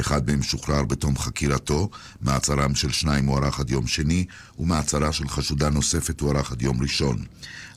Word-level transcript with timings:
אחד 0.00 0.30
מהם 0.30 0.42
שוחרר 0.42 0.84
בתום 0.84 1.18
חקירתו, 1.18 1.90
מעצרם 2.20 2.74
של 2.74 2.92
שניים 2.92 3.26
הוארך 3.26 3.60
עד 3.60 3.70
יום 3.70 3.86
שני, 3.86 4.24
ומעצרה 4.58 5.12
של 5.12 5.28
חשודה 5.28 5.70
נוספת 5.70 6.20
הוארך 6.20 6.52
עד 6.52 6.62
יום 6.62 6.82
ראשון. 6.82 7.24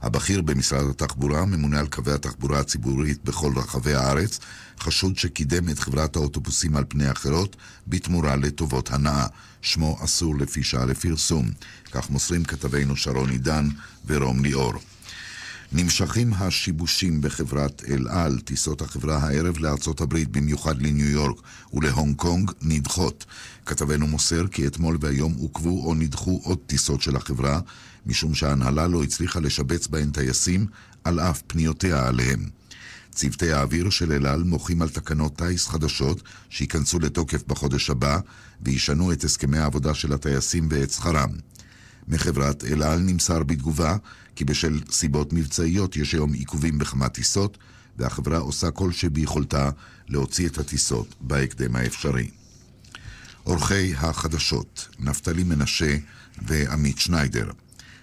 הבכיר 0.01 0.41
במשרד 0.41 0.89
התחבורה, 0.89 1.45
ממונה 1.45 1.79
על 1.79 1.87
קווי 1.87 2.13
התחבורה 2.13 2.59
הציבורית 2.59 3.23
בכל 3.23 3.53
רחבי 3.55 3.93
הארץ, 3.93 4.39
חשוד 4.79 5.17
שקידם 5.17 5.69
את 5.69 5.79
חברת 5.79 6.15
האוטובוסים 6.15 6.75
על 6.75 6.83
פני 6.87 7.11
אחרות 7.11 7.55
בתמורה 7.87 8.35
לטובות 8.35 8.91
הנאה. 8.91 9.27
שמו 9.61 9.97
אסור 10.03 10.35
לפי 10.35 10.63
שעה 10.63 10.85
לפרסום. 10.85 11.49
כך 11.91 12.09
מוסרים 12.09 12.43
כתבינו 12.43 12.95
שרון 12.95 13.29
עידן 13.29 13.69
ורום 14.05 14.43
ליאור. 14.43 14.73
נמשכים 15.77 16.33
השיבושים 16.33 17.21
בחברת 17.21 17.83
אל 17.87 18.07
על, 18.07 18.39
טיסות 18.39 18.81
החברה 18.81 19.17
הערב 19.17 19.57
לארצות 19.57 20.01
הברית, 20.01 20.31
במיוחד 20.31 20.81
לניו 20.81 21.07
יורק 21.07 21.35
ולהונג 21.73 22.15
קונג, 22.15 22.51
נדחות. 22.61 23.25
כתבנו 23.65 24.07
מוסר 24.07 24.47
כי 24.47 24.67
אתמול 24.67 24.97
והיום 25.01 25.33
עוכבו 25.33 25.85
או 25.85 25.95
נדחו 25.95 26.41
עוד 26.43 26.57
טיסות 26.67 27.01
של 27.01 27.15
החברה, 27.15 27.59
משום 28.05 28.33
שההנהלה 28.33 28.87
לא 28.87 29.03
הצליחה 29.03 29.39
לשבץ 29.39 29.87
בהן 29.87 30.11
טייסים, 30.11 30.65
על 31.03 31.19
אף 31.19 31.41
פניותיה 31.47 32.07
עליהם. 32.07 32.45
צוותי 33.11 33.51
האוויר 33.51 33.89
של 33.89 34.11
אל 34.11 34.25
על 34.25 34.43
מוחים 34.43 34.81
על 34.81 34.89
תקנות 34.89 35.35
טיס 35.35 35.67
חדשות 35.67 36.21
שייכנסו 36.49 36.99
לתוקף 36.99 37.43
בחודש 37.47 37.89
הבא 37.89 38.19
וישנו 38.61 39.11
את 39.11 39.23
הסכמי 39.23 39.57
העבודה 39.57 39.93
של 39.93 40.13
הטייסים 40.13 40.67
ואת 40.71 40.91
שכרם. 40.91 41.29
מחברת 42.07 42.63
אל 42.63 42.83
על 42.83 42.99
נמסר 42.99 43.43
בתגובה 43.43 43.95
כי 44.35 44.45
בשל 44.45 44.79
סיבות 44.91 45.33
מבצעיות 45.33 45.95
יש 45.95 46.13
היום 46.13 46.33
עיכובים 46.33 46.77
בכמה 46.77 47.09
טיסות 47.09 47.57
והחברה 47.97 48.37
עושה 48.37 48.71
כל 48.71 48.91
שביכולתה 48.91 49.69
להוציא 50.07 50.47
את 50.47 50.57
הטיסות 50.57 51.15
בהקדם 51.21 51.75
האפשרי. 51.75 52.29
עורכי 53.43 53.95
החדשות, 53.95 54.87
נפתלי 54.99 55.43
מנשה 55.43 55.97
ועמית 56.41 56.99
שניידר. 56.99 57.51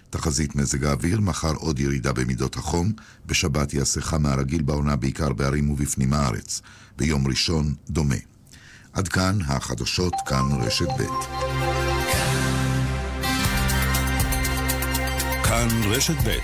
תחזית 0.09 0.55
מזג 0.55 0.85
האוויר, 0.85 1.21
מחר 1.21 1.53
עוד 1.53 1.79
ירידה 1.79 2.13
במידות 2.13 2.55
החום, 2.55 2.91
בשבת 3.25 3.73
יעשה 3.73 4.01
חם 4.01 4.23
מהרגיל 4.23 4.61
בעונה 4.61 4.95
בעיקר 4.95 5.33
בערים 5.33 5.69
ובפנים 5.69 6.13
הארץ. 6.13 6.61
ביום 6.97 7.27
ראשון, 7.27 7.73
דומה. 7.89 8.15
עד 8.93 9.07
כאן 9.07 9.37
החדשות, 9.41 10.13
כאן 10.27 10.43
רשת 10.61 10.87
ב'. 10.99 11.72
כאן 15.52 15.68
רשת 15.90 16.14
ב' 16.26 16.38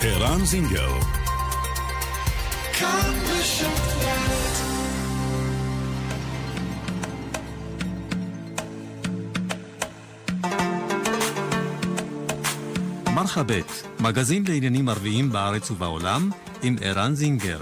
ערן 0.00 0.44
זינגר 0.44 0.92
כאן 2.78 3.14
רשת 3.28 3.90
מרחבת, 13.14 13.86
מגזין 14.00 14.44
לעניינים 14.48 14.88
ערביים 14.88 15.32
בארץ 15.32 15.70
ובעולם, 15.70 16.30
עם 16.62 16.76
ערן 16.82 17.14
זינגר. 17.14 17.60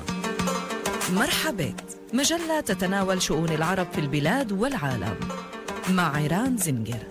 مرحبت 1.14 1.96
مجلة 2.12 2.60
تتناول 2.60 3.22
شؤون 3.22 3.48
العرب 3.48 3.86
في 3.92 4.00
البلاد 4.00 4.52
والعالم 4.52 5.16
مع 5.90 6.16
عيران 6.16 6.56
زنجر 6.56 7.02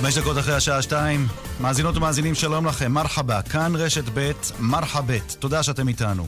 חמש 0.00 0.18
דקות 0.18 0.38
אחרי 0.38 0.54
השעה 0.54 0.82
שתיים, 0.82 1.28
מאזינות 1.60 1.96
ומאזינים 1.96 2.34
שלום 2.34 2.66
לכם, 2.66 2.92
מרחבה, 2.92 3.42
כאן 3.42 3.72
רשת 3.76 4.04
ב', 4.14 4.32
מרחבת, 4.58 5.36
תודה 5.38 5.62
שאתם 5.62 5.88
איתנו. 5.88 6.26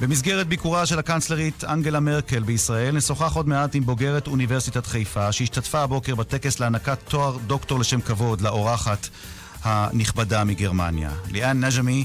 במסגרת 0.00 0.46
ביקורה 0.46 0.86
של 0.86 0.98
הקנצלרית 0.98 1.64
אנגלה 1.64 2.00
מרקל 2.00 2.42
בישראל, 2.42 2.96
נשוחח 2.96 3.36
עוד 3.36 3.48
מעט 3.48 3.74
עם 3.74 3.86
בוגרת 3.86 4.26
אוניברסיטת 4.26 4.86
חיפה, 4.86 5.32
שהשתתפה 5.32 5.80
הבוקר 5.80 6.14
בטקס 6.14 6.60
להענקת 6.60 6.98
תואר 7.08 7.36
דוקטור 7.46 7.78
לשם 7.78 8.00
כבוד 8.00 8.40
לאורחת 8.40 9.08
הנכבדה 9.62 10.44
מגרמניה. 10.44 11.10
ליאן 11.30 11.64
נג'מי, 11.64 12.04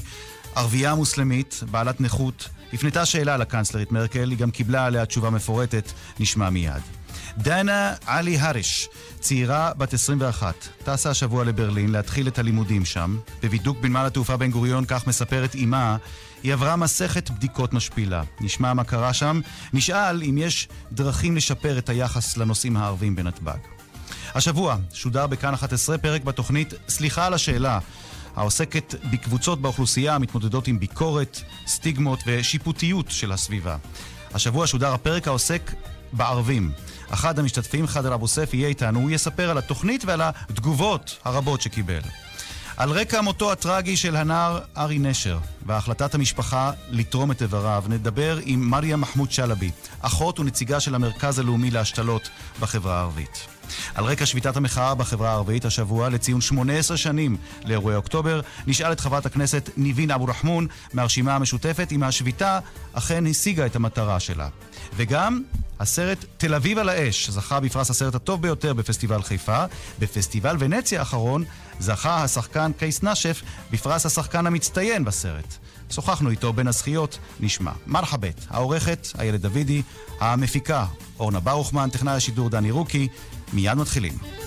ערבייה 0.54 0.94
מוסלמית, 0.94 1.60
בעלת 1.70 2.00
נכות, 2.00 2.48
הפנתה 2.72 3.06
שאלה 3.06 3.36
לקנצלרית 3.36 3.92
מרקל, 3.92 4.30
היא 4.30 4.38
גם 4.38 4.50
קיבלה 4.50 4.86
עליה 4.86 5.06
תשובה 5.06 5.30
מפורטת, 5.30 5.92
נשמע 6.20 6.50
מיד. 6.50 6.99
דנה 7.38 7.94
עלי 8.06 8.38
הריש, 8.38 8.88
צעירה 9.20 9.72
בת 9.76 9.94
21, 9.94 10.54
טסה 10.84 11.10
השבוע 11.10 11.44
לברלין 11.44 11.92
להתחיל 11.92 12.28
את 12.28 12.38
הלימודים 12.38 12.84
שם. 12.84 13.18
בבידוק 13.42 13.78
בנמל 13.80 14.06
התעופה 14.06 14.36
בן 14.36 14.50
גוריון, 14.50 14.84
כך 14.84 15.06
מספרת 15.06 15.54
אימה, 15.54 15.96
היא 16.42 16.52
עברה 16.52 16.76
מסכת 16.76 17.30
בדיקות 17.30 17.72
משפילה. 17.72 18.22
נשמע 18.40 18.74
מה 18.74 18.84
קרה 18.84 19.12
שם, 19.12 19.40
נשאל 19.72 20.22
אם 20.22 20.38
יש 20.38 20.68
דרכים 20.92 21.36
לשפר 21.36 21.78
את 21.78 21.88
היחס 21.88 22.36
לנוסעים 22.36 22.76
הערבים 22.76 23.16
בנתב"ג. 23.16 23.58
השבוע 24.34 24.76
שודר 24.92 25.26
בכאן 25.26 25.54
11 25.54 25.98
פרק 25.98 26.24
בתוכנית 26.24 26.74
"סליחה 26.88 27.26
על 27.26 27.34
השאלה", 27.34 27.78
העוסקת 28.36 28.94
בקבוצות 29.10 29.60
באוכלוסייה 29.62 30.14
המתמודדות 30.14 30.68
עם 30.68 30.78
ביקורת, 30.78 31.40
סטיגמות 31.66 32.20
ושיפוטיות 32.26 33.10
של 33.10 33.32
הסביבה. 33.32 33.76
השבוע 34.34 34.66
שודר 34.66 34.94
הפרק 34.94 35.28
העוסק 35.28 35.72
בערבים. 36.12 36.72
אחד 37.10 37.38
המשתתפים, 37.38 37.86
חאדר 37.86 38.14
אבו 38.14 38.28
סף, 38.28 38.54
יהיה 38.54 38.68
איתנו, 38.68 39.00
הוא 39.00 39.10
יספר 39.10 39.50
על 39.50 39.58
התוכנית 39.58 40.04
ועל 40.04 40.20
התגובות 40.22 41.18
הרבות 41.24 41.60
שקיבל. 41.60 42.00
על 42.76 42.90
רקע 42.90 43.20
מותו 43.20 43.52
הטרגי 43.52 43.96
של 43.96 44.16
הנער 44.16 44.60
ארי 44.76 44.98
נשר 44.98 45.38
והחלטת 45.66 46.14
המשפחה 46.14 46.72
לתרום 46.90 47.30
את 47.30 47.42
איבריו, 47.42 47.84
נדבר 47.88 48.38
עם 48.44 48.60
מריה 48.60 48.96
מחמוד 48.96 49.32
שלבי, 49.32 49.70
אחות 50.00 50.40
ונציגה 50.40 50.80
של 50.80 50.94
המרכז 50.94 51.38
הלאומי 51.38 51.70
להשתלות 51.70 52.30
בחברה 52.60 52.98
הערבית. 52.98 53.46
על 53.94 54.04
רקע 54.04 54.26
שביתת 54.26 54.56
המחאה 54.56 54.94
בחברה 54.94 55.30
הערבית 55.30 55.64
השבוע 55.64 56.08
לציון 56.08 56.40
18 56.40 56.96
שנים 56.96 57.36
לאירועי 57.64 57.96
אוקטובר, 57.96 58.40
נשאל 58.66 58.92
את 58.92 59.00
חברת 59.00 59.26
הכנסת 59.26 59.70
ניבין 59.76 60.10
אבו 60.10 60.24
רחמון 60.24 60.66
מהרשימה 60.92 61.36
המשותפת 61.36 61.92
אם 61.92 62.02
השביתה 62.02 62.58
אכן 62.92 63.26
השיגה 63.26 63.66
את 63.66 63.76
המטרה 63.76 64.20
שלה. 64.20 64.48
וגם 64.96 65.42
הסרט 65.80 66.24
תל 66.36 66.54
אביב 66.54 66.78
על 66.78 66.88
האש 66.88 67.30
זכה 67.30 67.60
בפרס 67.60 67.90
הסרט 67.90 68.14
הטוב 68.14 68.42
ביותר 68.42 68.72
בפסטיבל 68.74 69.22
חיפה. 69.22 69.64
בפסטיבל 69.98 70.56
ונציה 70.58 70.98
האחרון 70.98 71.44
זכה 71.78 72.22
השחקן 72.24 72.72
קייס 72.78 73.02
נשף 73.02 73.42
בפרס 73.70 74.06
השחקן 74.06 74.46
המצטיין 74.46 75.04
בסרט. 75.04 75.56
שוחחנו 75.90 76.30
איתו 76.30 76.52
בין 76.52 76.66
הזכיות, 76.66 77.18
נשמע. 77.40 77.72
מרחבת, 77.86 78.46
העורכת 78.50 79.08
איילת 79.18 79.40
דוידי, 79.40 79.82
המפיקה 80.20 80.86
אורנה 81.18 81.40
ברוכמן, 81.40 81.90
טכנאי 81.90 82.14
השידור 82.14 82.50
דני 82.50 82.70
רוקי. 82.70 83.08
מיד 83.52 83.74
מתחילים. 83.74 84.39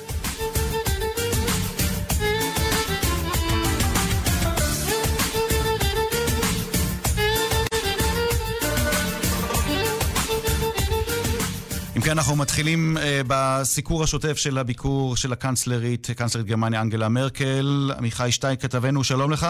כן, 12.05 12.11
אנחנו 12.11 12.35
מתחילים 12.35 12.97
uh, 12.97 12.99
בסיקור 13.27 14.03
השוטף 14.03 14.37
של 14.37 14.57
הביקור 14.57 15.15
של 15.15 15.33
הקנצלרית, 15.33 16.07
קנצלרית 16.17 16.47
גרמניה 16.47 16.81
אנגלה 16.81 17.09
מרקל. 17.09 17.91
עמיחי 17.97 18.31
שטיין, 18.31 18.55
כתבנו, 18.55 19.03
שלום 19.03 19.31
לך. 19.31 19.47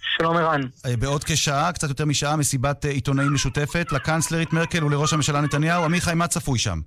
שלום 0.00 0.36
ערן. 0.36 0.60
Uh, 0.62 0.96
בעוד 0.98 1.24
כשעה, 1.24 1.72
קצת 1.72 1.88
יותר 1.88 2.04
משעה, 2.04 2.36
מסיבת 2.36 2.84
uh, 2.84 2.88
עיתונאים 2.88 3.34
משותפת 3.34 3.92
לקנצלרית 3.92 4.52
מרקל 4.52 4.84
ולראש 4.84 5.12
הממשלה 5.12 5.40
נתניהו. 5.40 5.84
עמיחי, 5.84 6.14
מה 6.14 6.26
צפוי 6.26 6.58
שם? 6.58 6.78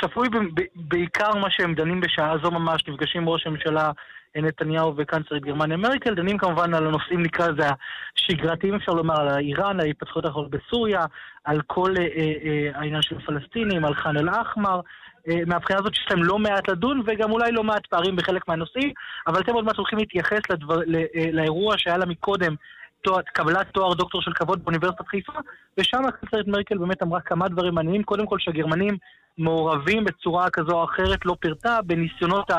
צפוי 0.00 0.28
בעיקר 0.74 1.34
מה 1.34 1.48
שהם 1.50 1.74
דנים 1.74 2.00
בשעה 2.00 2.34
זו 2.42 2.50
ממש, 2.50 2.82
נפגשים 2.88 3.28
ראש 3.28 3.46
הממשלה 3.46 3.90
נתניהו 4.36 4.94
וקנצלרית 4.96 5.44
גרמניה 5.44 5.76
מרקל, 5.76 6.14
דנים 6.14 6.38
כמובן 6.38 6.74
על 6.74 6.86
הנושאים, 6.86 7.22
נקרא 7.22 7.48
לזה 7.48 7.68
השגרתיים, 8.16 8.74
אפשר 8.74 8.92
לומר, 8.92 9.20
על 9.20 9.38
איראן, 9.38 9.80
על 9.80 9.86
ההתפתחות 9.86 10.24
האחרות 10.24 10.50
בסוריה, 10.50 11.04
על 11.44 11.60
כל 11.66 11.94
אה, 11.98 12.02
אה, 12.04 12.70
העניין 12.74 13.02
של 13.02 13.16
הפלסטינים, 13.16 13.84
על 13.84 13.94
ח'אן 13.94 14.16
אל-אחמר. 14.16 14.80
אה, 15.28 15.40
מהבחינה 15.46 15.78
הזאת 15.78 15.94
שיש 15.94 16.06
להם 16.10 16.22
לא 16.22 16.38
מעט 16.38 16.68
לדון, 16.68 17.02
וגם 17.06 17.30
אולי 17.30 17.52
לא 17.52 17.64
מעט 17.64 17.86
פערים 17.86 18.16
בחלק 18.16 18.48
מהנושאים, 18.48 18.92
אבל 19.26 19.40
אתם 19.40 19.52
עוד 19.52 19.64
מעט 19.64 19.76
הולכים 19.76 19.98
להתייחס 19.98 20.40
לדבר, 20.50 20.76
לא, 20.86 20.98
אה, 20.98 21.30
לאירוע 21.32 21.74
שהיה 21.78 21.96
לה 21.96 22.06
מקודם, 22.06 22.54
תואר, 23.02 23.22
קבלת 23.22 23.66
תואר 23.72 23.94
דוקטור 23.94 24.22
של 24.22 24.32
כבוד 24.32 24.64
באוניברסיטת 24.64 25.06
חיפה, 25.06 25.32
ושם 25.78 26.06
הקנצלרית 26.06 26.46
מרקל 26.48 26.78
באמת 26.78 27.02
אמרה 27.02 27.20
כמה 27.20 27.48
דברים 27.48 27.74
מעניינים. 27.74 28.02
קודם 28.02 28.26
כל 28.26 28.38
שהגרמנים 28.38 28.96
מעורבים 29.38 30.04
בצורה 30.04 30.50
כזו 30.50 30.72
או 30.72 30.84
אחרת, 30.84 31.26
לא 31.26 31.36
פירטה, 31.40 31.78
בניסיונות 31.86 32.50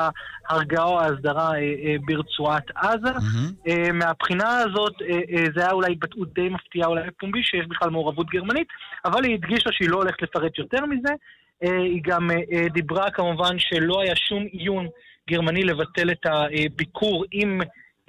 ההרגעה 0.49 0.85
או 0.85 0.99
ההסדרה 0.99 1.51
אה, 1.51 1.59
אה, 1.59 1.95
ברצועת 2.05 2.63
עזה. 2.75 3.09
Mm-hmm. 3.09 3.93
מהבחינה 3.93 4.57
הזאת, 4.57 4.93
זה 5.55 5.61
היה 5.61 5.71
אולי 5.71 5.91
התבטאות 5.91 6.33
די 6.33 6.49
מפתיעה 6.49 6.87
אולי 6.87 7.07
בפומבי, 7.07 7.43
שיש 7.43 7.65
בכלל 7.67 7.89
מעורבות 7.89 8.27
גרמנית, 8.29 8.67
אבל 9.05 9.23
היא 9.23 9.33
הדגישה 9.33 9.69
שהיא 9.71 9.89
לא 9.89 9.97
הולכת 9.97 10.21
לפרט 10.21 10.57
יותר 10.57 10.85
מזה. 10.85 11.13
היא 11.61 12.01
גם 12.03 12.29
דיברה 12.73 13.11
כמובן 13.11 13.59
שלא 13.59 14.01
היה 14.01 14.15
שום 14.15 14.43
עיון 14.51 14.87
גרמני 15.29 15.63
לבטל 15.63 16.11
את 16.11 16.25
הביקור 16.25 17.25
אם... 17.33 17.59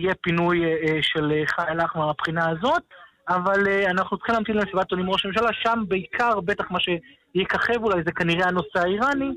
יהיה 0.02 0.14
פינוי 0.20 0.64
אה, 0.64 0.98
של 1.02 1.32
חייל 1.46 1.80
אחמר 1.80 2.06
מהבחינה 2.06 2.48
הזאת, 2.50 2.82
אבל 3.28 3.68
אנחנו 3.90 4.16
צריכים 4.16 4.34
להמתין 4.34 4.56
למסיבת 4.56 4.90
עולים 4.90 5.10
ראש 5.10 5.24
הממשלה, 5.24 5.48
שם 5.52 5.82
בעיקר, 5.88 6.40
בטח 6.40 6.64
מה 6.70 6.78
שיככב 6.80 7.84
אולי 7.84 8.02
זה 8.04 8.12
כנראה 8.12 8.48
הנושא 8.48 8.78
האיראני, 8.78 9.30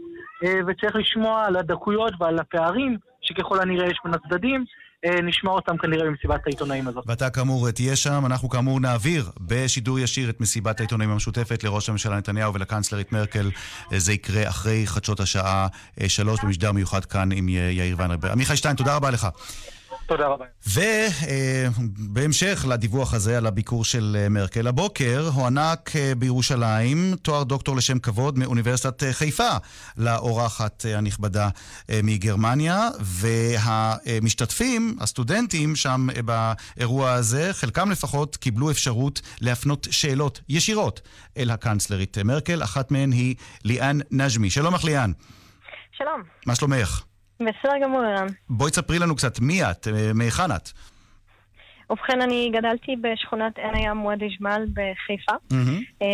וצריך 0.67 0.95
לשמוע 0.95 1.45
על 1.45 1.56
הדקויות 1.56 2.13
ועל 2.19 2.39
הפערים 2.39 2.97
שככל 3.21 3.59
הנראה 3.59 3.88
יש 3.88 3.97
בין 4.03 4.13
הצדדים. 4.13 4.65
אה, 5.06 5.21
נשמע 5.21 5.51
אותם 5.51 5.77
כנראה 5.77 6.06
במסיבת 6.06 6.41
העיתונאים 6.45 6.88
הזאת. 6.88 7.03
ואתה 7.07 7.29
כאמור 7.29 7.71
תהיה 7.71 7.95
שם, 7.95 8.25
אנחנו 8.25 8.50
כאמור 8.50 8.79
נעביר 8.79 9.25
בשידור 9.39 10.00
ישיר 10.00 10.29
את 10.29 10.41
מסיבת 10.41 10.79
העיתונאים 10.79 11.09
המשותפת 11.09 11.63
לראש 11.63 11.89
הממשלה 11.89 12.17
נתניהו 12.17 12.53
ולקנצלרית 12.53 13.12
מרקל. 13.12 13.51
אה, 13.94 14.00
זה 14.00 14.13
יקרה 14.13 14.50
אחרי 14.50 14.88
חדשות 14.88 15.19
השעה 15.19 15.67
אה, 16.01 16.09
שלוש 16.09 16.39
במשדר 16.44 16.71
מיוחד 16.71 17.06
כאן 17.06 17.29
עם 17.31 17.50
יאיר 17.50 17.95
ויינרב. 17.97 18.25
עמיחי 18.25 18.57
שטיין, 18.57 18.75
תודה 18.75 18.95
רבה 18.95 19.12
לך. 19.12 19.27
תודה 20.07 20.27
רבה. 20.27 20.45
ובהמשך 20.67 22.65
לדיווח 22.69 23.13
הזה 23.13 23.37
על 23.37 23.45
הביקור 23.45 23.85
של 23.85 24.17
אה, 24.19 24.29
מרקל, 24.29 24.67
הבוקר 24.67 25.29
הוענק 25.33 25.95
אה, 25.95 26.15
בירושלים 26.17 27.15
תואר 27.21 27.43
דוקטור 27.43 27.75
לשם 27.75 27.99
כבוד 27.99 28.37
מאוניברסיטת 28.37 29.03
אה, 29.03 29.13
חיפה 29.13 29.49
לאורחת 29.97 30.85
הנכבדה 30.97 31.49
מגרמניה, 32.03 32.87
והמשתתפים, 32.99 34.97
הסטודנטים 35.01 35.75
שם 35.75 36.07
באירוע 36.25 37.11
הזה, 37.11 37.53
חלקם 37.53 37.91
לפחות 37.91 38.35
קיבלו 38.35 38.71
אפשרות 38.71 39.21
להפנות 39.41 39.87
שאלות 39.91 40.41
ישירות 40.49 41.01
אל 41.37 41.49
הקנצלרית 41.49 42.17
מרקל, 42.17 42.63
אחת 42.63 42.91
מהן 42.91 43.11
היא 43.11 43.35
ליאן 43.63 43.97
נג'מי. 44.11 44.49
שלום 44.49 44.75
לך 44.75 44.83
ליאן. 44.83 45.11
שלום. 45.97 46.23
מה 46.45 46.55
שלומך? 46.55 47.03
בסדר 47.39 47.73
גמור, 47.83 48.01
ערן. 48.01 48.27
בואי 48.49 48.71
תספרי 48.71 48.99
לנו 48.99 49.15
קצת 49.15 49.39
מי 49.39 49.63
את, 49.71 49.87
אה, 49.87 50.13
מהיכן 50.13 50.51
את. 50.51 50.69
ובכן, 51.89 52.21
אני 52.21 52.51
גדלתי 52.53 52.95
בשכונת 53.01 53.57
עין 53.57 53.75
הים 53.75 54.05
ואדי 54.05 54.27
ג'מאל 54.39 54.65
בחיפה. 54.73 55.31
Mm-hmm. 55.53 56.05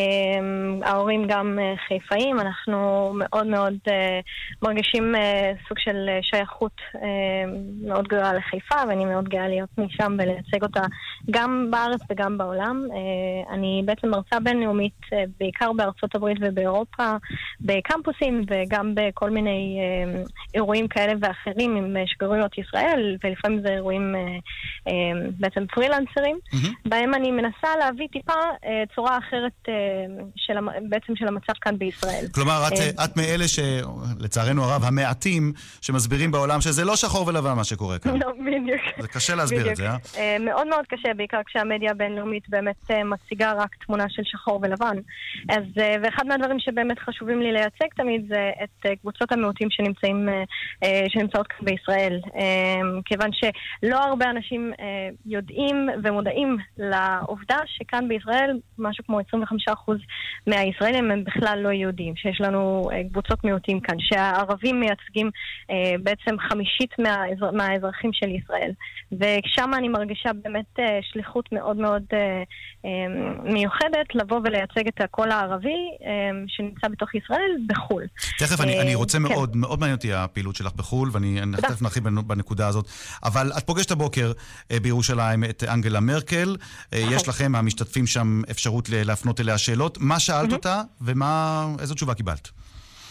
ההורים 0.85 1.25
גם 1.27 1.59
אה, 1.62 1.73
חיפאים, 1.88 2.39
אנחנו 2.39 3.12
מאוד 3.15 3.47
מאוד 3.47 3.73
אה, 3.88 4.19
מרגישים 4.62 5.15
סוג 5.68 5.79
של 5.79 6.09
שייכות 6.21 6.81
מאוד 7.83 8.07
גדולה 8.07 8.33
לחיפה, 8.33 8.75
ואני 8.88 9.06
מאוד 9.06 9.29
גאה 9.29 9.47
להיות 9.47 9.69
משם 9.77 10.18
ולייצג 10.19 10.63
אותה 10.63 10.81
גם 11.31 11.68
בארץ 11.71 12.01
וגם 12.09 12.38
בעולם. 12.38 12.81
אני 13.50 13.81
בעצם 13.85 14.09
מרצה 14.09 14.39
בינלאומית, 14.39 15.00
בעיקר 15.39 15.74
בארצות 15.74 16.15
הברית 16.15 16.38
ובאירופה, 16.41 17.15
בקמפוסים 17.62 18.41
וגם 18.50 18.95
בכל 18.95 19.29
מיני 19.29 19.79
אירועים 20.53 20.88
כאלה 20.88 21.13
ואחרים 21.21 21.75
עם 21.75 21.95
שגרירויות 22.06 22.57
ישראל, 22.57 23.17
ולפעמים 23.24 23.62
זה 23.62 23.69
אירועים 23.69 24.15
בעצם 25.39 25.61
בעצם 25.62 25.74
פרילנסרים, 25.74 26.40
mm-hmm. 26.46 26.90
בהם 26.90 27.13
אני 27.13 27.31
מנסה 27.31 27.68
להביא 27.80 28.08
טיפה 28.12 28.34
אה, 28.66 28.84
צורה 28.96 29.18
אחרת 29.18 29.52
אה, 29.69 29.74
של, 30.36 30.54
בעצם 30.90 31.16
של 31.16 31.28
המצב 31.28 31.54
כאן 31.62 31.78
בישראל. 31.78 32.25
כלומר, 32.34 32.63
את, 32.68 32.74
אה, 32.74 33.06
את 33.06 33.18
מאלה 33.18 33.46
שלצערנו 33.48 34.63
הרב, 34.63 34.84
המעטים, 34.84 35.54
שמסבירים 35.81 36.31
בעולם 36.31 36.62
שזה 36.62 36.86
לא 36.86 36.96
שחור 36.96 37.28
ולבן 37.28 37.54
מה 37.54 37.63
שקורה 37.63 38.00
כאן. 38.00 38.18
לא, 38.22 38.31
בדיוק. 38.31 38.81
זה 39.00 39.08
קשה 39.08 39.36
להסביר 39.36 39.60
בדיוק. 39.60 39.72
את 39.72 39.78
זה, 39.78 39.88
אה? 39.88 40.38
מאוד 40.40 40.68
מאוד 40.68 40.86
קשה, 40.88 41.13
בעיקר 41.13 41.40
כשהמדיה 41.46 41.92
הבינלאומית 41.92 42.50
באמת 42.50 42.92
מציגה 43.06 43.54
רק 43.54 43.75
תמונה 43.86 44.06
של 44.10 44.24
שחור 44.25 44.60
ולבן. 44.63 44.98
אז, 45.50 45.63
ואחד 46.04 46.28
מהדברים 46.28 46.60
שבאמת 46.60 47.00
חשובים 47.00 47.42
לי 47.42 47.52
לייצג 47.52 47.86
תמיד 47.96 48.25
זה 48.30 48.52
את 48.63 48.86
קבוצות 49.02 49.31
המיעוטים 49.31 49.68
שנמצאים, 49.72 50.30
שנמצאות 51.08 51.48
כאן 51.48 51.66
בישראל. 51.66 52.19
כיוון 53.06 53.30
שלא 53.34 53.98
הרבה 53.98 54.30
אנשים 54.30 54.74
יודעים 55.25 55.50
יודעים 55.51 55.89
ומודעים 56.03 56.57
לעובדה 56.77 57.57
שכאן 57.65 58.07
בישראל 58.07 58.59
משהו 58.77 59.03
כמו 59.06 59.19
25% 59.19 59.92
מהישראלים 60.48 61.12
הם 61.12 61.24
בכלל 61.24 61.59
לא 61.63 61.69
יהודים, 61.69 62.15
שיש 62.15 62.42
לנו 62.42 62.89
אה, 62.94 63.01
קבוצות 63.12 63.44
מיעוטים 63.44 63.80
כאן, 63.80 63.95
שהערבים 64.00 64.80
מייצגים 64.80 65.30
אה, 65.71 65.94
בעצם 66.03 66.36
חמישית 66.50 66.89
מהאזר, 67.00 67.51
מהאזרחים 67.51 68.13
של 68.13 68.30
ישראל. 68.30 68.71
ושם 69.12 69.71
אני 69.77 69.89
מרגישה 69.89 70.30
באמת 70.44 70.80
אה, 70.80 71.00
שליחות 71.01 71.51
מאוד 71.51 71.77
מאוד 71.77 72.03
מיוחדת 73.44 74.15
לבוא 74.15 74.39
ולייצג 74.44 74.88
את 74.88 75.01
הקול 75.01 75.31
הערבי 75.31 75.98
שנמצא 76.48 76.88
בתוך 76.88 77.15
ישראל 77.15 77.51
בחו"ל. 77.68 78.03
תכף, 78.39 78.62
אני, 78.62 78.81
אני 78.81 78.95
רוצה 78.95 79.18
כן. 79.18 79.24
מאוד, 79.24 79.56
מאוד 79.56 79.80
מעניין 79.80 79.95
אותי 79.95 80.13
הפעילות 80.13 80.56
שלך 80.56 80.74
בחו"ל, 80.75 81.09
ואני 81.12 81.39
תכף 81.57 81.81
נרחיב 81.81 82.03
בנקודה 82.07 82.68
הזאת. 82.68 82.86
אבל 83.24 83.51
את 83.57 83.63
פוגשת 83.63 83.92
הבוקר 83.92 84.31
בירושלים 84.81 85.40
את 85.49 85.63
אנגלה 85.63 85.99
מרקל. 85.99 86.55
אה, 86.93 86.99
יש 87.11 87.27
לכם, 87.27 87.55
המשתתפים 87.55 88.07
שם, 88.07 88.41
אפשרות 88.51 88.89
להפנות 88.89 89.39
אליה 89.39 89.57
שאלות. 89.57 89.97
מה 90.01 90.19
שאלת 90.19 90.53
אותה 90.53 90.81
ואיזו 91.01 91.93
תשובה 91.93 92.13
קיבלת? 92.13 92.49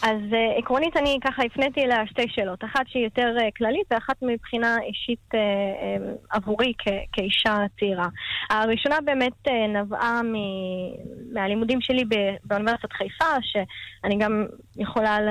אז 0.02 0.16
uh, 0.30 0.58
עקרונית 0.58 0.96
אני 0.96 1.18
ככה 1.24 1.42
הפניתי 1.42 1.80
אליה 1.84 1.96
שתי 2.06 2.22
שאלות. 2.28 2.64
אחת 2.64 2.80
שהיא 2.88 3.04
יותר 3.04 3.34
uh, 3.38 3.42
כללית 3.56 3.86
ואחת 3.90 4.16
מבחינה 4.22 4.76
אישית 4.88 5.18
uh, 5.34 5.36
uh, 5.36 6.36
עבורי 6.36 6.72
כ- 6.78 6.88
כאישה 7.12 7.56
צעירה. 7.80 8.08
הראשונה 8.50 8.96
באמת 9.04 9.32
uh, 9.48 9.50
נבעה 9.78 10.22
מ- 10.22 11.34
מהלימודים 11.34 11.80
שלי 11.80 12.04
ב- 12.04 12.14
באוניברסיטת 12.44 12.92
חיפה, 12.92 13.24
שאני 13.42 14.16
גם 14.18 14.46
יכולה 14.76 15.20
ל- 15.20 15.26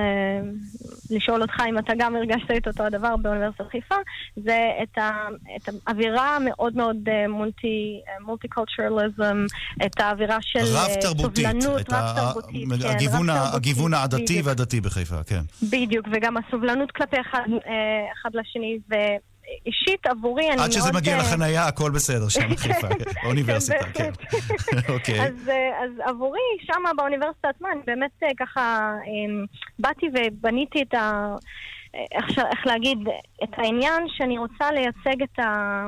לשאול 1.15 1.41
אותך 1.41 1.55
אם 1.69 1.77
אתה 1.77 1.93
גם 1.97 2.15
הרגשת 2.15 2.51
את 2.57 2.67
אותו 2.67 2.83
הדבר 2.83 3.15
באוניברסיטת 3.17 3.65
חיפה, 3.71 3.95
זה 4.35 4.57
את, 4.83 4.97
ה- 4.97 5.27
את 5.55 5.69
האווירה 5.87 6.35
המאוד 6.35 6.75
מאוד 6.77 6.97
מולטי, 7.29 8.01
מולטי 8.25 8.47
קולטורליזם, 8.47 9.45
את 9.85 9.99
האווירה 9.99 10.37
של 10.41 10.59
סובלנות, 11.39 11.93
רב-תרבותית. 11.93 12.67
כן, 12.81 12.87
הגיוון 13.55 13.93
העדתי 13.93 14.41
הדתי 14.59 14.81
בחיפה, 14.81 15.23
כן. 15.23 15.41
בדיוק, 15.63 16.07
וגם 16.11 16.37
הסובלנות 16.37 16.91
כלפי 16.91 17.21
אחד, 17.21 17.45
אה, 17.65 18.11
אחד 18.13 18.29
לשני, 18.33 18.79
ו... 18.91 18.95
אישית 19.65 20.05
עבורי 20.05 20.47
אני 20.47 20.55
מאוד... 20.55 20.65
עד 20.65 20.71
שזה 20.71 20.91
מגיע 20.93 21.13
אה, 21.13 21.19
לחנייה, 21.19 21.67
הכל 21.67 21.91
בסדר 21.91 22.29
שם 22.29 22.49
בחיפה, 22.53 22.87
באוניברסיטה, 23.23 23.85
כן. 23.93 24.11
אוקיי. 24.93 25.19
אה, 25.19 25.25
אז 25.83 26.01
עבורי, 26.05 26.39
שם 26.61 26.97
באוניברסיטה 26.97 27.47
עצמה, 27.49 27.71
אני 27.71 27.81
באמת 27.87 28.11
ככה 28.39 28.93
באתי 29.79 30.05
ובניתי 30.13 30.81
את 30.81 30.93
ה... 30.93 31.35
איך 32.51 32.65
להגיד, 32.65 32.97
את 33.43 33.49
העניין 33.57 34.03
שאני 34.07 34.37
רוצה 34.37 34.71
לייצג 34.71 35.23
את 35.23 35.39
ה... 35.39 35.85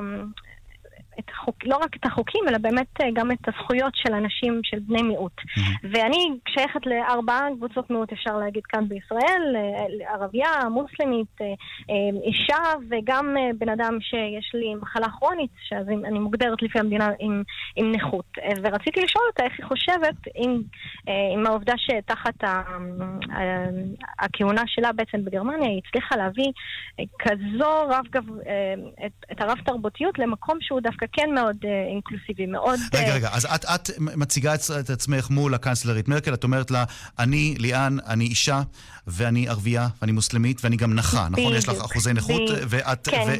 את 1.18 1.30
החוק, 1.30 1.56
לא 1.64 1.76
רק 1.76 1.96
את 1.96 2.06
החוקים, 2.06 2.44
אלא 2.48 2.58
באמת 2.58 3.00
אה, 3.00 3.08
גם 3.14 3.32
את 3.32 3.48
הזכויות 3.48 3.92
של 3.94 4.14
אנשים, 4.14 4.60
של 4.64 4.78
בני 4.78 5.02
מיעוט. 5.02 5.40
Mm-hmm. 5.40 5.86
ואני 5.92 6.28
שייכת 6.48 6.86
לארבעה 6.86 7.48
קבוצות 7.56 7.90
מיעוט, 7.90 8.12
אפשר 8.12 8.36
להגיד, 8.38 8.62
כאן 8.66 8.88
בישראל, 8.88 9.56
אה, 9.56 10.14
ערבייה, 10.14 10.50
מוסלמית, 10.70 11.40
אה, 11.40 11.46
אישה, 12.24 12.62
וגם 12.90 13.36
בן 13.58 13.68
אדם 13.68 13.98
שיש 14.00 14.50
לי 14.54 14.74
מחלה 14.74 15.08
כרונית, 15.08 15.50
שאז 15.68 15.88
אני 15.88 16.18
מוגדרת 16.18 16.62
לפי 16.62 16.78
המדינה 16.78 17.08
עם, 17.18 17.42
עם 17.76 17.92
נכות. 17.92 18.24
ורציתי 18.62 19.00
לשאול 19.00 19.24
אותה 19.26 19.44
איך 19.44 19.52
היא 19.58 19.66
חושבת 19.66 20.14
עם, 20.34 20.62
עם 21.34 21.46
העובדה 21.46 21.72
שתחת 21.76 22.44
ה, 22.44 22.62
הכהונה 24.18 24.62
שלה 24.66 24.92
בעצם 24.92 25.24
בגרמניה, 25.24 25.68
היא 25.68 25.80
הצליחה 25.86 26.16
להביא 26.16 26.52
כזו 27.18 27.86
רב, 27.88 28.26
את, 29.06 29.12
את 29.32 29.40
הרב 29.40 29.58
תרבותיות 29.64 30.18
למקום 30.18 30.58
שהוא 30.60 30.80
דווקא 30.80 31.01
דווקא 31.02 31.20
כן 31.20 31.34
מאוד 31.34 31.56
uh, 31.62 31.66
אינקלוסיבי, 31.90 32.46
מאוד... 32.46 32.78
רגע, 32.94 33.12
uh... 33.12 33.16
רגע, 33.16 33.28
אז 33.32 33.44
את, 33.44 33.64
את 33.64 33.90
מציגה 34.16 34.54
את, 34.54 34.60
את 34.80 34.90
עצמך 34.90 35.30
מול 35.30 35.54
הקנצלרית 35.54 36.08
מרקל, 36.08 36.34
את 36.34 36.44
אומרת 36.44 36.70
לה, 36.70 36.84
אני, 37.18 37.54
ליאן, 37.58 37.96
אני 38.08 38.24
אישה, 38.24 38.62
ואני 39.06 39.48
ערבייה, 39.48 39.88
ואני 40.00 40.12
מוסלמית, 40.12 40.60
ואני 40.64 40.76
גם 40.76 40.94
נכה, 40.94 41.28
נכון? 41.30 41.54
יש 41.54 41.68
לך 41.68 41.74
אחוזי 41.84 42.12
נכות, 42.12 42.42
ואת... 42.68 43.08
כן. 43.08 43.34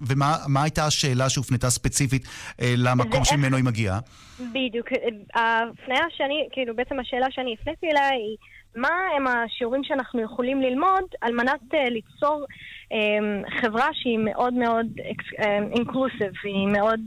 ומה 0.00 0.62
הייתה 0.62 0.86
השאלה 0.86 1.28
שהופנתה 1.28 1.70
ספציפית 1.70 2.28
אה, 2.60 2.74
למקום 2.76 3.24
שממנו 3.24 3.56
היא 3.56 3.64
מגיעה? 3.64 3.98
בדיוק. 4.40 4.88
ההפניה 5.34 6.04
שאני, 6.16 6.48
כאילו, 6.52 6.76
בעצם 6.76 7.00
השאלה 7.00 7.26
שאני 7.30 7.56
הפניתי 7.60 7.86
אליה 7.86 8.08
היא... 8.08 8.36
מה 8.74 8.88
הם 9.16 9.26
השיעורים 9.26 9.84
שאנחנו 9.84 10.20
יכולים 10.22 10.60
ללמוד 10.62 11.04
על 11.20 11.32
מנת 11.32 11.60
uh, 11.74 11.90
ליצור 11.90 12.44
um, 12.92 13.60
חברה 13.60 13.88
שהיא 13.92 14.18
מאוד 14.18 14.54
מאוד 14.54 14.86
אינקלוסיב, 15.72 16.32
um, 16.34 16.44
היא 16.48 16.68
מאוד... 16.68 17.00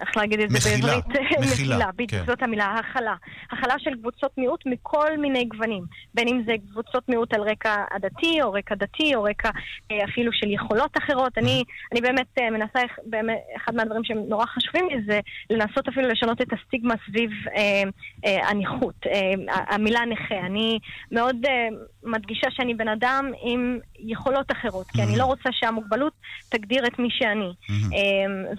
איך 0.00 0.16
להגיד 0.16 0.40
את 0.40 0.50
זה 0.50 0.70
בעברית? 0.70 1.04
מכילה, 1.52 1.92
בדיוק, 1.92 2.10
כן. 2.10 2.26
זאת 2.26 2.42
המילה, 2.42 2.74
הכלה. 2.78 3.14
הכלה 3.52 3.74
של 3.78 3.90
קבוצות 3.94 4.30
מיעוט 4.38 4.60
מכל 4.66 5.16
מיני 5.18 5.44
גוונים. 5.44 5.84
בין 6.14 6.28
אם 6.28 6.42
זה 6.46 6.52
קבוצות 6.70 7.08
מיעוט 7.08 7.34
על 7.34 7.40
רקע 7.40 7.84
עדתי, 7.90 8.42
או 8.42 8.52
רקע 8.52 8.74
דתי, 8.74 9.14
או 9.14 9.22
רקע 9.22 9.50
אה, 9.90 10.04
אפילו 10.04 10.32
של 10.32 10.50
יכולות 10.50 10.90
אחרות. 10.98 11.38
אני, 11.38 11.64
אני 11.92 12.00
באמת 12.00 12.26
אה, 12.40 12.50
מנסה, 12.50 12.80
באמת, 13.06 13.38
אחד 13.56 13.74
מהדברים 13.74 14.04
שהם 14.04 14.18
נורא 14.28 14.46
חשובים 14.46 14.88
לי 14.90 14.96
זה 15.06 15.20
לנסות 15.50 15.88
אפילו 15.88 16.08
לשנות 16.08 16.40
את 16.40 16.48
הסטיגמה 16.52 16.94
סביב 17.06 17.30
אה, 17.56 17.82
אה, 18.26 18.48
הנכות, 18.48 18.94
אה, 19.06 19.64
המילה 19.68 20.00
נכה. 20.06 20.38
אני 20.46 20.78
מאוד 21.12 21.36
אה, 21.48 21.68
מדגישה 22.04 22.46
שאני 22.50 22.74
בן 22.74 22.88
אדם 22.88 23.30
עם 23.42 23.78
יכולות 23.98 24.52
אחרות, 24.52 24.86
כי 24.86 25.02
אני 25.02 25.18
לא 25.18 25.24
רוצה 25.24 25.48
שהמוגבלות 25.52 26.12
תגדיר 26.48 26.86
את 26.86 26.98
מי 26.98 27.08
שאני. 27.10 27.52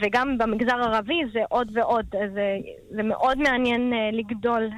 וגם 0.02 0.38
במגזר 0.38 0.76
הערבי 0.76 1.22
זה 1.34 1.40
עוד 1.50 1.78
ועוד, 1.78 2.06
זה, 2.34 2.58
זה 2.96 3.04
מאוד 3.04 3.38
מעניין 3.38 3.94
לגדול. 4.14 4.70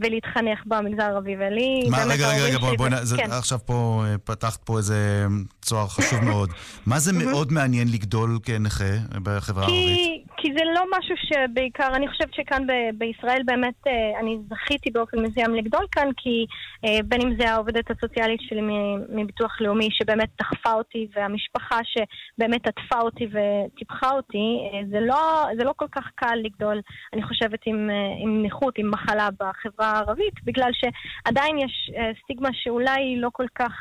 ולהתחנך 0.00 0.58
במגזר 0.66 1.02
הערבי, 1.02 1.36
ולי... 1.36 1.88
מה, 1.90 1.98
רגע, 2.04 2.28
רגע, 2.28 2.44
רגע, 2.44 2.58
בואי, 2.58 2.76
בואי, 2.76 2.90
כן. 3.16 3.30
עכשיו 3.30 3.58
פה, 3.66 4.04
פתחת 4.24 4.60
פה 4.64 4.78
איזה 4.78 5.26
צוהר 5.62 5.86
חשוב 5.86 6.24
מאוד. 6.30 6.50
מה 6.86 6.98
זה 6.98 7.12
מאוד 7.12 7.52
מעניין 7.52 7.88
לגדול 7.92 8.38
כנכה 8.42 8.94
בחברה 9.22 9.64
הערבית? 9.64 10.20
כי 10.42 10.48
זה 10.58 10.64
לא 10.74 10.82
משהו 10.98 11.14
שבעיקר, 11.28 11.88
אני 11.94 12.08
חושבת 12.08 12.34
שכאן 12.34 12.66
ב- 12.66 12.98
בישראל 12.98 13.42
באמת 13.44 13.86
אה, 13.86 14.20
אני 14.20 14.38
זכיתי 14.50 14.90
באופן 14.90 15.18
מסוים 15.18 15.54
לגדול 15.54 15.86
כאן, 15.92 16.08
כי 16.16 16.46
אה, 16.84 16.98
בין 17.04 17.20
אם 17.20 17.36
זה 17.38 17.50
העובדת 17.50 17.90
הסוציאלית 17.90 18.40
שלי 18.40 18.60
מביטוח 19.08 19.60
לאומי 19.60 19.88
שבאמת 19.90 20.28
דחפה 20.38 20.72
אותי, 20.72 21.08
והמשפחה 21.16 21.78
שבאמת 21.84 22.66
עטפה 22.66 23.00
אותי 23.00 23.26
וטיפחה 23.26 24.10
אותי, 24.10 24.58
אה, 24.72 24.80
זה, 24.90 25.00
לא, 25.00 25.46
זה 25.58 25.64
לא 25.64 25.72
כל 25.76 25.86
כך 25.92 26.04
קל 26.14 26.36
לגדול, 26.44 26.80
אני 27.12 27.22
חושבת, 27.22 27.58
עם, 27.66 27.90
עם 28.22 28.42
נכות, 28.46 28.74
עם 28.78 28.90
מחלה 28.90 29.28
בחברה 29.40 29.89
הערבית, 29.90 30.34
בגלל 30.44 30.70
שעדיין 30.72 31.58
יש 31.58 31.90
סטיגמה 32.24 32.48
שאולי 32.52 33.16
לא 33.16 33.28
כל 33.32 33.46
כך... 33.54 33.72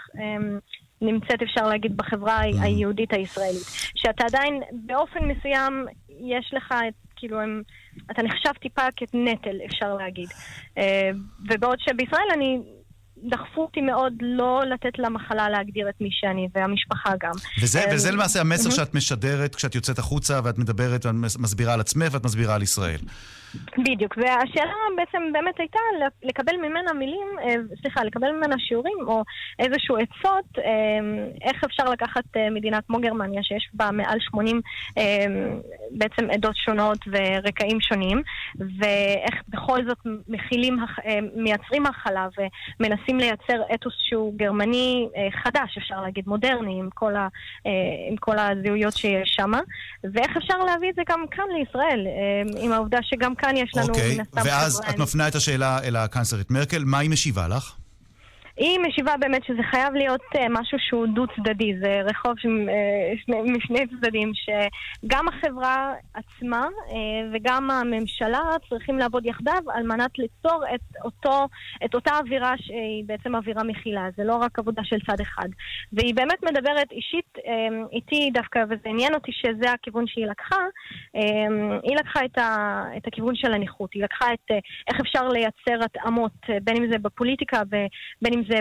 נמצאת, 1.02 1.42
אפשר 1.42 1.68
להגיד, 1.68 1.98
בחברה 1.98 2.42
mm. 2.42 2.62
היהודית 2.62 3.14
הישראלית. 3.14 3.64
שאתה 3.96 4.24
עדיין, 4.26 4.62
באופן 4.72 5.20
מסוים, 5.26 5.86
יש 6.10 6.54
לך 6.54 6.72
את, 6.72 6.94
כאילו, 7.16 7.42
הם, 7.42 7.62
אתה 8.12 8.24
נחשב 8.24 8.52
טיפה 8.62 8.82
כנטל, 8.96 9.56
אפשר 9.66 9.94
להגיד. 9.94 10.30
אה, 10.78 11.10
ובעוד 11.50 11.80
שבישראל 11.80 12.28
אני... 12.34 12.60
דחפו 13.30 13.62
אותי 13.62 13.82
מאוד 13.82 14.14
לא 14.22 14.62
לתת 14.66 15.00
למחלה 15.00 15.50
להגדיר 15.50 15.90
את 15.90 16.02
מי 16.02 16.10
שאני, 16.12 16.48
והמשפחה 16.56 17.14
גם. 17.20 17.32
וזה, 17.62 17.80
אה, 17.80 17.96
וזה 17.96 18.12
למעשה 18.12 18.42
המסר 18.42 18.70
שאת 18.70 18.96
משדרת 18.96 19.56
כשאת 19.56 19.76
יוצאת 19.76 20.00
החוצה 20.00 20.40
ואת 20.44 20.58
מדברת, 20.58 21.06
ואת 21.06 21.16
מסבירה 21.40 21.74
על 21.74 21.80
עצמך 21.80 22.14
ואת 22.14 22.26
מסבירה 22.26 22.56
על 22.56 22.62
ישראל. 22.62 23.00
בדיוק, 23.78 24.18
והשאלה 24.18 24.74
בעצם 24.98 25.24
באמת 25.34 25.60
הייתה 25.60 25.80
לקבל 26.24 26.58
ממנה 26.58 26.94
מילים, 26.94 27.28
אה, 27.42 27.56
סליחה, 27.82 28.04
לקבל 28.04 28.32
ממנה 28.32 28.56
שיעורים 28.60 28.98
או 29.08 29.24
איזשהו 29.60 29.98
עצות, 29.98 30.46
אה, 30.58 31.00
איך 31.42 31.64
אפשר 31.64 31.84
לקחת 31.84 32.24
אה, 32.38 32.50
מדינה 32.50 32.82
כמו 32.82 33.00
גרמניה, 33.02 33.44
שיש 33.44 33.70
בה 33.74 33.92
מעל 33.92 34.20
80 34.20 34.62
בעצם 35.92 36.30
עדות 36.30 36.56
שונות 36.56 36.98
ורקעים 37.08 37.82
שונים, 37.82 38.22
ואיך 38.56 39.36
בכל 39.50 39.86
זאת 39.88 39.98
מכילים, 40.28 40.78
מייצרים 41.36 41.86
הכלה 41.86 42.28
ומנסים 42.38 43.18
לייצר 43.18 43.62
אתוס 43.74 43.94
שהוא 44.10 44.34
גרמני 44.38 45.08
חדש, 45.44 45.78
אפשר 45.78 46.02
להגיד, 46.02 46.28
מודרני, 46.28 46.80
עם 46.80 46.90
כל, 46.94 47.16
ה, 47.16 47.28
עם 48.10 48.16
כל 48.20 48.36
הזהויות 48.38 48.98
שיש 48.98 49.30
שם, 49.36 49.52
ואיך 50.14 50.38
אפשר 50.38 50.58
להביא 50.58 50.90
את 50.90 50.96
זה 50.96 51.02
גם 51.10 51.26
כאן 51.32 51.46
לישראל, 51.58 52.08
עם 52.62 52.72
העובדה 52.72 53.00
שגם 53.02 53.36
כאן 53.40 53.58
יש 53.58 53.72
לנו... 53.76 53.88
אוקיי, 53.88 54.18
ואז 54.34 54.82
את 54.90 54.98
מפנה 54.98 55.28
את 55.28 55.36
השאלה 55.36 55.80
אל 55.84 55.96
הקאנצלרית 55.96 56.52
מרקל, 56.52 56.84
מה 56.84 57.00
היא 57.00 57.10
משיבה 57.10 57.48
לך? 57.48 57.74
היא 58.60 58.80
משיבה 58.80 59.18
באמת 59.20 59.44
שזה 59.44 59.64
חייב 59.72 59.94
להיות 59.94 60.22
uh, 60.36 60.40
משהו 60.50 60.78
שהוא 60.80 61.08
דו-צדדי, 61.08 61.80
זה 61.80 62.02
רחוב 62.06 62.34
שני, 62.40 63.42
משני 63.42 63.88
צדדים, 63.88 64.32
שגם 64.34 65.28
החברה 65.28 65.94
עצמה 66.14 66.68
uh, 66.88 66.94
וגם 67.34 67.72
הממשלה 67.72 68.40
צריכים 68.70 68.98
לעבוד 68.98 69.26
יחדיו 69.26 69.62
על 69.74 69.84
מנת 69.84 70.20
ליצור 70.20 70.64
את, 70.76 70.82
אותו, 71.04 71.48
את 71.86 71.96
אותה 71.96 72.12
אווירה 72.18 72.54
שהיא 72.58 73.04
בעצם 73.06 73.36
אווירה 73.36 73.64
מכילה, 73.64 74.06
זה 74.18 74.24
לא 74.24 74.36
רק 74.36 74.60
עבודה 74.60 74.82
של 74.84 74.98
צד 75.08 75.22
אחד. 75.22 75.50
והיא 75.94 76.16
באמת 76.16 76.44
מדברת 76.44 76.92
אישית 76.92 77.38
איתי 77.92 78.30
דווקא, 78.34 78.64
וזה 78.70 78.90
עניין 78.90 79.14
אותי 79.14 79.32
שזה 79.32 79.72
הכיוון 79.72 80.08
שהיא 80.08 80.26
לקחה, 80.26 80.64
היא 81.84 81.96
לקחה 82.00 82.26
את, 82.26 82.38
ה, 82.38 82.84
את 82.98 83.08
הכיוון 83.08 83.36
של 83.36 83.54
הנכות, 83.54 83.94
היא 83.94 84.04
לקחה 84.04 84.34
את 84.34 84.52
איך 84.88 85.00
אפשר 85.00 85.28
לייצר 85.28 85.86
התאמות, 85.86 86.32
בין 86.64 86.76
אם 86.78 86.92
זה 86.92 86.98
בפוליטיקה 86.98 87.62
ובין 87.68 88.34
אם 88.34 88.44
זה 88.50 88.60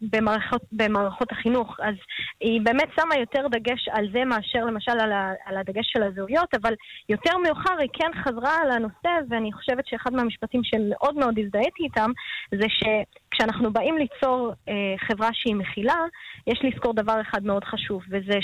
במערכות, 0.00 0.62
במערכות 0.72 1.32
החינוך. 1.32 1.76
אז 1.80 1.94
היא 2.40 2.60
באמת 2.64 2.88
שמה 3.00 3.16
יותר 3.20 3.48
דגש 3.48 3.88
על 3.90 4.08
זה 4.12 4.24
מאשר 4.24 4.64
למשל 4.64 4.92
על, 5.00 5.12
ה, 5.12 5.32
על 5.44 5.56
הדגש 5.56 5.86
של 5.92 6.02
הזהויות, 6.02 6.54
אבל 6.54 6.74
יותר 7.08 7.38
מאוחר 7.38 7.78
היא 7.78 7.88
כן 7.92 8.10
חזרה 8.24 8.56
על 8.62 8.70
הנושא, 8.70 9.10
ואני 9.30 9.52
חושבת 9.52 9.86
שאחד 9.86 10.12
מהמשפטים 10.12 10.60
שמאוד 10.64 11.14
מאוד 11.16 11.38
הזדהיתי 11.38 11.82
איתם, 11.84 12.10
זה 12.54 12.66
שכשאנחנו 12.68 13.72
באים 13.72 13.98
ליצור 13.98 14.52
אה, 14.68 14.74
חברה 14.98 15.28
שהיא 15.32 15.54
מכילה, 15.54 16.04
יש 16.46 16.60
לזכור 16.64 16.94
דבר 16.94 17.20
אחד 17.20 17.44
מאוד 17.44 17.64
חשוב, 17.64 18.02
וזה 18.10 18.38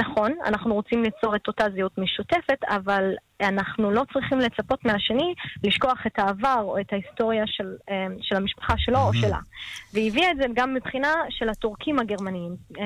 שנכון, 0.00 0.32
אנחנו 0.44 0.74
רוצים 0.74 1.02
ליצור 1.02 1.36
את 1.36 1.48
אותה 1.48 1.64
זהות 1.76 1.98
משותפת, 1.98 2.64
אבל 2.68 3.14
אנחנו 3.40 3.90
לא 3.90 4.02
צריכים 4.12 4.38
לצפות 4.38 4.84
מהשני 4.84 5.34
לשכוח 5.64 6.06
את 6.06 6.18
העבר 6.18 6.60
או 6.62 6.80
את 6.80 6.92
ההיסטוריה 6.92 7.44
של, 7.46 7.76
אה, 7.90 8.06
של 8.20 8.36
המשפחה 8.36 8.74
שלו 8.78 8.98
או 8.98 9.14
שלה. 9.14 9.38
והיא 9.94 10.10
הביאה 10.10 10.30
את 10.30 10.36
זה 10.36 10.46
גם 10.54 10.74
מבחינה 10.74 11.14
של 11.30 11.48
הטורקים 11.48 11.98
הגרמניים. 11.98 12.56
אה, 12.78 12.84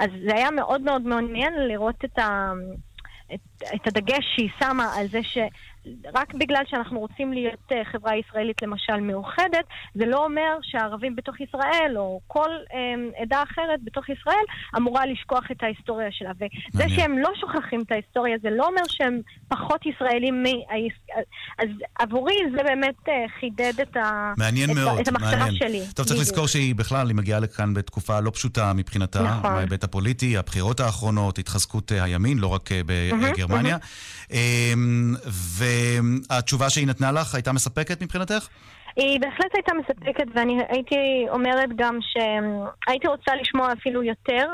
אז 0.00 0.10
זה 0.26 0.34
היה 0.34 0.50
מאוד 0.50 0.80
מאוד 0.80 1.02
מעניין 1.02 1.54
לראות 1.68 2.04
את 2.04 2.18
ה... 2.18 2.52
את, 3.34 3.62
את 3.74 3.86
הדגש 3.86 4.24
שהיא 4.36 4.50
שמה 4.60 4.94
על 4.96 5.06
זה 5.06 5.22
ש... 5.22 5.38
רק 6.14 6.34
בגלל 6.34 6.62
שאנחנו 6.66 7.00
רוצים 7.00 7.32
להיות 7.32 7.72
אה, 7.72 7.82
חברה 7.92 8.12
ישראלית 8.16 8.62
למשל 8.62 9.00
מאוחדת, 9.00 9.64
זה 9.94 10.06
לא 10.06 10.24
אומר 10.24 10.58
שהערבים 10.62 11.16
בתוך 11.16 11.40
ישראל, 11.40 11.94
או 11.96 12.20
כל 12.26 12.50
אה, 12.74 13.22
עדה 13.22 13.42
אחרת 13.42 13.80
בתוך 13.84 14.08
ישראל, 14.08 14.44
אמורה 14.76 15.06
לשכוח 15.06 15.44
את 15.50 15.62
ההיסטוריה 15.62 16.08
שלה. 16.10 16.30
וזה 16.36 16.46
מעניין. 16.74 17.00
שהם 17.00 17.18
לא 17.18 17.30
שוכחים 17.40 17.80
את 17.80 17.92
ההיסטוריה, 17.92 18.36
זה 18.42 18.50
לא 18.50 18.66
אומר 18.66 18.82
שהם 18.88 19.20
פחות 19.48 19.86
ישראלים 19.86 20.42
מ... 20.42 20.46
אז 21.58 21.68
עבורי 21.98 22.36
זה 22.56 22.62
באמת 22.62 22.94
אה, 23.08 23.14
חידד 23.40 23.80
את, 23.82 23.96
ה... 23.96 24.32
מעניין 24.36 24.70
את, 24.70 24.74
מאוד, 24.76 24.98
את 24.98 25.08
המחשבה 25.08 25.36
מעניין. 25.36 25.54
שלי. 25.54 25.80
טוב, 25.94 26.06
צריך 26.06 26.20
לזכור 26.20 26.46
שהיא 26.46 26.74
בכלל, 26.74 27.08
היא 27.08 27.16
מגיעה 27.16 27.40
לכאן 27.40 27.74
בתקופה 27.74 28.20
לא 28.20 28.30
פשוטה 28.30 28.72
מבחינתה, 28.72 29.22
נכון. 29.22 29.54
בהיבט 29.54 29.84
הפוליטי, 29.84 30.36
הבחירות 30.36 30.80
האחרונות, 30.80 31.38
התחזקות 31.38 31.92
אה, 31.92 32.04
הימין, 32.04 32.38
לא 32.38 32.46
רק 32.46 32.70
בגרמניה. 32.86 33.76
אמ, 34.30 35.14
והתשובה 36.30 36.70
שהיא 36.70 36.86
נתנה 36.86 37.12
לך 37.12 37.34
הייתה 37.34 37.52
מספקת 37.52 38.02
מבחינתך? 38.02 38.46
היא 38.96 39.20
בהחלט 39.20 39.54
הייתה 39.54 39.72
מספקת, 39.74 40.24
ואני 40.34 40.58
הייתי 40.68 41.26
אומרת 41.28 41.68
גם 41.76 41.98
שהייתי 42.00 43.08
רוצה 43.08 43.34
לשמוע 43.40 43.72
אפילו 43.72 44.02
יותר, 44.02 44.46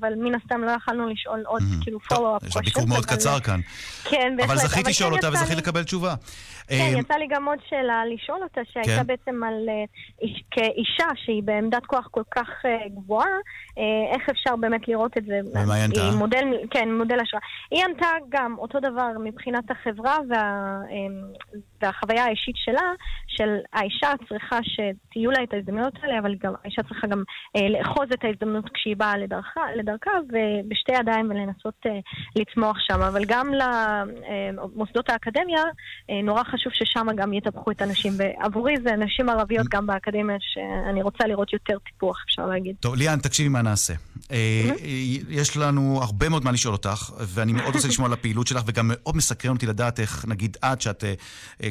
אבל 0.00 0.14
מן 0.16 0.34
הסתם 0.34 0.60
לא 0.64 0.70
יכלנו 0.70 1.08
לשאול 1.08 1.42
עוד, 1.46 1.62
כאילו, 1.82 2.00
פולו-אפ. 2.00 2.42
יש 2.42 2.56
לה 2.56 2.62
ביקור 2.62 2.86
מאוד 2.88 3.06
קצר 3.06 3.40
כאן. 3.40 3.60
כן, 4.04 4.34
בהחלט. 4.36 4.50
אבל 4.50 4.68
זכית 4.68 4.86
לשאול 4.86 5.10
כן 5.10 5.16
אותה 5.16 5.28
וזכית 5.28 5.58
לקבל 5.58 5.84
תשובה. 5.84 6.14
כן, 6.68 6.74
אה, 6.74 7.00
יצא 7.00 7.14
לי 7.14 7.26
גם 7.30 7.48
עוד 7.48 7.58
שאלה 7.68 8.02
לשאול 8.14 8.42
אותה, 8.42 8.60
שהייתה 8.72 8.90
כן. 8.90 9.06
בעצם 9.06 9.44
על, 9.44 9.68
אה, 9.68 10.28
כאישה 10.50 11.08
שהיא 11.24 11.42
בעמדת 11.42 11.86
כוח 11.86 12.08
כל 12.10 12.22
כך 12.30 12.48
אה, 12.64 12.88
גבוהה, 12.88 13.36
איך 14.14 14.28
אפשר 14.28 14.56
באמת 14.56 14.88
לראות 14.88 15.18
את 15.18 15.24
זה. 15.24 15.40
ומה 15.54 15.74
היא 15.74 15.84
ענתה? 15.84 16.10
מודל, 16.16 16.44
כן, 16.70 16.88
מודל 16.92 17.20
השראה. 17.20 17.42
היא 17.70 17.84
ענתה 17.84 18.06
גם 18.28 18.54
אותו 18.58 18.80
דבר 18.80 19.08
מבחינת 19.24 19.64
החברה 19.70 20.18
וה, 20.28 20.78
והחוויה 21.84 22.24
האישית 22.24 22.56
שלה, 22.56 22.88
של 23.26 23.50
האישה 23.72 24.10
צריכה 24.28 24.58
שתהיו 24.62 25.30
לה 25.30 25.42
את 25.42 25.52
ההזדמנויות 25.52 25.94
האלה, 26.02 26.18
אבל 26.18 26.34
גם 26.42 26.52
האישה 26.64 26.82
צריכה 26.82 27.06
גם 27.06 27.22
לאחוז 27.70 28.08
את 28.14 28.24
ההזדמנות 28.24 28.64
כשהיא 28.74 28.96
באה 28.96 29.16
לדרכה, 29.18 29.60
לדרכה 29.76 30.10
ובשתי 30.28 30.92
ידיים 30.92 31.30
ולנסות 31.30 31.86
לצמוח 32.36 32.76
שם. 32.78 33.02
אבל 33.02 33.24
גם 33.24 33.50
למוסדות 33.54 35.10
האקדמיה, 35.10 35.62
נורא 36.24 36.42
חשוב 36.44 36.72
ששם 36.72 37.06
גם 37.16 37.32
יטפחו 37.32 37.70
את 37.70 37.82
הנשים. 37.82 38.12
ועבורי 38.16 38.74
זה 38.84 38.96
נשים 38.96 39.28
ערביות 39.28 39.66
גם 39.68 39.86
באקדמיה, 39.86 40.36
שאני 40.40 41.02
רוצה 41.02 41.26
לראות 41.26 41.52
יותר 41.52 41.78
טיפוח, 41.78 42.24
אפשר 42.26 42.46
להגיד. 42.46 42.76
טוב, 42.80 42.94
ליאן, 42.94 43.18
תקשיבי 43.18 43.48
מה 43.48 43.62
נעשה. 43.62 43.94
אה, 44.32 44.70
יש 45.28 45.56
לנו 45.56 45.98
הרבה 46.02 46.28
מאוד 46.28 46.44
מה 46.44 46.52
לשאול 46.52 46.74
אותך, 46.74 47.10
ואני 47.34 47.52
מאוד 47.52 47.74
רוצה 47.74 47.88
לשמוע 47.88 48.06
על 48.06 48.12
הפעילות 48.12 48.46
שלך, 48.46 48.62
וגם 48.66 48.90
מאוד 48.92 49.16
מסקרן 49.16 49.52
אותי 49.52 49.66
לדעת 49.66 50.00
איך, 50.00 50.24
נגיד 50.28 50.56
את, 50.64 50.80
שאת, 50.80 51.04
אה, 51.04 51.14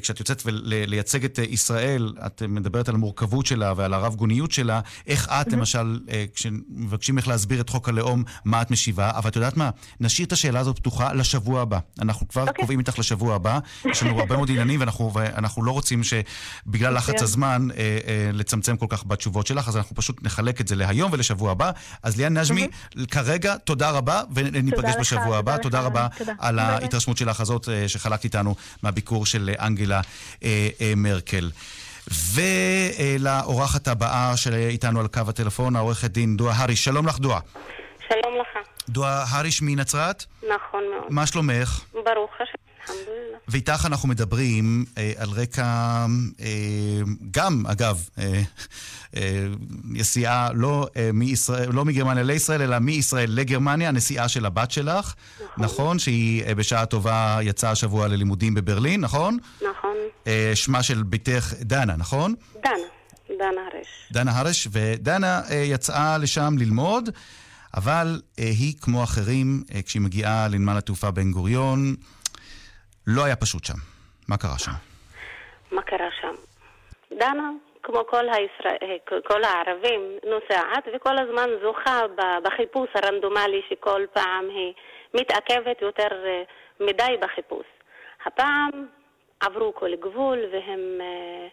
כשאת 0.04 0.20
יוצאת 0.20 0.44
לייצג 0.64 1.26
את 1.26 1.40
ישראל, 1.50 2.14
את 2.26 2.42
מדברת 2.50 2.90
על 2.90 2.96
המורכבות 2.96 3.46
שלה 3.46 3.74
ועל 3.76 3.94
הרב 3.94 4.16
גוניות 4.16 4.52
שלה, 4.52 4.80
איך 5.08 5.30
את, 5.30 5.54
למשל, 5.54 6.00
אה, 6.10 6.26
כשמבקשים 6.34 7.16
ממך 7.16 7.28
להסביר 7.28 7.62
את 7.62 7.70
חוק 7.70 7.90
הלאום, 7.90 8.24
מה 8.46 8.62
את 8.62 8.72
משיבה, 8.72 9.12
אבל 9.16 9.30
את 9.30 9.36
יודעת 9.36 9.58
מה? 9.58 9.70
נשאיר 10.00 10.28
את 10.28 10.32
השאלה 10.32 10.60
הזאת 10.60 10.80
פתוחה 10.80 11.14
לשבוע 11.14 11.62
הבא. 11.62 11.80
אנחנו 12.02 12.28
כבר 12.28 12.44
okay. 12.44 12.48
אוקיי. 12.48 12.62
קובעים 12.62 12.80
איתך 12.80 13.00
לשבוע 13.00 13.36
הבא, 13.36 13.60
יש 13.86 14.04
לנו 14.04 14.20
הרבה 14.20 14.36
מאוד 14.36 14.50
עניינים, 14.50 14.80
ואנחנו, 14.80 15.14
ואנחנו 15.14 15.64
לא 15.64 15.72
רוצים 15.72 16.02
שבגלל 16.04 16.94
לחץ. 16.94 17.24
הזמן 17.24 17.68
אה, 17.72 17.78
אה, 18.08 18.30
לצמצם 18.34 18.78
כל 18.78 18.86
כך 18.90 19.04
בתשובות 19.08 19.48
שלך, 19.48 19.68
אז 19.68 19.78
אנחנו 19.78 19.96
פשוט 19.96 20.24
נחלק 20.24 20.62
את 20.62 20.68
זה 20.68 20.76
להיום 20.76 21.12
ולשבוע 21.14 21.52
הבא. 21.52 21.72
אז 22.04 22.18
ליאן 22.18 22.38
נג'מי, 22.38 22.68
כרגע, 23.12 23.58
תודה 23.58 23.90
רבה, 23.90 24.22
וניפגש 24.34 24.94
בשבוע 25.00 25.38
הבא. 25.38 25.58
תודה 25.58 25.82
רבה 25.82 26.08
על 26.40 26.60
ההתרשמות 26.60 27.18
שלך 27.18 27.40
הזאת 27.40 27.70
אה, 27.70 27.88
שחלקת 27.88 28.24
איתנו 28.24 28.56
מהביקור 28.84 29.26
של 29.26 29.50
אנגלה 29.60 29.93
אה, 30.44 30.70
אה, 30.82 30.94
מרקל. 30.96 31.50
ולאורחת 32.34 33.88
הבאה 33.88 34.38
שאיתנו 34.38 35.00
על 35.00 35.08
קו 35.08 35.22
הטלפון, 35.28 35.76
העורכת 35.76 36.12
דין 36.12 36.38
דואה 36.38 36.54
הריש. 36.58 36.84
שלום 36.84 37.08
לך, 37.08 37.20
דואה. 37.20 37.40
שלום 38.10 38.34
לך. 38.42 38.68
דואה 38.90 39.24
הריש 39.30 39.62
מנצרת? 39.62 40.26
נכון 40.44 40.84
מאוד. 40.96 41.14
מה 41.14 41.28
שלומך? 41.28 41.82
ברוך 41.94 42.32
השם. 42.40 42.73
ואיתך 43.48 43.86
אנחנו 43.86 44.10
מדברים 44.10 44.86
אה, 44.98 45.12
על 45.18 45.30
רקע, 45.30 45.64
אה, 46.42 47.02
גם, 47.32 47.64
אגב, 47.68 48.10
אה, 48.18 48.42
אה, 49.16 49.46
נסיעה 49.84 50.50
לא, 50.54 50.88
אה, 50.98 51.10
מישראל, 51.14 51.70
לא 51.72 51.86
מגרמניה 51.86 52.24
לישראל, 52.24 52.62
אלא 52.62 52.80
מישראל 52.80 53.30
לגרמניה, 53.32 53.90
הנסיעה 53.90 54.28
של 54.28 54.46
הבת 54.46 54.72
שלך, 54.72 55.14
נכון, 55.40 55.64
נכון 55.64 56.00
שהיא 56.00 56.44
אה, 56.44 56.56
בשעה 56.56 56.86
טובה 56.86 57.38
יצאה 57.42 57.72
השבוע 57.72 58.08
ללימודים 58.08 58.54
בברלין, 58.54 59.02
נכון? 59.02 59.38
נכון. 59.56 59.96
אה, 60.28 60.52
שמה 60.56 60.84
של 60.84 61.04
בתך 61.04 61.54
דנה, 61.62 61.96
נכון? 61.96 62.34
דנה. 62.64 62.74
דנה 63.40 63.62
הרש. 63.74 63.88
דנה 64.12 64.40
הרש, 64.40 64.68
ודנה 64.72 65.42
אה, 65.50 65.56
יצאה 65.56 66.18
לשם 66.18 66.56
ללמוד, 66.58 67.10
אבל 67.74 68.22
אה, 68.40 68.44
היא, 68.44 68.74
כמו 68.82 69.04
אחרים, 69.04 69.64
אה, 69.74 69.82
כשהיא 69.82 70.02
מגיעה 70.02 70.48
לנמל 70.48 70.78
התעופה 70.78 71.12
בן 71.12 71.32
גוריון, 71.32 71.96
לא 73.08 73.26
היה 73.26 73.36
פשוט 73.36 73.64
שם. 73.64 73.74
מה 74.28 74.38
קרה 74.38 74.58
שם? 74.58 74.72
מה 75.72 75.82
קרה 75.82 76.10
שם? 76.22 76.34
דנה, 77.20 77.50
כמו 77.84 78.06
כל, 78.08 78.26
הישראל, 78.30 78.98
כל 79.28 79.44
הערבים, 79.44 80.02
נוסעת 80.30 80.84
וכל 80.96 81.18
הזמן 81.18 81.50
זוכה 81.64 82.02
בחיפוש 82.44 82.90
הרנדומלי 82.96 83.62
שכל 83.70 84.06
פעם 84.14 84.50
היא 84.50 84.74
מתעכבת 85.14 85.82
יותר 85.82 86.26
אה, 86.26 86.44
מדי 86.80 87.18
בחיפוש. 87.22 87.66
הפעם 88.26 88.88
עברו 89.40 89.74
כל 89.76 89.96
גבול 89.96 90.40
והם 90.52 91.02
אה, 91.02 91.48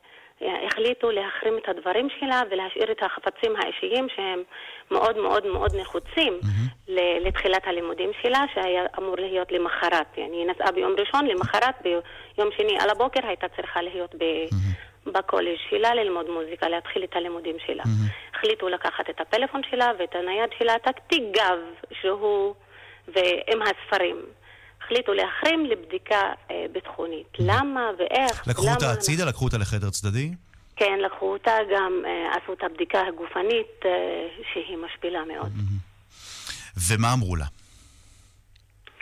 החליטו 0.67 1.11
להחרים 1.11 1.59
את 1.59 1.69
הדברים 1.69 2.09
שלה 2.21 2.43
ולהשאיר 2.51 2.93
את 2.93 3.03
החפצים 3.03 3.57
האישיים 3.57 4.09
שהם 4.17 4.43
מאוד 4.91 5.17
מאוד 5.17 5.47
מאוד 5.47 5.77
נחוצים 5.77 6.39
mm-hmm. 6.43 6.91
לתחילת 7.27 7.63
הלימודים 7.67 8.11
שלה, 8.23 8.45
שהיה 8.55 8.83
אמור 8.99 9.17
להיות 9.17 9.53
למחרת. 9.53 10.07
היא 10.17 10.47
נסעה 10.47 10.73
ביום 10.73 10.95
ראשון, 10.99 11.27
למחרת 11.27 11.75
ביום 11.83 12.49
שני 12.57 12.79
על 12.81 12.91
הבוקר 12.91 13.27
הייתה 13.27 13.47
צריכה 13.57 13.83
להיות 13.83 14.15
ב... 14.15 14.23
Mm-hmm. 14.23 14.91
בקולג' 15.07 15.57
שלה 15.71 15.95
ללמוד 15.95 16.27
מוזיקה, 16.31 16.69
להתחיל 16.69 17.05
את 17.05 17.17
הלימודים 17.17 17.57
שלה. 17.67 17.83
Mm-hmm. 17.83 18.37
החליטו 18.37 18.69
לקחת 18.69 19.11
את 19.11 19.21
הפלאפון 19.21 19.61
שלה 19.71 19.91
ואת 19.99 20.15
הנייד 20.15 20.51
שלה, 20.59 20.77
את 20.77 20.87
התיק 20.89 21.23
גב 21.37 21.59
שהוא, 22.01 22.55
ועם 23.09 23.63
הספרים. 23.63 24.17
החליטו 24.85 25.13
להחרים 25.13 25.67
לבדיקה 25.67 26.33
אה, 26.51 26.65
ביטחונית. 26.73 27.27
Mm-hmm. 27.35 27.43
למה 27.47 27.91
ואיך? 27.99 28.49
לקחו 28.49 28.63
למה, 28.63 28.75
אותה 28.75 28.93
הצידה? 28.93 29.23
למה... 29.23 29.31
לקחו 29.31 29.45
אותה 29.45 29.59
לחדר 29.59 29.91
צדדי? 29.91 30.31
כן, 30.81 30.99
לקחו 30.99 31.33
אותה, 31.33 31.57
גם 31.75 32.03
אה, 32.07 32.31
עשו 32.37 32.53
את 32.53 32.63
הבדיקה 32.63 33.03
הגופנית, 33.09 33.85
אה, 33.85 33.91
שהיא 34.53 34.77
משפילה 34.77 35.21
מאוד. 35.25 35.53
ומה 36.89 37.13
אמרו 37.13 37.37
לה? 37.37 37.45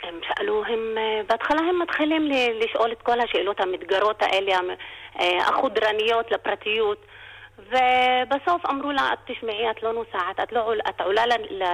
הם 0.03 0.15
שאלו, 0.27 0.63
הם, 0.65 0.97
אה, 0.97 1.21
בהתחלה 1.29 1.59
הם 1.59 1.81
מתחילים 1.81 2.31
לשאול 2.61 2.91
את 2.91 3.01
כל 3.01 3.19
השאלות 3.19 3.59
המתגרות 3.59 4.21
האלה, 4.21 4.57
החודרניות 5.47 6.31
לפרטיות, 6.31 7.05
ובסוף 7.59 8.65
אמרו 8.69 8.91
לה, 8.91 9.13
את 9.13 9.31
תשמעי, 9.31 9.71
את 9.71 9.83
לא 9.83 9.93
נוסעת, 9.93 10.39
את, 10.43 10.51
לא, 10.51 10.73
את 10.89 11.01
עולה 11.01 11.23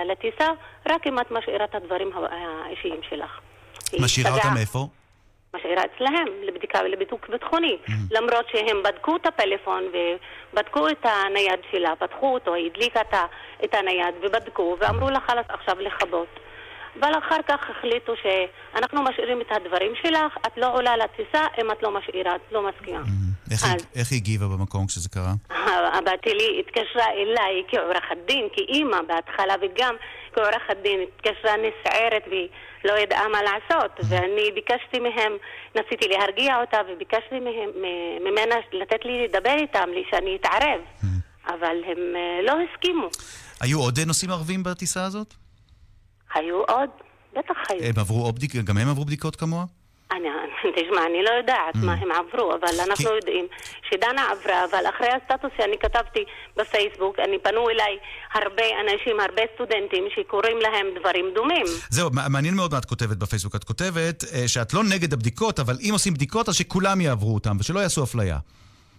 לטיסה 0.06 0.48
רק 0.90 1.08
אם 1.08 1.20
את 1.20 1.32
משאירה 1.32 1.66
את 1.66 1.76
הדברים 1.76 2.12
האישיים 2.32 3.00
שלך. 3.10 3.40
משאירה. 4.00 4.32
אותם 4.32 4.58
איפה? 4.58 4.88
משאירה 5.56 5.82
אצלהם 5.86 6.28
לבדיקה 6.44 6.80
ולבידוק 6.86 7.30
ביטחוני. 7.30 7.78
למרות 8.12 8.46
שהם 8.52 8.84
בדקו 8.84 9.16
את 9.16 9.26
הפלאפון 9.26 9.84
ובדקו 10.54 10.88
את 10.90 11.06
הנייד 11.06 11.60
שלה, 11.72 11.96
פתחו 12.00 12.34
אותו, 12.34 12.54
היא 12.54 12.72
הדליקה 12.72 13.02
את 13.64 13.74
הנייד 13.74 14.16
ובדקו 14.22 14.78
ואמרו 14.80 15.10
לה 15.10 15.20
חלאס 15.28 15.46
עכשיו 15.50 15.76
לכבות. 15.80 16.28
אבל 17.00 17.12
אחר 17.28 17.38
כך 17.48 17.70
החליטו 17.70 18.14
שאנחנו 18.22 19.04
משאירים 19.04 19.42
את 19.42 19.52
הדברים 19.52 19.92
שלך, 20.04 20.38
את 20.48 20.58
לא 20.58 20.74
עולה 20.74 20.98
לטיסה 20.98 21.46
אם 21.62 21.72
את 21.72 21.84
לא 21.84 21.92
משאירה, 21.92 22.36
את 22.36 22.52
לא 22.52 22.62
מסכימה. 22.70 23.02
איך 23.52 23.64
היא- 23.64 23.76
אז 23.76 23.88
איך 23.96 24.12
היא 24.12 24.20
הגיבה 24.22 24.46
במקום 24.46 24.88
כשזה 24.88 25.10
קרה? 25.10 25.34
הבת 25.94 26.20
שלי 26.30 26.60
התקשרה 26.60 27.06
אליי 27.12 27.64
כעורכת 27.68 28.18
דין, 28.26 28.48
כאימא 28.54 28.98
בהתחלה, 29.08 29.54
וגם 29.62 29.96
כעורכת 30.36 30.78
דין 30.84 31.00
התקשרה 31.08 31.54
נסערת 31.58 32.24
והיא 32.30 32.48
לא 32.86 32.94
ידעה 32.94 33.28
מה 33.28 33.40
לעשות. 33.44 33.92
ואני 34.10 34.52
ביקשתי 34.56 35.00
מהם, 35.00 35.34
ניסיתי 35.76 36.08
להרגיע 36.08 36.62
אותה, 36.62 36.78
וביקשתי 36.90 37.40
מהם, 37.40 37.70
ממנה 38.22 38.56
לתת 38.74 39.06
לי 39.06 39.28
לדבר 39.28 39.56
איתם, 39.58 39.90
לי 39.94 40.04
שאני 40.12 40.38
אתערב. 40.42 40.82
אבל 41.48 41.78
הם 41.88 41.98
אה, 42.16 42.42
לא 42.44 42.54
הסכימו. 42.62 43.08
היו 43.62 43.80
עוד 43.80 44.00
נוסעים 44.08 44.32
ערבים 44.32 44.64
בטיסה 44.64 45.06
הזאת? 45.06 45.34
היו 46.34 46.62
עוד? 46.62 46.90
בטח 47.34 47.56
היו. 47.70 47.84
הם 47.84 47.94
עברו 48.00 48.32
בדיקות, 48.32 48.64
גם 48.66 48.78
הם 48.78 48.90
עברו 48.90 49.06
בדיקות 49.06 49.36
כמוה? 49.36 49.66
אני, 50.12 50.28
תשמע, 50.78 51.06
אני 51.06 51.24
לא 51.24 51.30
יודעת 51.30 51.76
מה 51.76 51.94
הם 51.94 52.10
עברו, 52.12 52.52
אבל 52.54 52.80
אנחנו 52.88 53.16
יודעים 53.16 53.46
שדנה 53.90 54.32
עברה, 54.32 54.66
אבל 54.66 54.84
אחרי 54.96 55.08
הסטטוס 55.08 55.52
שאני 55.58 55.78
כתבתי 55.80 56.24
בפייסבוק, 56.58 57.20
אני 57.20 57.40
פנו 57.40 57.70
אליי 57.70 57.98
הרבה 58.34 58.64
אנשים, 58.82 59.20
הרבה 59.20 59.42
סטודנטים 59.56 60.04
שקוראים 60.16 60.58
להם 60.58 60.88
דברים 61.00 61.26
דומים. 61.36 61.66
זהו, 61.90 62.10
מע- 62.14 62.28
מעניין 62.28 62.54
מאוד 62.54 62.72
מה 62.72 62.78
את 62.78 62.86
כותבת 62.86 63.18
בפייסבוק. 63.18 63.56
את 63.56 63.64
כותבת 63.64 64.24
אה, 64.34 64.48
שאת 64.48 64.74
לא 64.74 64.84
נגד 64.84 65.14
הבדיקות, 65.14 65.60
אבל 65.60 65.78
אם 65.82 65.90
עושים 65.94 66.14
בדיקות 66.14 66.50
אז 66.50 66.56
שכולם 66.56 67.02
יעברו 67.02 67.34
אותם 67.34 67.58
ושלא 67.60 67.80
יעשו 67.80 68.04
אפליה. 68.04 68.38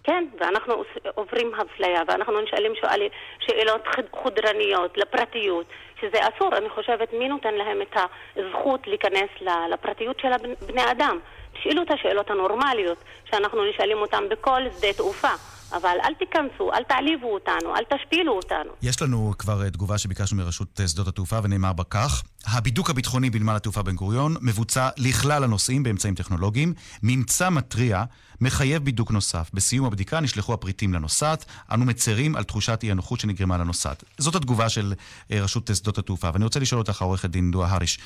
כן, 0.07 0.25
ואנחנו 0.39 0.83
עוברים 1.15 1.51
אפליה, 1.55 2.01
ואנחנו 2.07 2.41
נשאלים 2.41 2.75
שואלי, 2.75 3.09
שאלות 3.39 3.81
חודרניות 4.11 4.97
לפרטיות, 4.97 5.65
שזה 6.01 6.17
אסור. 6.19 6.57
אני 6.57 6.69
חושבת, 6.69 7.13
מי 7.13 7.27
נותן 7.27 7.53
להם 7.53 7.81
את 7.81 7.95
הזכות 8.35 8.87
להיכנס 8.87 9.29
לפרטיות 9.69 10.19
של 10.19 10.29
בני 10.67 10.91
אדם? 10.91 11.19
תשאלו 11.53 11.81
את 11.81 11.91
השאלות 11.91 12.29
הנורמליות, 12.29 12.97
שאנחנו 13.25 13.65
נשאלים 13.65 13.97
אותן 13.97 14.29
בכל 14.29 14.61
שדה 14.77 14.93
תעופה. 14.93 15.56
אבל 15.71 15.97
אל 16.03 16.13
תיכנסו, 16.13 16.73
אל 16.73 16.83
תעליבו 16.83 17.33
אותנו, 17.33 17.75
אל 17.75 17.83
תשפילו 17.97 18.33
אותנו. 18.33 18.71
יש 18.81 19.01
לנו 19.01 19.33
כבר 19.37 19.63
אה, 19.63 19.69
תגובה 19.69 19.97
שביקשנו 19.97 20.37
מרשות 20.37 20.81
אה, 20.81 20.87
שדות 20.87 21.07
התעופה 21.07 21.39
ונאמר 21.43 21.73
בה 21.73 21.83
כך: 21.83 22.23
הבידוק 22.45 22.89
הביטחוני 22.89 23.29
בנמל 23.29 23.55
התעופה 23.55 23.83
בן 23.83 23.95
גוריון 23.95 24.35
מבוצע 24.41 24.89
לכלל 24.97 25.43
הנוסעים 25.43 25.83
באמצעים 25.83 26.15
טכנולוגיים. 26.15 26.73
ממצא 27.03 27.49
מתריע 27.49 28.03
מחייב 28.41 28.83
בידוק 28.83 29.11
נוסף. 29.11 29.49
בסיום 29.53 29.85
הבדיקה 29.85 30.19
נשלחו 30.19 30.53
הפריטים 30.53 30.93
לנוסעת. 30.93 31.45
אנו 31.73 31.85
מצרים 31.85 32.35
על 32.35 32.43
תחושת 32.43 32.79
אי 32.83 32.91
הנוחות 32.91 33.19
שנגרמה 33.19 33.57
לנוסעת. 33.57 34.03
זאת 34.17 34.35
התגובה 34.35 34.69
של 34.69 34.93
אה, 35.31 35.41
רשות 35.41 35.69
שדות 35.75 35.97
התעופה. 35.97 36.29
ואני 36.33 36.43
רוצה 36.43 36.59
לשאול 36.59 36.81
אותך, 36.81 37.01
העורכת 37.01 37.29
דין 37.29 37.51
דואה 37.51 37.73
הריש. 37.73 37.99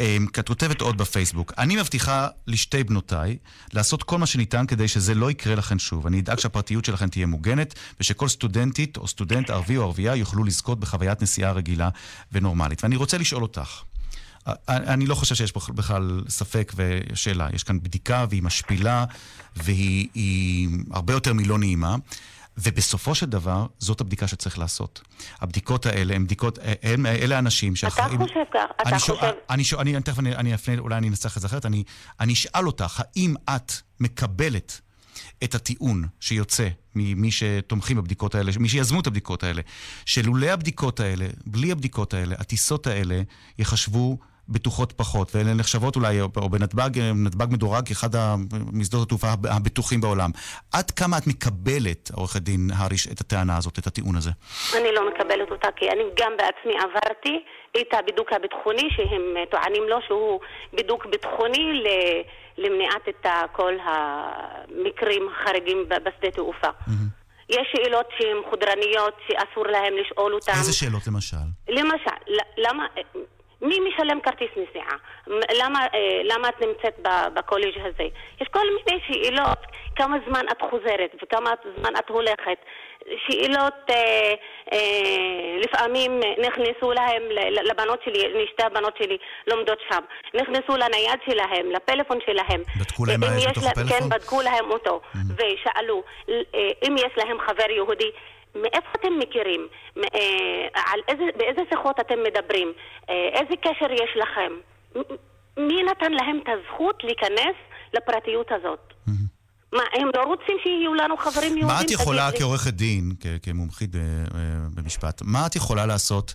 אה, 0.00 0.16
את 0.38 0.46
כותבת 0.48 0.80
עוד 0.80 0.98
בפייסבוק, 0.98 1.52
אני 1.58 1.76
מבטיחה 1.76 2.28
לשתי 2.46 2.84
בנותיי 2.84 3.36
לעשות 3.72 4.02
כל 4.02 4.18
מה 4.18 4.26
שניתן 4.26 4.66
כדי 4.66 4.88
שזה 4.88 5.14
לא 5.14 5.30
יקרה 5.30 5.54
לכן 5.54 5.78
שוב. 5.78 6.06
אני 6.06 6.20
אדאג 6.20 6.38
שהפרטיות 6.38 6.84
שלכן 6.84 7.08
תהיה 7.08 7.26
מוגנת, 7.26 7.74
ושכל 8.00 8.28
סטודנטית 8.28 8.96
או 8.96 9.08
סטודנט 9.08 9.50
ערבי 9.50 9.76
או 9.76 9.82
ערבייה 9.82 10.16
יוכלו 10.16 10.44
לזכות 10.44 10.80
בחוויית 10.80 11.22
נסיעה 11.22 11.52
רגילה 11.52 11.88
ונורמלית. 12.32 12.84
ואני 12.84 12.96
רוצה 12.96 13.18
לשאול 13.18 13.42
אותך, 13.42 13.68
א- 14.46 14.52
אני 14.66 15.06
לא 15.06 15.14
חושב 15.14 15.34
שיש 15.34 15.52
בכ- 15.56 15.70
בכלל 15.70 16.22
ספק 16.28 16.72
ושאלה. 16.76 17.48
יש 17.52 17.62
כאן 17.62 17.80
בדיקה 17.80 18.26
והיא 18.30 18.42
משפילה 18.42 19.04
והיא 19.56 20.08
היא 20.14 20.68
הרבה 20.90 21.12
יותר 21.12 21.32
מלא 21.32 21.58
נעימה. 21.58 21.96
ובסופו 22.56 23.14
של 23.14 23.26
דבר, 23.26 23.66
זאת 23.78 24.00
הבדיקה 24.00 24.26
שצריך 24.26 24.58
לעשות. 24.58 25.02
הבדיקות 25.40 25.86
האלה 25.86 26.14
הן 26.14 26.24
בדיקות, 26.24 26.58
הם, 26.82 27.06
אלה 27.06 27.36
האנשים 27.36 27.76
שאחראים... 27.76 28.18
חושב 28.18 28.34
כך, 28.54 28.64
אתה 28.80 28.88
אני 28.90 28.98
חושב- 28.98 29.14
אני 29.50 29.64
שואל, 29.64 29.80
אני, 29.80 29.96
אני 29.96 30.02
תכף 30.02 30.18
אני, 30.18 30.36
אני 30.36 30.54
אפנה, 30.54 30.78
אולי 30.78 30.96
אני 30.96 31.08
אנסח 31.08 31.36
את 31.36 31.40
זה 31.40 31.46
אחרת, 31.46 31.66
אני, 31.66 31.84
אני 32.20 32.32
אשאל 32.32 32.66
אותך, 32.66 33.02
האם 33.16 33.34
את 33.50 33.72
מקבלת 34.00 34.80
את 35.44 35.54
הטיעון 35.54 36.04
שיוצא 36.20 36.68
ממי 36.94 37.30
שתומכים 37.30 37.96
בבדיקות 37.96 38.34
האלה, 38.34 38.52
מי 38.60 38.68
שיזמו 38.68 39.00
את 39.00 39.06
הבדיקות 39.06 39.42
האלה, 39.42 39.62
שלולא 40.06 40.46
הבדיקות 40.46 41.00
האלה, 41.00 41.26
בלי 41.46 41.72
הבדיקות 41.72 42.14
האלה, 42.14 42.34
הטיסות 42.38 42.86
האלה 42.86 43.22
ייחשבו 43.58 44.18
בטוחות 44.48 44.92
פחות, 44.92 45.34
ואלה 45.34 45.54
נחשבות 45.54 45.96
אולי, 45.96 46.20
או 46.20 46.48
בנתב"ג, 46.50 46.90
נתב"ג 47.14 47.46
מדורג 47.50 47.88
כאחד 47.88 48.08
משדות 48.72 49.06
התעופה 49.06 49.26
הבטוחים 49.50 50.00
בעולם. 50.00 50.30
עד 50.72 50.90
כמה 50.90 51.18
את 51.18 51.26
מקבלת, 51.26 52.10
עורכת 52.14 52.40
דין 52.42 52.70
הריש, 52.76 53.08
את 53.08 53.20
הטענה 53.20 53.56
הזאת, 53.56 53.78
את 53.78 53.86
הטיעון 53.86 54.16
הזה? 54.16 54.30
אני 54.76 54.92
לא 54.94 55.10
מקבלת 55.10 55.50
אותה, 55.50 55.68
כי 55.76 55.90
אני 55.90 56.02
גם 56.20 56.32
בעצמי 56.38 56.74
עברתי 56.78 57.44
את 57.80 57.86
הבידוק 57.92 58.32
הביטחוני, 58.32 58.88
שהם 58.96 59.34
טוענים 59.50 59.82
לו 59.88 59.96
שהוא 60.06 60.40
בידוק 60.72 61.06
ביטחוני 61.06 61.72
ל- 61.72 62.22
למניעת 62.58 63.08
את 63.08 63.26
כל 63.52 63.72
המקרים 63.84 65.22
החריגים 65.28 65.84
בשדה 65.88 66.30
תעופה. 66.34 66.68
יש 67.48 67.68
שאלות 67.72 68.06
שהן 68.18 68.36
חודרניות, 68.50 69.14
שאסור 69.26 69.66
להם 69.66 69.92
לשאול 70.00 70.34
אותן. 70.34 70.52
איזה 70.52 70.72
שאלות 70.72 71.06
למשל? 71.06 71.36
למשל, 71.68 72.10
למה... 72.58 72.86
מי 73.62 73.80
משלם 73.80 74.20
כרטיס 74.20 74.50
נסיעה? 74.56 74.96
למה, 75.58 75.86
אה, 75.94 76.20
למה 76.24 76.48
את 76.48 76.60
נמצאת 76.60 76.98
בקולג' 77.34 77.78
הזה? 77.78 78.08
יש 78.40 78.48
כל 78.48 78.66
מיני 78.76 79.00
שאלות, 79.06 79.58
כמה 79.96 80.16
זמן 80.28 80.44
את 80.52 80.62
חוזרת 80.70 81.10
וכמה 81.22 81.50
זמן 81.76 81.96
את 81.98 82.08
הולכת. 82.08 82.58
שאלות, 83.26 83.90
אה, 83.90 84.34
אה, 84.72 85.58
לפעמים 85.58 86.20
נכנסו 86.38 86.92
להם, 86.92 87.22
לבנות 87.70 88.00
שלי, 88.04 88.42
לשתי 88.44 88.62
הבנות 88.62 88.96
שלי 88.98 89.16
לומדות 89.46 89.78
שם, 89.88 90.00
נכנסו 90.34 90.76
לנייד 90.76 91.20
שלהם, 91.26 91.70
לפלאפון 91.70 92.18
שלהם. 92.26 92.62
בדקו 92.80 93.04
להם 93.04 93.20
מה 93.20 93.26
יש 93.38 93.46
בתוך 93.46 93.66
הפלאפון? 93.66 93.98
כן, 93.98 94.08
בדקו 94.08 94.42
להם 94.42 94.70
אותו, 94.70 95.00
mm-hmm. 95.04 95.18
ושאלו 95.34 96.02
אה, 96.28 96.34
אם 96.88 96.96
יש 96.98 97.12
להם 97.16 97.38
חבר 97.40 97.70
יהודי. 97.70 98.10
מאיפה 98.54 98.88
אתם 98.96 99.18
מכירים? 99.18 99.66
אה, 99.98 100.82
על 100.92 101.00
איזה, 101.08 101.24
באיזה 101.36 101.60
שיחות 101.70 102.00
אתם 102.00 102.14
מדברים? 102.22 102.72
אה, 103.10 103.28
איזה 103.32 103.54
קשר 103.56 103.92
יש 103.92 104.10
לכם? 104.16 104.52
מי 105.56 105.82
נתן 105.82 106.12
להם 106.12 106.40
את 106.42 106.48
הזכות 106.48 107.04
להיכנס 107.04 107.56
לפרטיות 107.94 108.52
הזאת? 108.52 108.92
מה, 109.72 109.82
הם 109.92 110.08
לא 110.16 110.22
רוצים 110.22 110.56
שיהיו 110.62 110.94
לנו 110.94 111.16
חברים 111.16 111.56
יהודים? 111.56 111.66
מה 111.66 111.80
את 111.80 111.90
יכולה 111.90 112.30
כעורכת 112.38 112.72
דין, 112.72 113.12
כמומחית 113.42 113.94
אה, 113.94 114.00
במשפט, 114.74 115.22
מה 115.24 115.46
את 115.46 115.56
יכולה 115.56 115.86
לעשות 115.86 116.34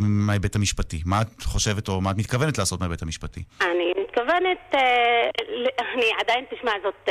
מההיבט 0.00 0.56
המשפטי? 0.56 1.02
מה 1.06 1.22
את 1.22 1.42
חושבת 1.42 1.88
או 1.88 2.00
מה 2.00 2.10
את 2.10 2.16
מתכוונת 2.16 2.58
לעשות 2.58 2.80
מההיבט 2.80 3.02
המשפטי? 3.02 3.42
אני 3.60 3.92
מתכוונת, 4.02 4.74
אני 5.78 6.10
עדיין, 6.20 6.44
תשמע, 6.50 6.72
זאת 6.82 7.08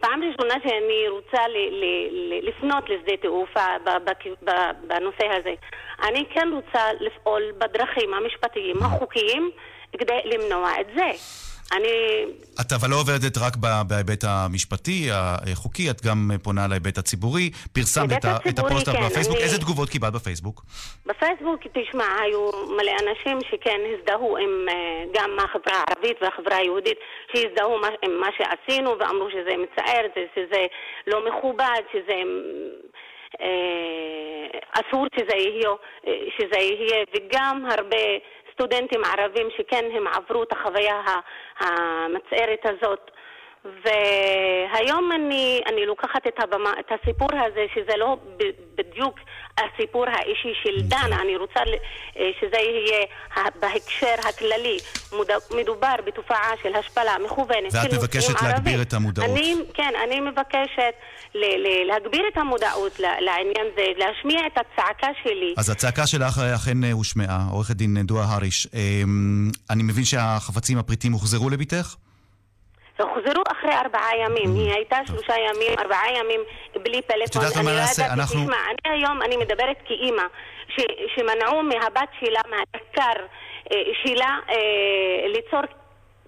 פעם 0.00 0.22
ראשונה 0.22 0.54
שאני 0.62 1.08
רוצה 1.08 1.48
ל- 1.48 1.70
ל- 1.70 2.48
לפנות 2.48 2.84
לשדה 2.90 3.16
תעופה 3.16 3.66
בנושא 4.86 5.26
הזה. 5.26 5.54
אני 6.02 6.24
כן 6.34 6.48
רוצה 6.52 6.92
לפעול 7.00 7.42
בדרכים 7.58 8.14
המשפטיים 8.14 8.76
החוקיים 8.82 9.50
כדי 9.98 10.20
למנוע 10.24 10.70
את 10.80 10.86
זה. 10.94 11.10
אני... 11.76 12.24
את 12.60 12.72
אבל 12.72 12.90
לא 12.90 12.96
עובדת 12.96 13.38
רק 13.38 13.56
בהיבט 13.88 14.24
המשפטי, 14.24 15.08
החוקי, 15.12 15.90
את 15.90 16.02
גם 16.06 16.30
פונה 16.42 16.66
להיבט 16.68 16.98
הציבורי. 16.98 17.50
פרסמת 17.72 18.12
את, 18.12 18.24
הציבורי, 18.24 18.50
את 18.50 18.58
הפוסט 18.58 18.88
כן, 18.88 19.06
בפייסבוק. 19.06 19.36
אני... 19.36 19.44
איזה 19.44 19.58
תגובות 19.58 19.88
קיבלת 19.88 20.12
בפייסבוק? 20.12 20.62
בפייסבוק, 21.06 21.60
תשמע, 21.72 22.04
היו 22.22 22.50
מלא 22.76 22.92
אנשים 23.02 23.38
שכן 23.50 23.80
הזדהו 23.92 24.36
עם 24.36 24.68
אה, 24.68 25.04
גם 25.14 25.30
החברה 25.38 25.74
הערבית 25.74 26.16
והחברה 26.22 26.56
היהודית, 26.56 26.98
שהזדהו 27.32 27.76
עם 28.02 28.20
מה 28.20 28.28
שעשינו 28.38 28.90
ואמרו 28.98 29.28
שזה 29.30 29.50
מצער, 29.56 30.06
שזה 30.34 30.66
לא 31.06 31.28
מכובד, 31.28 31.82
שזה... 31.92 32.14
אה, 33.40 34.58
אסור 34.72 35.06
שזה 35.16 35.36
יהיה, 35.36 35.70
אה, 36.06 36.12
שזה 36.38 36.60
יהיה, 36.60 37.04
וגם 37.14 37.66
הרבה 37.70 38.06
סטודנטים 38.54 39.00
ערבים 39.04 39.48
שכן 39.56 39.84
הם 39.92 40.06
עברו 40.06 40.42
את 40.42 40.52
החוויה 40.52 41.00
המצערת 41.58 42.60
הזאת. 42.64 43.10
והיום 43.64 45.10
אני, 45.12 45.60
אני 45.72 45.86
לוקחת 45.86 46.26
את, 46.28 46.42
הבמה, 46.42 46.70
את 46.80 46.92
הסיפור 46.92 47.28
הזה, 47.32 47.64
שזה 47.74 47.96
לא 47.96 48.16
בדיוק 48.78 49.18
הסיפור 49.58 50.04
האישי 50.08 50.54
של 50.62 50.82
דנה, 50.82 51.22
אני 51.22 51.36
רוצה 51.36 51.60
אה, 51.60 52.30
שזה 52.40 52.56
יהיה 52.56 53.06
בהקשר 53.60 54.14
הכללי. 54.28 54.78
מדובר 55.56 55.94
בתופעה 56.06 56.50
של 56.62 56.74
השפלה 56.74 57.12
מכוונת 57.24 57.72
ואת 57.72 57.92
מבקשת 57.92 58.42
להגביר 58.42 58.82
את 58.82 58.92
המודעות. 58.92 59.30
אני, 59.30 59.54
כן, 59.74 59.92
אני 60.04 60.20
מבקשת 60.20 60.94
להגביר 61.86 62.28
את 62.32 62.36
המודעות 62.36 63.00
לעניין 63.00 63.66
זה, 63.76 63.82
להשמיע 63.96 64.40
את 64.46 64.52
הצעקה 64.58 65.08
שלי. 65.22 65.54
אז 65.56 65.70
הצעקה 65.70 66.06
שלך 66.06 66.38
אכן 66.54 66.84
הושמעה, 66.92 67.46
עורכת 67.52 67.76
דין 67.76 67.96
דואה 68.02 68.24
הריש. 68.24 68.66
אמ, 68.74 69.50
אני 69.70 69.82
מבין 69.82 70.04
שהחפצים 70.04 70.78
הפריטים 70.78 71.12
הוחזרו 71.12 71.50
לביתך? 71.50 71.96
הוחזרו 72.98 73.42
אחרי 73.52 73.74
ארבעה 73.84 74.10
ימים. 74.18 74.54
היא 74.54 74.72
הייתה 74.72 74.96
שלושה 75.06 75.34
ימים, 75.38 75.78
ארבעה 75.78 76.18
ימים 76.18 76.40
בלי 76.82 77.02
פלאפון. 77.02 77.42
את 77.42 77.48
יודעת 77.48 77.64
מה 77.64 77.72
נעשה? 77.80 78.12
אנחנו... 78.12 78.40
תשמע, 78.40 78.56
אני 78.70 78.96
היום, 78.96 79.22
אני 79.22 79.36
מדברת 79.36 79.76
כאימא, 79.84 80.22
שמנעו 81.14 81.62
מהבת 81.62 82.08
שלה, 82.20 82.40
מהדקר 82.50 83.24
אה, 83.72 83.82
שלה, 84.04 84.38
אה, 84.50 85.28
ליצור 85.28 85.60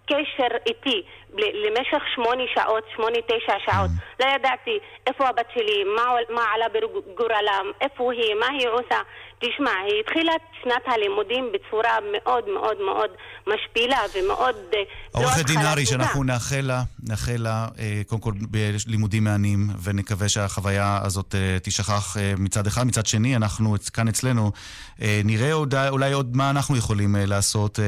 קשר 0.07 0.57
איתי 0.67 1.03
למשך 1.35 2.03
שמונה 2.15 2.43
שעות, 2.55 2.85
שמונה, 2.97 3.19
תשע 3.27 3.55
שעות. 3.65 3.91
Mm. 3.91 4.25
לא 4.25 4.31
ידעתי 4.31 4.79
איפה 5.07 5.29
הבת 5.29 5.47
שלי, 5.55 5.85
מה, 5.85 6.05
מה 6.31 6.45
עלה 6.55 6.67
בגורלם, 6.69 7.73
איפה 7.81 8.13
היא, 8.13 8.35
מה 8.35 8.47
היא 8.49 8.69
עושה. 8.69 8.99
תשמע, 9.39 9.71
היא 9.87 10.01
התחילה 10.01 10.33
את 10.37 10.41
שנת 10.63 10.83
הלימודים 10.87 11.53
בצורה 11.55 11.99
מאוד 12.13 12.45
מאוד 12.49 12.77
מאוד 12.87 13.11
משפילה 13.47 13.99
ומאוד... 14.15 14.55
אה, 14.75 14.81
עורכת 15.13 15.47
דין 15.47 15.59
ארי, 15.59 15.87
שאנחנו 15.87 16.25
נאחל 16.25 16.61
לה, 16.61 16.83
נאחל 17.03 17.37
לה 17.39 17.69
אה, 17.79 18.03
קודם 18.07 18.21
כל 18.21 18.33
בלימודים 18.51 19.25
מהנים, 19.25 19.69
ונקווה 19.83 20.29
שהחוויה 20.29 21.01
הזאת 21.03 21.35
אה, 21.35 21.59
תשכח 21.63 22.17
מצד 22.39 22.67
אחד. 22.67 22.87
מצד 22.87 23.07
שני, 23.07 23.37
אנחנו 23.37 23.77
כאן 23.93 24.09
אצלנו 24.09 24.53
נראה 25.25 25.53
אולי, 25.53 25.89
אולי 25.89 26.13
עוד 26.13 26.37
מה 26.37 26.51
אנחנו 26.51 26.77
יכולים 26.77 27.17
לעשות, 27.19 27.79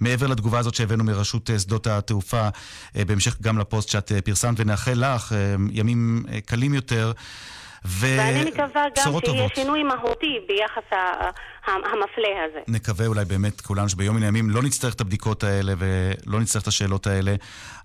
מעבר 0.00 0.26
לתגובה 0.26 0.58
הזאת 0.58 0.74
שהבאנו 0.74 1.04
מרשות 1.04 1.50
שדות 1.58 1.86
התעופה, 1.86 2.48
בהמשך 2.94 3.36
גם 3.40 3.58
לפוסט 3.58 3.88
שאת 3.88 4.12
פרסמת, 4.24 4.60
ונאחל 4.60 5.04
לך 5.04 5.34
ימים 5.70 6.24
קלים 6.44 6.74
יותר. 6.74 7.12
ואני 7.86 8.50
מקווה 8.50 8.84
גם 8.96 9.12
שיהיה 9.24 9.48
שינוי 9.54 9.82
מהותי 9.82 10.40
ביחס 10.48 10.98
המפלה 11.66 12.44
הזה. 12.44 12.60
נקווה 12.68 13.06
אולי 13.06 13.24
באמת 13.24 13.60
כולנו 13.60 13.88
שביום 13.88 14.16
מן 14.16 14.22
הימים 14.22 14.50
לא 14.50 14.62
נצטרך 14.62 14.94
את 14.94 15.00
הבדיקות 15.00 15.44
האלה 15.44 15.72
ולא 15.78 16.40
נצטרך 16.40 16.62
את 16.62 16.66
השאלות 16.66 17.06
האלה. 17.06 17.34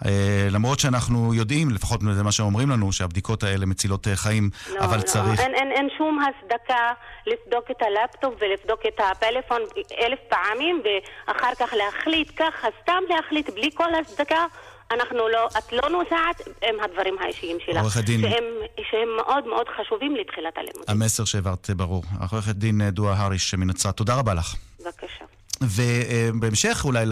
אה, 0.05 0.47
למרות 0.51 0.79
שאנחנו 0.79 1.33
יודעים, 1.33 1.69
לפחות 1.69 2.01
זה 2.13 2.23
מה 2.23 2.31
שאומרים 2.31 2.69
לנו, 2.69 2.91
שהבדיקות 2.91 3.43
האלה 3.43 3.65
מצילות 3.65 4.07
אה, 4.07 4.15
חיים, 4.15 4.49
לא, 4.69 4.79
אבל 4.79 4.97
לא, 4.97 5.01
צריך... 5.01 5.39
אין, 5.39 5.55
אין, 5.55 5.71
אין 5.71 5.87
שום 5.97 6.19
הצדקה 6.19 6.93
לבדוק 7.27 7.71
את 7.71 7.81
הלפטופ 7.81 8.33
ולבדוק 8.41 8.79
את 8.87 8.99
הפלאפון 8.99 9.61
אלף 9.99 10.19
פעמים 10.29 10.81
ואחר 10.83 11.51
כך 11.59 11.73
להחליט 11.73 12.31
ככה, 12.35 12.67
סתם 12.83 13.03
להחליט 13.09 13.49
בלי 13.49 13.69
כל 13.73 13.95
הצדקה. 13.95 14.45
אנחנו 14.93 15.27
לא, 15.27 15.47
את 15.57 15.73
לא 15.73 15.89
נוסעת 15.89 16.47
עם 16.63 16.75
הדברים 16.83 17.15
האישיים 17.19 17.57
שלך. 17.65 17.77
עורכת 17.77 18.03
דין... 18.03 18.21
שהם, 18.21 18.43
שהם 18.91 19.09
מאוד 19.17 19.47
מאוד 19.47 19.65
חשובים 19.77 20.15
לתחילת 20.15 20.57
הלימודים. 20.57 20.83
המסר 20.87 21.25
שהעברת 21.25 21.69
ברור. 21.69 22.03
עורכת 22.31 22.55
דין 22.55 22.89
דואה 22.89 23.13
הריש 23.25 23.53
מנצרת, 23.55 23.97
תודה 23.97 24.15
רבה 24.15 24.33
לך. 24.33 24.55
בבקשה. 24.79 25.25
ובהמשך 25.61 26.81
אולי 26.85 27.05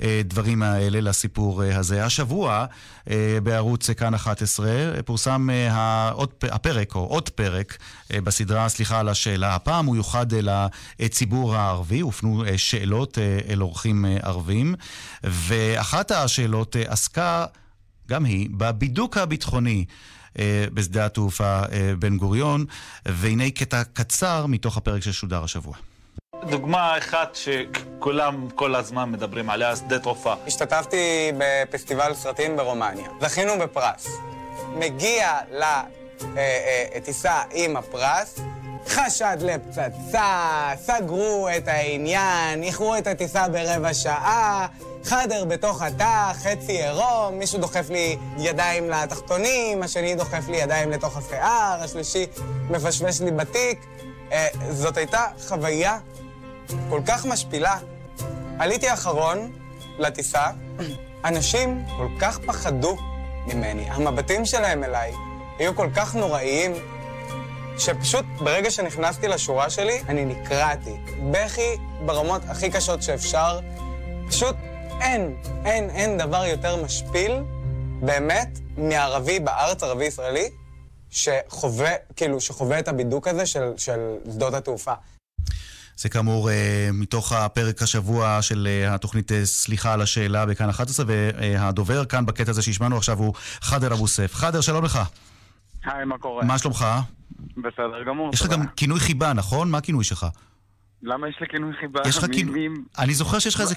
לדברים 0.00 0.62
האלה, 0.62 1.00
לסיפור 1.00 1.62
הזה, 1.62 2.04
השבוע 2.04 2.66
אה, 3.10 3.38
בערוץ 3.42 3.90
כאן 3.90 4.14
11 4.14 4.70
פורסם 5.04 5.50
אה, 5.50 6.10
הפרק, 6.42 6.94
או 6.94 7.00
עוד 7.00 7.28
פרק, 7.28 7.78
אה, 8.12 8.20
בסדרה, 8.20 8.68
סליחה 8.68 9.00
על 9.00 9.08
השאלה, 9.08 9.54
הפעם 9.54 9.86
הוא 9.86 9.96
יוחד 9.96 10.26
לציבור 11.00 11.56
הערבי, 11.56 12.00
הופנו 12.00 12.44
שאלות 12.56 13.18
אל 13.48 13.62
אורחים 13.62 14.04
ערבים, 14.22 14.74
ואחת 15.24 16.10
השאלות 16.10 16.76
עסקה, 16.88 17.46
גם 18.08 18.24
היא, 18.24 18.48
בבידוק 18.52 19.16
הביטחוני. 19.16 19.84
בשדה 20.74 21.06
התעופה 21.06 21.60
בן 21.98 22.16
גוריון, 22.16 22.64
והנה 23.06 23.50
קטע 23.50 23.84
קצר 23.84 24.46
מתוך 24.46 24.76
הפרק 24.76 25.02
ששודר 25.02 25.44
השבוע. 25.44 25.74
דוגמה 26.44 26.98
אחת 26.98 27.36
שכולם 27.36 28.48
כל 28.54 28.74
הזמן 28.74 29.10
מדברים 29.10 29.50
עליה, 29.50 29.76
שדה 29.76 29.98
תעופה. 29.98 30.34
השתתפתי 30.46 31.32
בפסטיבל 31.38 32.14
סרטים 32.14 32.56
ברומניה. 32.56 33.08
זכינו 33.20 33.58
בפרס. 33.58 34.06
מגיע 34.74 35.38
לטיסה 36.96 37.28
אה, 37.28 37.42
אה, 37.52 37.64
עם 37.64 37.76
הפרס, 37.76 38.38
חשד 38.86 39.36
לפצצה, 39.40 40.70
סגרו 40.76 41.48
את 41.56 41.68
העניין, 41.68 42.62
איחרו 42.62 42.96
את 42.96 43.06
הטיסה 43.06 43.48
ברבע 43.48 43.94
שעה, 43.94 44.66
חדר 45.04 45.44
בתוך 45.44 45.82
התא, 45.82 46.32
חצי 46.34 46.72
עירום, 46.72 47.38
מישהו 47.38 47.58
דוחף 47.60 47.90
לי 47.90 48.16
ידיים 48.38 48.90
לתחתונים, 48.90 49.82
השני 49.82 50.14
דוחף 50.14 50.48
לי 50.48 50.56
ידיים 50.56 50.90
לתוך 50.90 51.16
השיער, 51.16 51.78
השלישי 51.82 52.26
מפשפש 52.70 53.20
לי 53.20 53.30
בתיק. 53.30 53.86
אה, 54.32 54.48
זאת 54.70 54.96
הייתה 54.96 55.24
חוויה 55.48 55.98
כל 56.90 57.00
כך 57.06 57.26
משפילה. 57.26 57.78
עליתי 58.58 58.92
אחרון 58.92 59.52
לטיסה, 59.98 60.46
אנשים 61.24 61.84
כל 61.96 62.08
כך 62.20 62.38
פחדו 62.38 62.96
ממני, 63.46 63.90
המבטים 63.90 64.44
שלהם 64.44 64.84
אליי 64.84 65.12
היו 65.58 65.76
כל 65.76 65.88
כך 65.94 66.14
נוראיים, 66.14 66.72
שפשוט 67.78 68.24
ברגע 68.38 68.70
שנכנסתי 68.70 69.28
לשורה 69.28 69.70
שלי, 69.70 70.00
אני 70.08 70.24
נקרעתי. 70.24 70.96
בכי 71.30 71.76
ברמות 72.06 72.42
הכי 72.48 72.70
קשות 72.70 73.02
שאפשר. 73.02 73.60
פשוט 74.28 74.56
אין, 75.00 75.36
אין, 75.64 75.90
אין 75.90 76.18
דבר 76.18 76.44
יותר 76.44 76.84
משפיל, 76.84 77.42
באמת, 78.00 78.58
מערבי 78.76 79.40
בארץ, 79.40 79.82
ערבי 79.82 80.04
ישראלי, 80.04 80.50
שחווה, 81.10 81.92
כאילו, 82.16 82.40
שחווה 82.40 82.78
את 82.78 82.88
הבידוק 82.88 83.28
הזה 83.28 83.46
של, 83.46 83.72
של 83.76 84.16
שדות 84.32 84.54
התעופה. 84.54 84.92
זה 85.98 86.08
כאמור 86.08 86.50
אה, 86.50 86.90
מתוך 86.92 87.32
הפרק 87.32 87.82
השבוע 87.82 88.42
של 88.42 88.68
אה, 88.70 88.94
התוכנית 88.94 89.32
אה, 89.32 89.44
סליחה 89.44 89.92
על 89.92 90.00
השאלה 90.00 90.46
בכאן 90.46 90.68
11, 90.68 91.06
והדובר 91.08 92.04
כאן 92.04 92.26
בקטע 92.26 92.50
הזה 92.50 92.62
שהשמענו 92.62 92.96
עכשיו 92.96 93.18
הוא 93.18 93.34
חאדר 93.60 93.92
אבו 93.92 94.08
סף. 94.08 94.34
חאדר, 94.34 94.60
שלום 94.60 94.84
לך. 94.84 94.98
היי, 95.84 96.04
מה 96.04 96.18
קורה? 96.18 96.44
מה 96.44 96.58
שלומך? 96.58 96.86
בסדר 97.56 98.04
גמור. 98.06 98.30
יש 98.34 98.40
לך 98.40 98.48
גם 98.48 98.66
כינוי 98.76 99.00
חיבה, 99.00 99.32
נכון? 99.32 99.70
מה 99.70 99.78
הכינוי 99.78 100.04
שלך? 100.04 100.26
למה 101.02 101.28
יש 101.28 101.40
לי 101.40 101.46
כינוי 101.48 101.72
חיבה? 101.80 102.00
יש 102.06 102.18
לך 102.18 102.24
כינוי... 102.32 102.68
אני 102.98 103.14
זוכר 103.14 103.38
שיש 103.38 103.54
לך 103.54 103.60
איזה... 103.60 103.74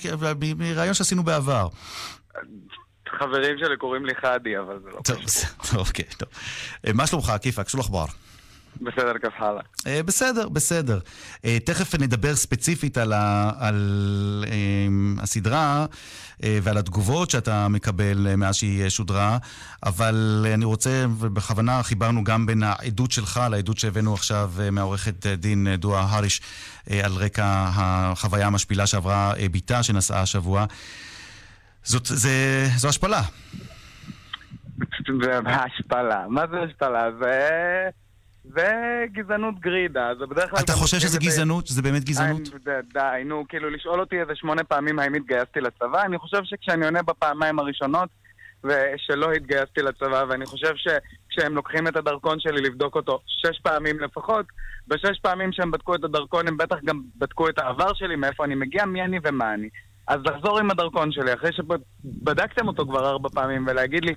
מראיון 0.57 0.93
שעשינו 0.93 1.23
בעבר. 1.23 1.67
חברים 3.19 3.57
שלי 3.57 3.77
קוראים 3.77 4.05
לי 4.05 4.15
חדי, 4.15 4.57
אבל 4.59 4.79
זה 4.83 4.89
לא 4.89 5.01
טוב, 5.03 5.17
אוקיי, 5.87 6.05
טוב. 6.17 6.29
מה 6.93 7.07
שלומך, 7.07 7.33
כיפאק? 7.41 7.69
שולח 7.69 7.87
בר. 7.87 8.05
בסדר, 8.81 9.13
כף 9.21 9.33
הלאה. 9.37 9.61
Uh, 9.79 10.03
בסדר, 10.05 10.49
בסדר. 10.49 10.99
Uh, 11.35 11.39
תכף 11.65 11.95
נדבר 11.95 12.35
ספציפית 12.35 12.97
על, 12.97 13.13
ה, 13.13 13.51
על 13.59 14.45
uh, 14.47 15.21
הסדרה 15.23 15.85
uh, 15.85 16.43
ועל 16.61 16.77
התגובות 16.77 17.29
שאתה 17.29 17.67
מקבל 17.67 18.27
uh, 18.33 18.35
מאז 18.35 18.55
שהיא 18.55 18.89
שודרה, 18.89 19.37
אבל 19.83 20.45
uh, 20.45 20.53
אני 20.53 20.65
רוצה, 20.65 21.05
ובכוונה 21.17 21.83
חיברנו 21.83 22.23
גם 22.23 22.45
בין 22.45 22.63
העדות 22.63 23.11
שלך 23.11 23.41
לעדות 23.51 23.77
שהבאנו 23.77 24.13
עכשיו 24.13 24.51
uh, 24.57 24.71
מהעורכת 24.71 25.27
דין 25.27 25.75
דואה 25.75 26.01
הריש 26.09 26.41
uh, 26.41 26.93
על 27.03 27.11
רקע 27.13 27.69
החוויה 27.75 28.47
המשפילה 28.47 28.87
שעברה 28.87 29.33
uh, 29.33 29.49
בתה 29.51 29.83
שנסעה 29.83 30.21
השבוע. 30.21 30.65
זאת, 31.83 32.05
זה, 32.05 32.67
זו 32.77 32.89
השפלה. 32.89 33.21
זה 35.23 35.39
השפלה. 35.39 36.25
מה 36.29 36.41
זה 36.51 36.57
השפלה? 36.59 37.09
זה... 37.19 37.49
זה 38.43 39.05
גזענות 39.11 39.59
גרידה, 39.59 40.11
זה 40.19 40.25
בדרך 40.25 40.49
כלל... 40.49 40.59
אתה 40.59 40.73
חושב 40.73 40.99
שזה 40.99 41.19
גזענות? 41.19 41.67
שזה 41.67 41.81
באמת 41.81 42.03
גזענות? 42.03 42.41
די, 42.93 43.23
נו, 43.25 43.45
כאילו 43.49 43.69
לשאול 43.69 43.99
אותי 43.99 44.21
איזה 44.21 44.35
שמונה 44.35 44.63
פעמים 44.63 44.99
האם 44.99 45.13
התגייסתי 45.13 45.61
לצבא, 45.61 46.01
אני 46.01 46.17
חושב 46.17 46.43
שכשאני 46.43 46.85
עונה 46.85 47.01
בפעמיים 47.01 47.59
הראשונות, 47.59 48.09
ושלא 48.63 49.31
התגייסתי 49.31 49.81
לצבא, 49.81 50.23
ואני 50.29 50.45
חושב 50.45 50.73
שכשהם 50.75 51.55
לוקחים 51.55 51.87
את 51.87 51.95
הדרכון 51.95 52.39
שלי 52.39 52.61
לבדוק 52.61 52.95
אותו 52.95 53.19
שש 53.27 53.59
פעמים 53.59 53.99
לפחות, 53.99 54.45
בשש 54.87 55.19
פעמים 55.21 55.51
שהם 55.51 55.71
בדקו 55.71 55.95
את 55.95 56.03
הדרכון 56.03 56.47
הם 56.47 56.57
בטח 56.57 56.77
גם 56.85 57.01
בדקו 57.15 57.49
את 57.49 57.59
העבר 57.59 57.93
שלי, 57.93 58.15
מאיפה 58.15 58.45
אני 58.45 58.55
מגיע, 58.55 58.85
מי 58.85 59.01
אני 59.01 59.19
ומה 59.23 59.53
אני. 59.53 59.69
אז 60.07 60.19
לחזור 60.25 60.59
עם 60.59 60.71
הדרכון 60.71 61.11
שלי, 61.11 61.33
אחרי 61.33 61.49
שבדקתם 61.53 62.67
אותו 62.67 62.85
כבר 62.85 63.09
ארבע 63.09 63.29
פעמים, 63.29 63.65
ולהגיד 63.67 64.05
לי, 64.05 64.13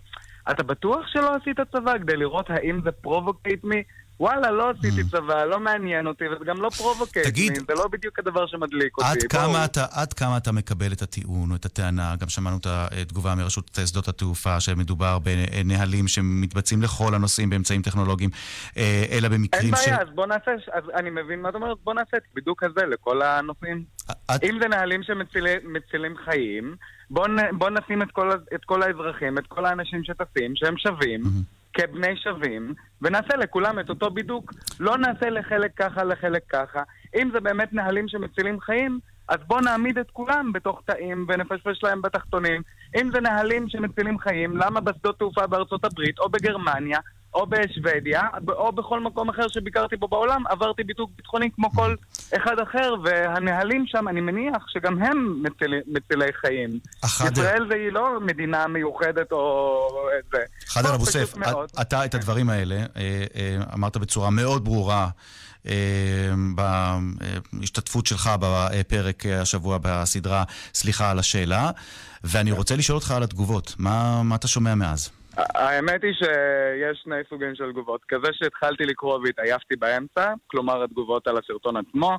אתה 0.51 0.63
בטוח 0.63 1.07
שלא 1.07 1.35
עשית 1.35 1.57
צבא 1.73 1.99
כדי 1.99 2.17
לראות 2.17 2.51
האם 2.51 2.81
זה 2.85 2.93
provocate 2.93 3.65
me? 3.65 3.83
וואלה, 4.21 4.51
לא 4.51 4.71
עשיתי 4.71 5.01
ממ. 5.01 5.11
צבא, 5.11 5.45
לא 5.45 5.61
מעניין 5.61 6.07
אותי, 6.07 6.25
וזה 6.29 6.45
גם 6.45 6.63
לא 6.63 6.71
provocate 6.71 7.27
תגיד, 7.27 7.55
זה 7.55 7.75
לא 7.75 7.89
בדיוק 7.89 8.19
הדבר 8.19 8.47
שמדליק 8.47 8.99
אותי. 8.99 9.09
עד 9.09 9.23
כמה, 9.23 9.65
אתה, 9.65 9.87
עד 9.91 10.13
כמה 10.13 10.37
אתה 10.37 10.53
מקבל 10.53 10.93
את 10.93 11.03
הטיעון 11.03 11.51
או 11.51 11.57
את 11.57 11.65
הטענה, 11.65 12.15
גם 12.21 12.29
שמענו 12.29 12.57
את 12.57 12.67
התגובה 12.67 13.35
מרשות 13.35 13.79
שדות 13.87 14.09
התעופה, 14.09 14.61
שמדובר 14.61 15.19
בנהלים 15.19 16.09
שמתבצעים 16.09 16.83
לכל 16.83 17.15
הנושאים 17.15 17.51
באמצעים 17.51 17.83
טכנולוגיים, 17.83 18.31
אה, 18.77 19.05
אלא 19.11 19.29
במקרים 19.29 19.75
ש... 19.77 19.79
אין 19.79 19.91
בעיה, 19.91 20.03
אז 20.03 20.09
בוא 20.15 20.27
נעשה, 20.27 20.51
אז 20.73 20.85
אני 20.95 21.11
מבין 21.11 21.43
מה 21.43 21.49
את 21.49 21.55
אומרת, 21.55 21.77
בוא 21.85 21.95
נעשה 21.95 22.17
את 22.17 22.23
בדיוק 22.35 22.63
הזה 22.63 22.87
לכל 22.87 23.23
הנושאים. 23.23 23.85
את... 24.11 24.45
אם 24.45 24.59
זה 24.63 24.69
נהלים 24.69 25.03
שמצילים 25.03 26.17
חיים, 26.25 26.77
בוא, 27.11 27.29
נ, 27.29 27.59
בוא 27.59 27.71
נשים 27.71 28.03
את 28.03 28.11
כל, 28.13 28.31
את 28.55 28.65
כל 28.65 28.83
האזרחים, 28.83 29.39
את 29.39 29.47
כל 29.47 29.65
האנשים 29.65 30.05
שטסים, 30.05 30.53
שהם 30.57 30.75
שווים. 30.79 31.23
Mm-hmm. 31.23 31.64
כבני 31.75 32.17
שווים, 32.17 32.75
ונעשה 33.03 33.37
לכולם 33.37 33.79
את 33.79 33.91
אותו 33.91 34.11
בידוק. 34.11 34.53
לא 34.81 34.99
נעשה 34.99 35.31
לחלק 35.31 35.71
ככה, 35.77 36.05
לחלק 36.05 36.43
ככה. 36.49 36.83
אם 37.17 37.31
זה 37.33 37.41
באמת 37.41 37.73
נהלים 37.73 38.09
שמצילים 38.09 38.61
חיים, 38.61 38.99
אז 39.29 39.39
בואו 39.47 39.61
נעמיד 39.61 39.99
את 39.99 40.11
כולם 40.11 40.53
בתוך 40.53 40.83
תאים 40.85 41.27
ונפשפש 41.29 41.83
להם 41.83 42.03
בתחתונים. 42.03 42.63
אם 43.01 43.11
זה 43.15 43.21
נהלים 43.21 43.69
שמצילים 43.69 44.19
חיים, 44.19 44.57
למה 44.57 44.81
בשדות 44.81 45.19
תעופה 45.19 45.47
בארצות 45.47 45.85
הברית 45.85 46.19
או 46.19 46.29
בגרמניה 46.29 46.99
או 47.35 47.47
בשוודיה, 47.47 48.23
או 48.49 48.73
בכל 48.73 49.01
מקום 49.01 49.29
אחר 49.29 49.49
שביקרתי 49.49 49.97
בו 49.97 50.09
בעולם, 50.09 50.43
עברתי 50.49 50.85
ביטוק 50.85 51.11
ביטחוני 51.17 51.51
כמו 51.55 51.71
כל 51.71 51.95
אחד 52.37 52.59
אחר, 52.63 52.95
והנהלים 53.05 53.85
שם, 53.87 54.09
אני 54.09 54.21
מניח 54.21 54.65
שגם 54.69 55.03
הם 55.03 55.43
מצילי, 55.43 55.77
מצילי 55.87 56.33
חיים. 56.33 56.79
אחד... 57.05 57.33
ישראל 57.33 57.67
זה 57.71 57.75
היא 57.75 57.93
לא 57.93 58.21
מדינה 58.21 58.67
מיוחדת 58.67 59.33
או 59.33 59.89
איזה. 60.17 60.45
חדר 60.67 60.95
אבו 60.95 61.07
סף, 61.07 61.35
אתה 61.81 62.05
את 62.05 62.15
הדברים 62.15 62.51
האלה 62.51 62.75
אה, 62.75 63.25
אה, 63.37 63.57
אמרת 63.75 63.97
בצורה 63.97 64.31
מאוד 64.31 64.65
ברורה. 64.65 65.09
אה, 65.69 65.75
בהשתתפות 67.53 68.07
שלך 68.07 68.31
בפרק 68.41 69.27
השבוע 69.27 69.79
בסדרה 69.83 70.45
סליחה 70.75 71.11
על 71.11 71.19
השאלה, 71.19 71.71
ואני 72.25 72.53
רוצה 72.53 72.77
לשאול 72.77 72.97
אותך 72.97 73.11
על 73.11 73.23
התגובות. 73.23 73.75
מה, 73.79 74.23
מה 74.23 74.35
אתה 74.35 74.49
שומע 74.49 74.75
מאז? 74.75 75.11
האמת 75.37 76.03
היא 76.03 76.13
שיש 76.13 77.01
שני 77.05 77.17
סוגים 77.29 77.55
של 77.55 77.73
תגובות. 77.73 78.01
כזה 78.09 78.29
שהתחלתי 78.33 78.85
לקרוא 78.85 79.19
והתעייפתי 79.25 79.77
באמצע, 79.77 80.33
כלומר 80.47 80.85
התגובות 80.85 81.27
על 81.27 81.39
הסרטון 81.39 81.77
עצמו, 81.77 82.19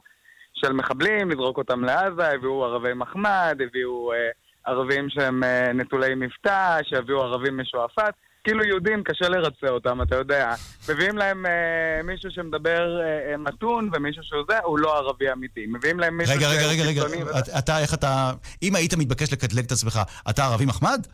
של 0.54 0.73
מחבלים, 0.73 1.32
לזרוק 1.32 1.58
אותם 1.58 1.84
לעזה, 1.84 2.32
הביאו 2.34 2.65
ערבי 2.65 2.93
מחמד, 2.93 3.58
הביאו 3.67 4.13
אה, 4.13 4.30
ערבים 4.65 5.10
שהם 5.10 5.43
אה, 5.43 5.73
נטולי 5.73 6.15
מבטא, 6.15 6.80
שהביאו 6.84 7.21
ערבים 7.21 7.58
משועפאט. 7.58 8.13
כאילו 8.43 8.63
יהודים 8.63 9.04
קשה 9.04 9.30
לרצה 9.30 9.69
אותם, 9.69 10.01
אתה 10.01 10.15
יודע. 10.15 10.54
מביאים 10.89 11.17
להם 11.17 11.45
אה, 11.45 12.04
מישהו 12.04 12.32
שמדבר 12.32 13.01
אה, 13.01 13.32
אה 13.32 13.38
מתון, 13.38 13.89
ומישהו 13.93 14.23
שהוא 14.23 14.43
זה, 14.49 14.60
הוא 14.63 14.80
לא 14.80 14.97
ערבי 14.97 15.32
אמיתי. 15.32 15.65
מביאים 15.67 15.99
להם 15.99 16.17
מישהו 16.17 16.36
רגע, 16.38 16.47
רגע, 16.49 16.84
רגע, 16.84 17.04
רגע, 17.04 17.39
אתה, 17.60 17.80
איך 17.80 17.93
אתה... 17.93 18.32
אם 18.63 18.75
היית 18.75 18.93
מתבקש 18.93 19.34
לקטלג 19.34 19.65
את 19.65 19.71
עצמך, 19.71 19.99
אתה 20.30 20.45
ערבי 20.45 20.65
מחמד? 20.65 21.08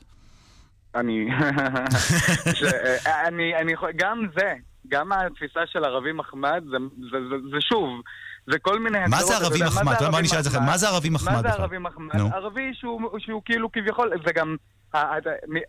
אני, 0.95 1.27
ש, 2.60 2.63
אני, 3.27 3.56
אני, 3.56 3.73
גם 3.95 4.25
זה, 4.38 4.54
גם 4.88 5.12
התפיסה 5.12 5.60
של 5.65 5.84
ערבי 5.84 6.12
מחמד, 6.12 6.63
זה, 6.71 6.77
זה, 7.12 7.17
זה, 7.30 7.36
זה 7.51 7.62
שוב, 7.62 8.01
זה 8.51 8.60
כל 8.60 8.80
מיני... 8.80 8.99
מה 9.10 9.23
זה 9.23 9.38
ערבי 9.38 9.60
מחמד? 9.65 9.93
בוא 10.12 10.21
נשאל 10.21 10.39
את 10.39 10.43
זה, 10.43 10.60
מה 10.60 10.77
זה 10.77 10.88
ערבי 10.88 11.10
מחמד 11.10 11.34
מה 11.34 11.41
זה 11.41 11.49
ערבי 11.49 11.77
מחמד? 11.77 12.15
ערבי 12.34 12.71
שהוא, 12.73 13.41
כאילו 13.45 13.71
כביכול, 13.71 14.12
זה 14.25 14.32
גם 14.34 14.56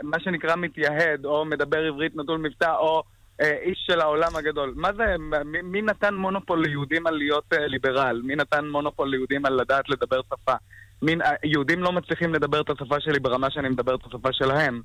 מה 0.02 0.20
שנקרא 0.20 0.56
מתייהד, 0.56 1.24
או 1.24 1.44
מדבר 1.44 1.84
עברית 1.84 2.16
נטול 2.16 2.38
מבטא, 2.38 2.74
או 2.78 3.02
אה, 3.40 3.56
איש 3.62 3.84
של 3.86 4.00
העולם 4.00 4.36
הגדול. 4.36 4.72
מה 4.76 4.90
זה, 4.96 5.14
מי, 5.62 5.82
נתן 5.82 6.14
מונופול 6.14 6.62
ליהודים 6.62 7.06
על 7.06 7.14
להיות 7.14 7.52
אה, 7.52 7.66
ליברל? 7.66 8.20
מי 8.24 8.36
נתן 8.36 8.64
מונופול 8.68 9.10
ליהודים 9.10 9.46
על 9.46 9.52
לדעת 9.60 9.88
לדבר 9.88 10.20
שפה? 10.22 10.54
מין, 11.02 11.20
יהודים 11.44 11.82
לא 11.82 11.92
מצליחים 11.92 12.34
לדבר 12.34 12.60
את 12.60 12.70
השפה 12.70 13.00
שלי 13.00 13.20
ברמה 13.20 13.50
שאני 13.50 13.68
מדבר 13.68 13.94
את 13.94 14.00
השפה 14.06 14.28
שלהם. 14.32 14.82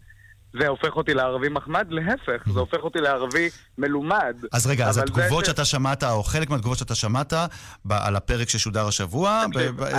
זה 0.53 0.67
הופך 0.67 0.95
אותי 0.95 1.13
לערבי 1.13 1.49
מחמד? 1.49 1.87
להפך, 1.89 2.49
זה 2.53 2.59
הופך 2.59 2.77
אותי 2.77 2.99
לערבי 2.99 3.49
מלומד. 3.77 4.35
אז 4.53 4.67
רגע, 4.67 4.87
אז 4.87 4.97
התגובות 4.97 5.45
שאתה 5.45 5.65
שמעת, 5.65 6.03
או 6.03 6.23
חלק 6.23 6.49
מהתגובות 6.49 6.77
שאתה 6.77 6.95
שמעת 6.95 7.33
על 7.89 8.15
הפרק 8.15 8.49
ששודר 8.49 8.87
השבוע, 8.87 9.45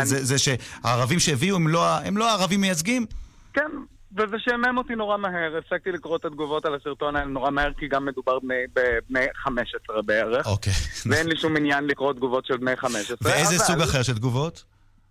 זה 0.03 0.39
שהערבים 0.39 1.19
שהביאו 1.19 1.57
הם 1.57 1.69
לא, 1.69 1.87
לא 2.13 2.31
הערבים 2.31 2.61
מייצגים? 2.61 3.07
כן, 3.53 3.71
וזה 4.17 4.37
שעמם 4.39 4.79
אותי 4.79 4.95
נורא 4.95 5.17
מהר. 5.17 5.57
הפסקתי 5.59 5.93
לקרוא 5.93 6.17
את 6.17 6.25
התגובות 6.25 6.65
על 6.65 6.75
הסרטון 6.75 7.17
האלה 7.17 7.29
נורא 7.29 7.51
מהר, 7.51 7.73
כי 7.73 7.89
גם 7.89 8.05
מדובר 8.05 8.39
בבני 8.75 9.27
15 9.35 10.03
בערך. 10.03 10.47
אוקיי. 10.47 10.73
ואין 11.07 11.27
לי 11.27 11.37
שום 11.37 11.57
עניין 11.57 11.85
לקרוא 11.85 12.13
תגובות 12.13 12.47
של 12.47 12.57
בני 12.57 12.77
15. 12.77 13.17
ואיזה 13.23 13.59
סוג 13.59 13.81
אחר 13.81 14.03
של 14.03 14.15
תגובות? 14.15 14.65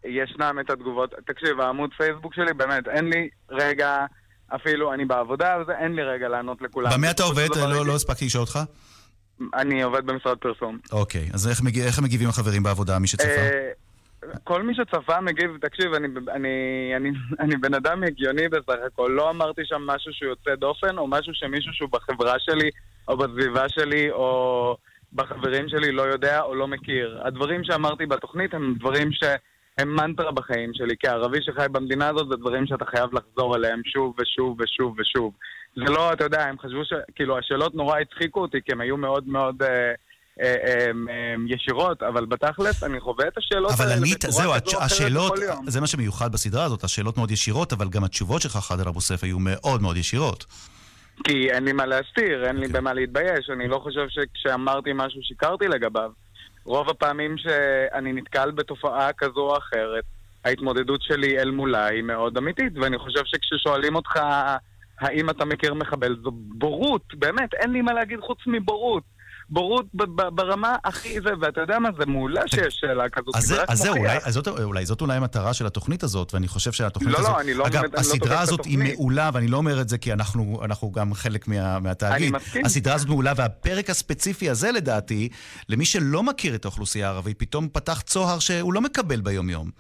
ישנם 0.06 0.58
את 0.66 0.70
התגובות. 0.70 1.14
תקשיב, 1.28 1.60
העמוד 1.60 1.90
פייסבוק 1.98 2.34
שלי, 2.34 2.54
באמת, 2.54 2.88
אין 2.88 3.10
לי 3.10 3.30
רגע... 3.52 4.06
אפילו 4.56 4.94
אני 4.94 5.06
בעבודה, 5.06 5.56
אז 5.56 5.70
אין 5.70 5.96
לי 5.96 6.04
רגע 6.04 6.28
לענות 6.28 6.62
לכולם. 6.62 6.92
במה 6.94 7.12
אתה 7.12 7.24
עובד? 7.24 7.48
לא, 7.56 7.86
לא 7.86 7.96
הספקתי 7.96 8.26
לשאול 8.26 8.42
אותך. 8.42 8.60
אני 9.54 9.84
עובד 9.84 10.06
במשרד 10.06 10.38
פרסום. 10.38 10.78
אוקיי, 10.92 11.30
אז 11.34 11.48
איך, 11.48 11.62
מגיע, 11.64 11.86
איך 11.86 12.00
מגיבים 12.00 12.30
החברים 12.30 12.64
בעבודה, 12.64 13.00
מי 13.00 13.08
שצפה? 13.08 13.30
אה, 13.30 13.72
כל 14.44 14.64
מי 14.64 14.74
שצפה 14.76 15.22
מגיב, 15.22 15.58
תקשיב, 15.62 15.94
אני, 15.94 16.08
אני, 16.36 16.50
אני, 16.96 17.10
אני 17.40 17.58
בן 17.58 17.74
אדם 17.74 18.04
הגיוני 18.04 18.50
בסך 18.50 18.80
הכל, 18.88 19.12
לא 19.16 19.30
אמרתי 19.30 19.62
שם 19.66 19.82
משהו 19.86 20.14
שהוא 20.14 20.30
יוצא 20.30 20.56
דופן, 20.56 20.98
או 20.98 21.08
משהו 21.08 21.34
שמישהו 21.34 21.74
שהוא 21.74 21.90
בחברה 21.92 22.36
שלי, 22.40 22.70
או 23.08 23.18
בסביבה 23.18 23.70
שלי, 23.70 24.12
או 24.12 24.78
בחברים 25.14 25.70
שלי 25.70 25.92
לא 25.92 26.02
יודע 26.02 26.42
או 26.42 26.56
לא 26.56 26.68
מכיר. 26.68 27.22
הדברים 27.24 27.64
שאמרתי 27.64 28.06
בתוכנית 28.06 28.54
הם 28.54 28.76
דברים 28.80 29.12
ש... 29.12 29.24
הם 29.78 29.96
מנטרה 29.96 30.32
בחיים 30.32 30.72
שלי. 30.74 30.96
כערבי 31.00 31.38
שחי 31.42 31.66
במדינה 31.72 32.08
הזאת, 32.08 32.28
זה 32.30 32.36
דברים 32.36 32.68
שאתה 32.68 32.86
חייב 32.86 33.10
לחזור 33.14 33.56
אליהם 33.56 33.82
שוב 33.86 34.16
ושוב 34.20 34.58
ושוב 34.60 34.96
ושוב. 35.00 35.34
זה 35.76 35.84
לא, 35.84 36.14
אתה 36.14 36.24
יודע, 36.24 36.44
הם 36.44 36.60
חשבו 36.60 36.86
ש... 36.86 36.94
כאילו, 37.16 37.38
השאלות 37.38 37.76
נורא 37.76 38.00
הצחיקו 38.00 38.42
אותי, 38.42 38.58
כי 38.66 38.72
הם 38.72 38.82
היו 38.82 38.98
מאוד 38.98 39.28
מאוד... 39.28 39.64
אה, 39.64 39.94
אה, 40.42 40.56
אה, 40.66 40.86
אה, 41.10 41.36
ישירות, 41.48 42.04
אבל 42.04 42.26
בתכלס 42.26 42.84
אני 42.84 43.00
חווה 43.00 43.28
את 43.28 43.38
השאלות 43.38 43.80
האלה 43.80 43.96
בצורה 44.02 44.32
זהו, 44.32 44.54
כזו 44.66 44.82
השאלות, 44.82 45.36
כל 45.36 45.44
יום. 45.44 45.70
זה 45.70 45.82
מה 45.82 45.88
שמיוחד 45.88 46.32
בסדרה 46.32 46.64
הזאת, 46.64 46.84
השאלות 46.84 47.18
מאוד 47.18 47.32
ישירות, 47.32 47.74
אבל 47.74 47.90
גם 47.90 48.04
התשובות 48.04 48.42
שלך, 48.42 48.52
חאדר 48.52 48.90
אבו 48.90 49.02
סף, 49.02 49.24
היו 49.24 49.40
מאוד 49.40 49.82
מאוד 49.82 49.98
ישירות. 49.98 50.46
כי 51.24 51.52
אין 51.52 51.64
לי 51.64 51.74
מה 51.74 51.86
להסתיר, 51.86 52.48
אין 52.48 52.56
לי 52.56 52.68
כן. 52.68 52.74
במה 52.74 52.94
להתבייש, 52.94 53.50
אני 53.54 53.68
לא 53.68 53.80
חושב 53.84 54.08
שכשאמרתי 54.10 54.90
משהו 54.96 55.22
שיקרתי 55.24 55.68
לגביו. 55.68 56.12
רוב 56.68 56.90
הפעמים 56.90 57.38
שאני 57.38 58.14
נתקל 58.14 58.52
בתופעה 58.52 59.14
כזו 59.14 59.40
או 59.40 59.58
אחרת, 59.58 60.04
ההתמודדות 60.46 61.02
שלי 61.02 61.40
אל 61.40 61.52
מולה 61.52 61.86
היא 61.86 62.04
מאוד 62.04 62.38
אמיתית, 62.38 62.74
ואני 62.76 62.98
חושב 62.98 63.22
שכששואלים 63.26 63.96
אותך 63.96 64.20
האם 65.00 65.30
אתה 65.30 65.46
מכיר 65.46 65.74
מחבל, 65.74 66.16
זו 66.24 66.32
בורות, 66.34 67.14
באמת, 67.14 67.54
אין 67.54 67.72
לי 67.72 67.82
מה 67.82 67.94
להגיד 67.94 68.20
חוץ 68.20 68.40
מבורות. 68.48 69.04
בורות 69.50 69.86
ברמה 70.34 70.76
הכי 70.84 71.22
זה, 71.22 71.30
ואתה 71.42 71.62
יודע 71.62 71.80
מה, 71.80 71.90
זה 72.00 72.06
מעולה 72.06 72.42
שיש 72.48 72.76
שאלה 72.80 73.10
כזאת. 73.10 73.36
אז, 73.36 73.44
זה, 73.44 73.64
אז 73.68 73.78
זהו, 73.78 73.98
אולי, 73.98 74.18
אז 74.24 74.34
זאת, 74.34 74.48
אולי 74.48 74.86
זאת 74.86 75.02
אולי 75.02 75.18
המטרה 75.18 75.54
של 75.54 75.66
התוכנית 75.66 76.04
הזאת, 76.04 76.34
ואני 76.34 76.48
חושב 76.48 76.72
שהתוכנית 76.72 77.14
לא, 77.14 77.20
הזאת... 77.20 77.32
לא, 77.32 77.42
אני 77.42 77.54
לא... 77.54 77.68
אגב, 77.68 77.84
לא 77.84 78.00
הסדרה 78.00 78.42
הזאת 78.42 78.66
היא 78.66 78.78
מעולה, 78.78 79.30
ואני 79.34 79.48
לא 79.48 79.58
אומר 79.58 79.82
את 79.82 79.90
זה 79.90 79.98
כי 79.98 80.14
אנחנו, 80.14 80.60
אנחנו 80.64 80.92
גם 80.92 81.14
חלק 81.14 81.48
מה, 81.48 81.80
מהתאגיד. 81.80 82.28
אני 82.28 82.32
מסכים. 82.32 82.66
הסדרה 82.66 82.94
הזאת 82.94 83.08
מעולה, 83.08 83.34
והפרק 83.36 83.90
הספציפי 83.90 84.50
הזה, 84.50 84.72
לדעתי, 84.72 85.30
למי 85.70 85.86
שלא 85.86 86.24
מכיר 86.24 86.56
את 86.56 86.66
האוכלוסייה 86.66 87.08
הערבית, 87.08 87.40
פתאום 87.40 87.70
פתח 87.70 88.02
צוהר 88.02 88.40
שהוא 88.40 88.74
לא 88.74 88.82
מקבל 88.82 89.22
ביום-יום. 89.22 89.72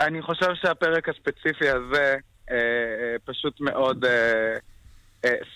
אני 0.00 0.22
חושב 0.22 0.54
שהפרק 0.54 1.08
הספציפי 1.08 1.70
הזה 1.70 2.16
אה, 2.50 2.56
אה, 2.56 3.16
פשוט 3.24 3.60
מאוד... 3.60 4.04
אה, 4.04 4.56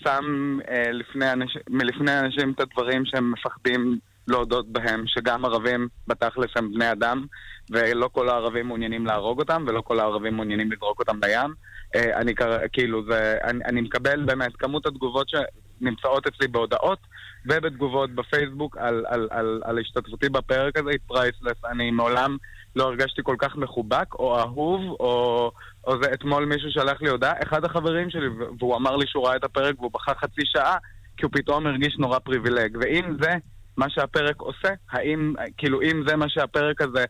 שם 0.03 0.57
אה, 0.69 0.91
לפני 0.91 1.31
אנשים, 1.31 1.61
מלפני 1.69 2.19
אנשים 2.19 2.51
את 2.51 2.59
הדברים 2.59 3.05
שהם 3.05 3.31
מפחדים 3.31 3.99
להודות 4.27 4.67
בהם, 4.71 5.03
שגם 5.07 5.45
ערבים 5.45 5.87
בתכלס 6.07 6.49
הם 6.55 6.73
בני 6.73 6.91
אדם, 6.91 7.25
ולא 7.71 8.09
כל 8.11 8.29
הערבים 8.29 8.67
מעוניינים 8.67 9.05
להרוג 9.05 9.39
אותם, 9.39 9.63
ולא 9.67 9.81
כל 9.81 9.99
הערבים 9.99 10.33
מעוניינים 10.33 10.71
לזרוק 10.71 10.99
אותם 10.99 11.19
לים. 11.23 11.53
אה, 11.95 12.17
אני 12.17 12.33
כאילו, 12.73 13.03
זה, 13.09 13.37
אני, 13.43 13.59
אני 13.65 13.81
מקבל 13.81 14.23
באמת 14.25 14.55
כמות 14.55 14.85
התגובות 14.85 15.27
שנמצאות 15.29 16.27
אצלי 16.27 16.47
בהודעות 16.47 16.99
ובתגובות 17.45 18.11
בפייסבוק 18.11 18.77
על, 18.77 19.05
על, 19.07 19.27
על, 19.31 19.61
על 19.65 19.79
השתתפותי 19.79 20.29
בפרק 20.29 20.77
הזה, 20.77 20.91
פרייסלס. 21.07 21.65
אני 21.71 21.91
מעולם 21.91 22.37
לא 22.77 22.83
הרגשתי 22.83 23.21
כל 23.23 23.35
כך 23.39 23.55
מחובק 23.55 24.13
או 24.13 24.39
אהוב, 24.39 24.81
או, 24.99 25.51
או 25.87 26.03
זה 26.03 26.13
אתמול 26.13 26.45
מישהו 26.45 26.71
שלח 26.71 27.01
לי 27.01 27.09
הודעה, 27.09 27.33
אחד 27.43 27.65
החברים 27.65 28.09
שלי, 28.09 28.27
והוא 28.59 28.75
אמר 28.75 28.95
לי 28.95 29.07
שהוא 29.07 29.27
ראה 29.27 29.35
את 29.35 29.43
הפרק 29.43 29.79
והוא 29.79 29.91
בכה 29.93 30.11
חצי 30.21 30.41
שעה, 30.45 30.77
כי 31.17 31.25
הוא 31.25 31.31
פתאום 31.33 31.67
הרגיש 31.67 31.95
נורא 31.99 32.19
פריבילג. 32.19 32.77
ואם 32.81 33.17
זה 33.21 33.33
מה 33.77 33.89
שהפרק 33.89 34.41
עושה, 34.41 34.69
האם, 34.91 35.33
כאילו, 35.57 35.81
אם 35.81 36.03
זה 36.07 36.15
מה 36.15 36.29
שהפרק 36.29 36.81
הזה 36.81 37.05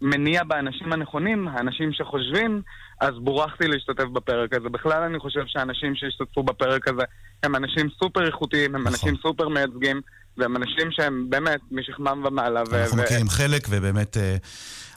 מניע 0.00 0.44
באנשים 0.44 0.92
הנכונים, 0.92 1.48
האנשים 1.48 1.92
שחושבים, 1.92 2.62
אז 3.00 3.10
בורחתי 3.18 3.68
להשתתף 3.68 4.04
בפרק 4.04 4.54
הזה. 4.54 4.68
בכלל 4.68 5.02
אני 5.02 5.18
חושב 5.18 5.42
שהאנשים 5.46 5.94
שהשתתפו 5.94 6.42
בפרק 6.42 6.88
הזה 6.88 7.02
הם 7.42 7.56
אנשים 7.56 7.88
סופר 7.98 8.26
איכותיים, 8.26 8.74
הם 8.74 8.80
נכון. 8.80 8.92
אנשים 8.92 9.14
סופר 9.22 9.48
מייצגים, 9.48 10.00
והם 10.36 10.56
אנשים 10.56 10.88
שהם 10.90 11.26
באמת 11.28 11.60
משכמם 11.70 12.24
ומעלה. 12.26 12.60
אנחנו 12.60 12.98
ו- 12.98 13.02
מכירים 13.02 13.28
חלק, 13.28 13.66
ובאמת... 13.70 14.16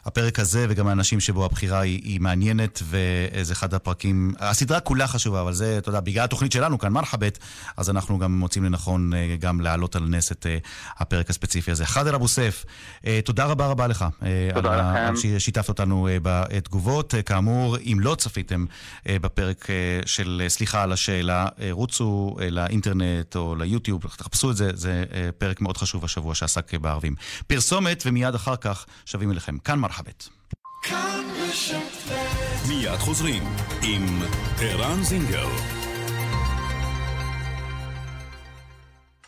הפרק 0.08 0.40
הזה 0.40 0.66
וגם 0.70 0.88
האנשים 0.88 1.20
שבו 1.20 1.46
הבחירה 1.46 1.80
היא, 1.80 2.02
היא 2.04 2.22
מעניינת, 2.22 2.82
וזה 2.84 3.54
אחד 3.54 3.74
הפרקים... 3.74 4.34
הסדרה 4.40 4.80
כולה 4.80 5.08
חשובה, 5.08 5.42
אבל 5.42 5.54
זה, 5.54 5.78
אתה 5.78 5.90
יודע, 5.90 6.00
בגלל 6.00 6.24
התוכנית 6.24 6.52
שלנו 6.52 6.80
כאן, 6.80 6.94
מרחבת, 6.94 7.40
אז 7.78 7.90
אנחנו 7.90 8.20
גם 8.20 8.40
מוצאים 8.40 8.64
לנכון 8.64 9.14
אה, 9.14 9.36
גם 9.40 9.62
להעלות 9.62 9.96
על 9.96 10.04
נס 10.04 10.32
את 10.32 10.46
אה, 10.46 10.58
הפרק 10.98 11.30
הספציפי 11.30 11.72
הזה. 11.72 11.86
חאדר 11.86 12.16
אבו 12.16 12.28
סף, 12.28 12.66
אה, 13.06 13.20
תודה 13.26 13.46
רבה 13.46 13.68
רבה 13.68 13.88
לך. 13.88 14.06
תודה 14.54 14.74
על, 14.74 14.80
לכם. 14.80 15.00
על 15.00 15.16
ששיתפת 15.16 15.70
אותנו 15.70 16.08
בתגובות. 16.22 17.14
כאמור, 17.26 17.78
אם 17.78 17.98
לא 18.02 18.16
צפיתם 18.16 18.66
בפרק 19.06 19.68
של 20.06 20.46
סליחה 20.48 20.84
על 20.84 20.92
השאלה, 20.92 21.48
רוצו 21.72 22.36
לאינטרנט 22.52 23.36
או 23.36 23.56
ליוטיוב, 23.56 24.02
תחפשו 24.18 24.52
את 24.52 24.58
זה, 24.58 24.70
זה 24.74 25.04
פרק 25.38 25.62
מאוד 25.62 25.78
חשוב 25.78 26.06
השבוע 26.06 26.36
שעסק 26.36 26.74
בערבים. 26.74 27.16
פרסומת, 27.48 28.04
ומיד 28.06 28.36
אחר 28.36 28.56
כך 28.56 28.86
שבים 29.06 29.32
אליכם. 29.32 29.58
כאן 29.58 29.80
מרחבת. 29.80 29.97
מרחבת. 29.98 30.30
מיד 32.68 33.00
חוזרים 33.00 33.44
עם 33.84 34.22
ערן 34.62 35.04
זינגר. 35.04 35.77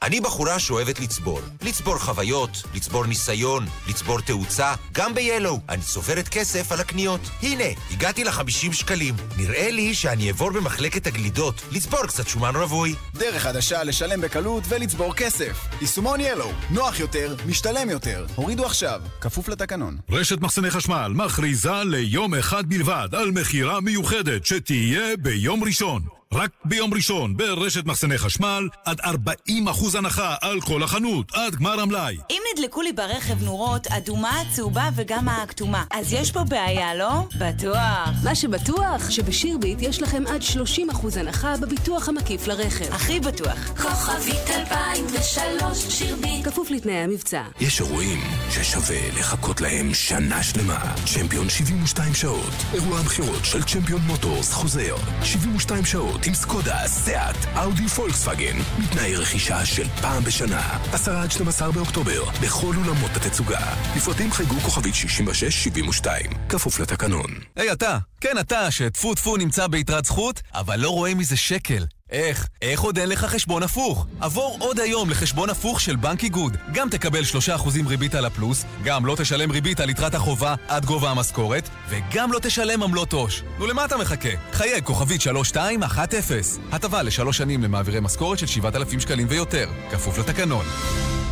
אני 0.04 0.22
בחורה 0.22 0.60
שאוהבת 0.60 1.00
לצבור. 1.00 1.40
לצבור 1.62 1.98
חוויות, 1.98 2.64
לצבור 2.76 3.06
ניסיון, 3.06 3.66
לצבור 3.90 4.22
תאוצה, 4.22 4.74
גם 4.92 5.14
ב-Yellow. 5.16 5.60
אני 5.70 5.82
צוברת 5.82 6.28
כסף 6.28 6.72
על 6.72 6.80
הקניות. 6.80 7.22
הנה, 7.42 7.64
הגעתי 7.92 8.24
ל-50 8.24 8.74
שקלים. 8.74 9.16
נראה 9.38 9.72
לי 9.72 9.94
שאני 9.94 10.28
אעבור 10.28 10.52
במחלקת 10.52 11.08
הגלידות, 11.08 11.62
לצבור 11.72 12.06
קצת 12.08 12.28
שומן 12.28 12.56
רווי. 12.56 12.96
דרך 13.14 13.44
חדשה 13.44 13.84
לשלם 13.84 14.22
בקלות 14.22 14.64
ולצבור 14.70 15.14
כסף. 15.16 15.66
יישומון 15.82 16.20
Yellow. 16.20 16.74
נוח 16.74 17.00
יותר, 17.00 17.36
משתלם 17.46 17.90
יותר. 17.90 18.26
הורידו 18.36 18.66
עכשיו, 18.66 19.02
כפוף 19.22 19.50
לתקנון. 19.50 19.98
רשת 20.10 20.42
מחסני 20.42 20.72
חשמל 20.72 21.12
מכריזה 21.16 21.84
ליום 21.84 22.36
אחד 22.36 22.70
בלבד 22.70 23.10
על 23.12 23.32
מכירה 23.32 23.80
מיוחדת 23.82 24.46
שתהיה 24.46 25.18
ביום 25.18 25.64
ראשון. 25.64 26.19
רק 26.34 26.50
ביום 26.66 26.94
ראשון 26.94 27.38
ברשת 27.38 27.86
מחסני 27.86 28.18
חשמל 28.18 28.68
עד 28.86 29.02
40% 29.02 29.98
הנחה 29.98 30.36
על 30.42 30.62
כל 30.62 30.84
החנות, 30.84 31.32
עד 31.34 31.56
גמר 31.56 31.80
המלאי. 31.80 32.18
אם 32.30 32.42
נדלקו 32.54 32.82
לי 32.82 32.94
ברכב 32.94 33.44
נורות 33.44 33.88
אדומה, 33.88 34.42
צהובה 34.52 34.90
וגם 34.96 35.30
הכתומה, 35.30 35.84
אז 35.92 36.14
יש 36.14 36.32
פה 36.32 36.44
בעיה, 36.44 36.96
לא? 36.96 37.28
בטוח. 37.40 38.10
מה 38.24 38.36
שבטוח, 38.36 39.10
שבשירביט 39.10 39.82
יש 39.82 40.02
לכם 40.02 40.24
עד 40.28 40.42
30% 40.42 41.20
הנחה 41.20 41.54
בביטוח 41.62 42.10
המקיף 42.10 42.48
לרכב. 42.48 42.94
הכי 42.94 43.20
בטוח. 43.20 43.72
כוכבית 43.82 44.50
2003 44.50 45.78
שירביט. 45.90 46.46
כפוף 46.46 46.72
לתנאי 46.72 46.96
המבצע. 46.96 47.44
יש 47.60 47.82
אירועים 47.82 48.20
ששווה 48.52 49.20
לחכות 49.20 49.62
להם 49.62 49.94
שנה 49.94 50.44
שלמה. 50.44 50.96
צ'מפיון 51.06 51.50
72 51.50 52.14
שעות. 52.14 52.54
אירוע 52.74 53.00
המכירות 53.00 53.46
של 53.46 53.64
צ'מפיון 53.64 54.02
מוטורס 54.02 54.54
חוזר. 54.54 54.96
72 55.24 55.86
שעות. 55.86 56.19
עם 56.28 56.34
סקודה, 56.34 56.78
סאט, 56.88 57.36
אאודי 57.58 57.88
פולקסווגן, 57.88 58.58
מתנאי 58.80 59.16
רכישה 59.16 59.66
של 59.66 59.88
פעם 60.02 60.24
בשנה. 60.24 60.78
10 60.94 61.18
עד 61.18 61.32
12 61.32 61.72
באוקטובר, 61.72 62.24
בכל 62.44 62.74
אולמות 62.78 63.12
התצוגה. 63.16 63.60
לפרטים 63.96 64.32
חייגו 64.32 64.56
כוכבית 64.56 64.96
6672, 64.96 66.32
כפוף 66.50 66.80
לתקנון. 66.80 67.32
היי 67.56 67.70
hey, 67.70 67.74
אתה, 67.74 67.98
כן 68.22 68.38
אתה, 68.40 68.72
שטפו 68.72 69.16
טפו 69.16 69.38
נמצא 69.38 69.68
ביתרת 69.68 70.06
זכות, 70.06 70.42
אבל 70.54 70.80
לא 70.80 70.90
רואה 70.90 71.16
מזה 71.16 71.38
שקל. 71.38 71.86
איך? 72.12 72.48
איך 72.62 72.82
עוד 72.82 72.98
אין 72.98 73.10
לך 73.10 73.26
חשבון 73.26 73.64
הפוך? 73.64 74.06
עבור 74.20 74.58
עוד 74.60 74.80
היום 74.80 75.10
לחשבון 75.10 75.50
הפוך 75.50 75.82
של 75.82 75.96
בנק 75.96 76.24
איגוד. 76.24 76.58
גם 76.74 76.90
תקבל 76.90 77.22
3% 77.24 77.88
ריבית 77.88 78.16
על 78.16 78.26
הפלוס, 78.26 78.66
גם 78.84 79.06
לא 79.06 79.16
תשלם 79.16 79.52
ריבית 79.52 79.80
על 79.80 79.90
יתרת 79.90 80.16
החובה 80.16 80.56
עד 80.68 80.86
גובה 80.86 81.12
המשכורת, 81.12 81.70
וגם 81.90 82.32
לא 82.32 82.40
תשלם 82.40 82.84
עמלות 82.84 83.14
עו"ש. 83.14 83.44
נו, 83.60 83.68
למה 83.68 83.86
אתה 83.86 83.98
מחכה? 83.98 84.30
חייג 84.52 84.84
כוכבית 84.84 85.22
3210. 85.22 86.36
הטבה 86.72 87.04
לשלוש 87.04 87.38
שנים 87.38 87.64
למעבירי 87.64 88.00
משכורת 88.00 88.40
של 88.40 88.46
7,000 88.46 89.00
שקלים 89.00 89.28
ויותר. 89.30 89.70
כפוף 89.92 90.18
לתקנון. 90.18 90.66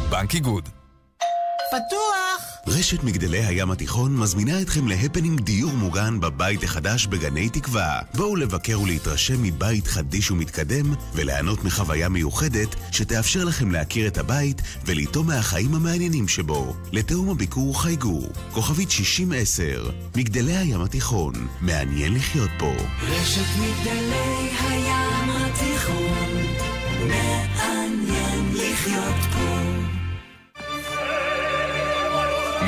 בנק 0.10 0.34
איגוד. 0.34 0.70
פתוח! 1.70 2.58
רשת 2.68 3.04
מגדלי 3.04 3.46
הים 3.46 3.72
התיכון 3.72 4.18
מזמינה 4.18 4.62
אתכם 4.62 4.88
להפנינג 4.88 5.42
דיור 5.42 5.72
מוגן 5.72 6.20
בבית 6.20 6.64
החדש 6.64 7.08
בגני 7.08 7.50
תקווה. 7.50 8.00
בואו 8.14 8.36
לבקר 8.36 8.82
ולהתרשם 8.82 9.44
מבית 9.44 9.88
חדיש 9.88 10.32
ומתקדם 10.32 10.94
וליהנות 11.14 11.64
מחוויה 11.64 12.10
מיוחדת 12.10 12.76
שתאפשר 12.92 13.44
לכם 13.44 13.72
להכיר 13.72 14.08
את 14.08 14.18
הבית 14.18 14.62
ולטעום 14.86 15.28
מהחיים 15.28 15.76
המעניינים 15.76 16.28
שבו. 16.28 16.76
לתאום 16.92 17.30
הביקור 17.30 17.82
חייגו, 17.82 18.22
כוכבית 18.52 18.92
6010, 18.92 19.90
מגדלי 20.16 20.58
הים 20.58 20.82
התיכון, 20.82 21.34
מעניין 21.62 22.14
לחיות 22.14 22.50
פה. 22.60 22.74
רשת 23.10 23.42
מגדלי 23.60 24.50
הים 24.60 25.30
התיכון, 25.30 26.07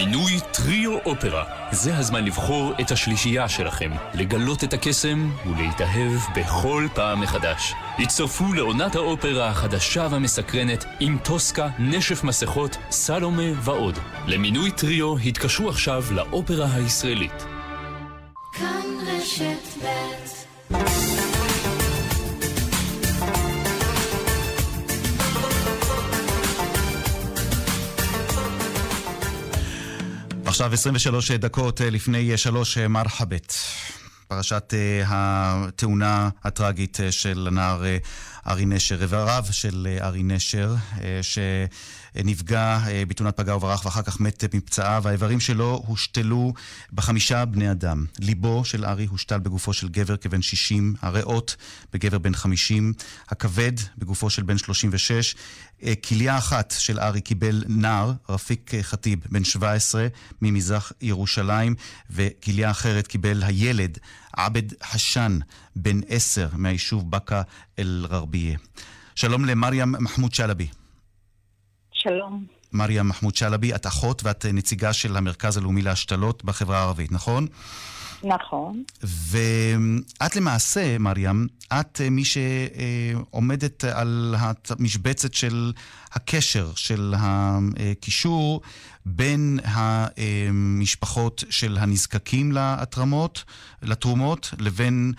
מינוי 0.05 0.31
טריו 0.51 0.97
אופרה. 1.05 1.43
זה 1.71 1.97
הזמן 1.97 2.25
לבחור 2.25 2.73
את 2.81 2.91
השלישייה 2.91 3.49
שלכם, 3.49 3.91
לגלות 4.13 4.63
את 4.63 4.73
הקסם 4.73 5.29
ולהתאהב 5.45 6.11
בכל 6.35 6.87
פעם 6.93 7.21
מחדש. 7.21 7.73
הצטרפו 7.97 8.53
לעונת 8.53 8.95
האופרה 8.95 9.49
החדשה 9.49 10.07
והמסקרנת 10.11 10.85
עם 10.99 11.17
טוסקה, 11.23 11.67
נשף 11.79 12.23
מסכות, 12.23 12.77
סלומה 12.91 13.51
ועוד. 13.61 13.99
למינוי 14.27 14.71
טריו 14.71 15.17
התקשרו 15.17 15.69
עכשיו 15.69 16.03
לאופרה 16.11 16.67
הישראלית. 16.73 17.58
עכשיו 30.59 30.73
23 30.73 31.31
דקות 31.31 31.81
אה, 31.81 31.89
לפני 31.89 32.37
שלוש 32.37 32.77
אה, 32.77 32.87
מרחבת. 32.87 33.53
פרשת 34.27 34.73
התאונה 35.05 36.29
הטראגית 36.43 36.99
של 37.11 37.47
הנער 37.47 37.83
ארי 38.47 38.65
נשר, 38.65 39.01
איבריו 39.01 39.45
של 39.51 39.87
אה, 39.89 40.07
ארי 40.07 40.23
נשר, 40.23 40.75
אה, 41.01 41.19
שנפגע 42.17 42.79
אה, 42.87 43.03
בתאונת 43.07 43.37
פגע 43.37 43.55
וברח 43.55 43.85
ואחר 43.85 44.01
כך 44.01 44.19
מת 44.19 44.55
מפצעיו. 44.55 45.07
האיברים 45.07 45.39
שלו 45.39 45.83
הושתלו 45.87 46.53
בחמישה 46.93 47.45
בני 47.45 47.71
אדם. 47.71 48.05
ליבו 48.19 48.65
של 48.65 48.85
ארי 48.85 49.05
הושתל 49.05 49.39
בגופו 49.39 49.73
של 49.73 49.89
גבר 49.89 50.17
כבן 50.17 50.41
60, 50.41 50.95
הריאות 51.01 51.55
בגבר 51.93 52.17
בן 52.17 52.33
50, 52.33 52.93
הכבד 53.29 53.71
בגופו 53.97 54.29
של 54.29 54.43
בן 54.43 54.57
36. 54.57 55.35
כליה 56.07 56.37
אחת 56.37 56.73
של 56.77 56.99
ארי 56.99 57.21
קיבל 57.21 57.63
נער, 57.67 58.13
רפיק 58.29 58.71
ח'טיב, 58.81 59.19
בן 59.29 59.43
17, 59.43 60.07
ממזרח 60.41 60.91
ירושלים, 61.01 61.75
וכליה 62.09 62.71
אחרת 62.71 63.07
קיבל 63.07 63.43
הילד, 63.43 63.97
עבד 64.33 64.63
חשן, 64.83 65.39
בן 65.75 65.99
10, 66.07 66.49
מהיישוב 66.53 67.11
באקה 67.11 67.41
אל-גרבייה. 67.79 68.57
שלום 69.15 69.45
למרים 69.45 69.91
מחמוד 69.91 70.33
שלבי. 70.33 70.67
שלום. 71.99 72.45
מרים 72.73 73.07
מחמוד 73.07 73.35
שלבי, 73.35 73.75
את 73.75 73.87
אחות 73.87 74.23
ואת 74.23 74.45
נציגה 74.53 74.93
של 74.93 75.17
המרכז 75.17 75.57
הלאומי 75.57 75.81
להשתלות 75.81 76.45
בחברה 76.45 76.77
הערבית, 76.79 77.11
נכון? 77.11 77.47
נכון. 78.23 78.83
ואת 79.03 80.35
למעשה, 80.35 80.97
מרים, 80.97 81.47
את 81.73 82.01
מי 82.11 82.23
שעומדת 82.25 83.83
על 83.83 84.35
המשבצת 84.37 85.33
של 85.33 85.73
הקשר, 86.11 86.71
של 86.75 87.13
הקישור 87.17 88.61
בין 89.05 89.59
המשפחות 89.63 91.43
של 91.49 91.77
הנזקקים 91.77 92.51
להתרמות, 92.51 93.43
לתרומות, 93.81 94.53
לבין 94.59 95.13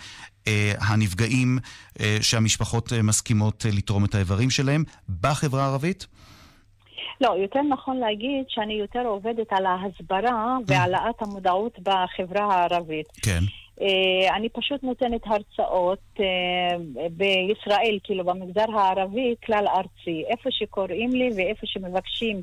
אה, 0.47 0.73
הנפגעים 0.79 1.59
אה, 1.99 2.17
שהמשפחות 2.21 2.93
אה, 2.93 3.01
מסכימות 3.01 3.65
לתרום 3.71 4.05
את 4.05 4.15
האיברים 4.15 4.49
שלהם 4.49 4.83
בחברה 5.21 5.63
הערבית? 5.63 6.07
לא, 7.21 7.35
יותר 7.41 7.61
נכון 7.61 7.97
להגיד 7.97 8.45
שאני 8.47 8.73
יותר 8.73 8.99
עובדת 9.05 9.47
על 9.49 9.65
ההסברה 9.65 10.57
והעלאת 10.67 11.21
המודעות 11.21 11.79
בחברה 11.79 12.53
הערבית. 12.53 13.07
כן. 13.21 13.39
Uh, 13.79 14.35
אני 14.35 14.49
פשוט 14.49 14.83
נותנת 14.83 15.21
הרצאות 15.25 15.99
uh, 16.17 16.21
בישראל, 17.11 17.99
כאילו 18.03 18.25
במגזר 18.25 18.77
הערבי, 18.77 19.35
כלל 19.45 19.65
ארצי. 19.67 20.23
איפה 20.27 20.49
שקוראים 20.51 21.11
לי 21.11 21.29
ואיפה 21.35 21.61
שמבקשים 21.65 22.41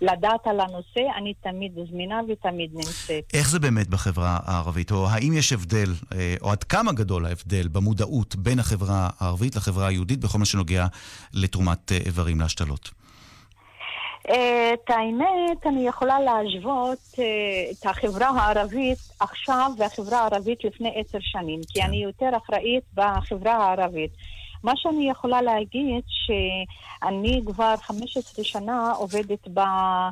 לדעת 0.00 0.46
על 0.46 0.60
הנושא, 0.60 1.00
אני 1.16 1.34
תמיד 1.34 1.72
זמינה 1.90 2.20
ותמיד 2.28 2.70
נמצאת. 2.74 3.30
איך 3.34 3.50
זה 3.50 3.58
באמת 3.58 3.88
בחברה 3.88 4.38
הערבית? 4.44 4.90
או 4.90 5.08
האם 5.08 5.32
יש 5.32 5.52
הבדל, 5.52 5.90
אה, 6.12 6.34
או 6.42 6.50
עד 6.50 6.64
כמה 6.64 6.92
גדול 6.92 7.26
ההבדל 7.26 7.68
במודעות 7.68 8.36
בין 8.36 8.58
החברה 8.58 9.08
הערבית 9.18 9.56
לחברה 9.56 9.88
היהודית 9.88 10.20
בכל 10.20 10.38
מה 10.38 10.44
שנוגע 10.44 10.86
לתרומת 11.34 11.92
איברים 11.92 12.40
להשתלות? 12.40 12.97
את 14.28 14.90
האמת, 14.90 15.66
אני 15.66 15.88
יכולה 15.88 16.20
להשוות 16.20 16.98
אה, 17.18 17.24
את 17.70 17.86
החברה 17.86 18.28
הערבית 18.28 18.98
עכשיו 19.20 19.70
והחברה 19.78 20.18
הערבית 20.18 20.64
לפני 20.64 20.92
עשר 20.94 21.18
שנים, 21.20 21.60
כי 21.68 21.82
אני 21.82 21.96
יותר 21.96 22.30
אחראית 22.36 22.84
בחברה 22.94 23.56
הערבית. 23.56 24.10
מה 24.62 24.72
שאני 24.76 25.10
יכולה 25.10 25.42
להגיד, 25.42 26.04
שאני 26.06 27.42
כבר 27.46 27.74
15 27.76 28.44
שנה 28.44 28.92
עובדת 28.92 29.48
אה, 29.58 30.10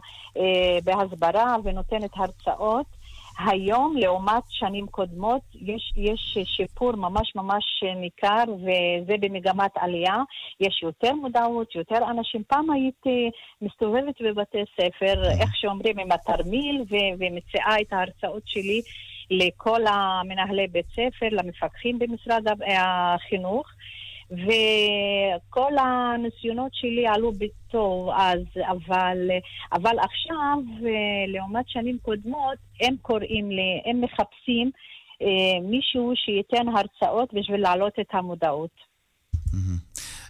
בהסברה 0.85 1.57
ונותנת 1.65 2.11
הרצאות. 2.17 2.96
היום, 3.39 3.97
לעומת 3.97 4.43
שנים 4.49 4.87
קודמות, 4.87 5.43
יש, 5.55 5.93
יש 5.97 6.39
שיפור 6.45 6.97
ממש 6.97 7.33
ממש 7.37 7.65
ניכר, 7.97 8.45
וזה 8.55 9.15
במגמת 9.21 9.71
עלייה. 9.75 10.17
יש 10.61 10.83
יותר 10.83 11.15
מודעות, 11.15 11.75
יותר 11.75 11.99
אנשים. 12.11 12.43
פעם 12.49 12.71
הייתי 12.71 13.31
מסתובבת 13.63 14.23
בבתי 14.23 14.59
ספר, 14.81 15.29
איך 15.41 15.57
שאומרים, 15.57 15.99
עם 15.99 16.13
התרמיל, 16.13 16.85
ו- 16.91 17.15
ומציעה 17.19 17.81
את 17.81 17.93
ההרצאות 17.93 18.43
שלי 18.47 18.83
לכל 19.31 19.81
המנהלי 19.87 20.67
בית 20.67 20.87
ספר, 20.93 21.27
למפקחים 21.31 21.99
במשרד 21.99 22.45
החינוך. 22.67 23.67
וכל 24.31 25.73
הניסיונות 25.79 26.75
שלי 26.75 27.07
עלו 27.07 27.33
בטוב 27.33 28.11
אז, 28.11 28.39
אבל, 28.57 29.31
אבל 29.73 29.97
עכשיו, 29.99 30.59
לעומת 31.29 31.69
שנים 31.69 31.99
קודמות, 32.03 32.59
הם 32.81 32.95
קוראים 33.03 33.51
לי, 33.51 33.83
הם 33.85 34.01
מחפשים 34.01 34.71
אה, 35.23 35.61
מישהו 35.63 36.13
שייתן 36.15 36.69
הרצאות 36.69 37.35
בשביל 37.35 37.61
להעלות 37.61 37.93
את 38.01 38.09
המודעות. 38.13 38.87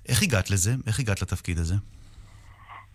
איך 0.09 0.23
הגעת 0.23 0.51
לזה? 0.51 0.71
איך 0.87 1.01
הגעת 1.01 1.23
לתפקיד 1.23 1.59
הזה? 1.59 1.75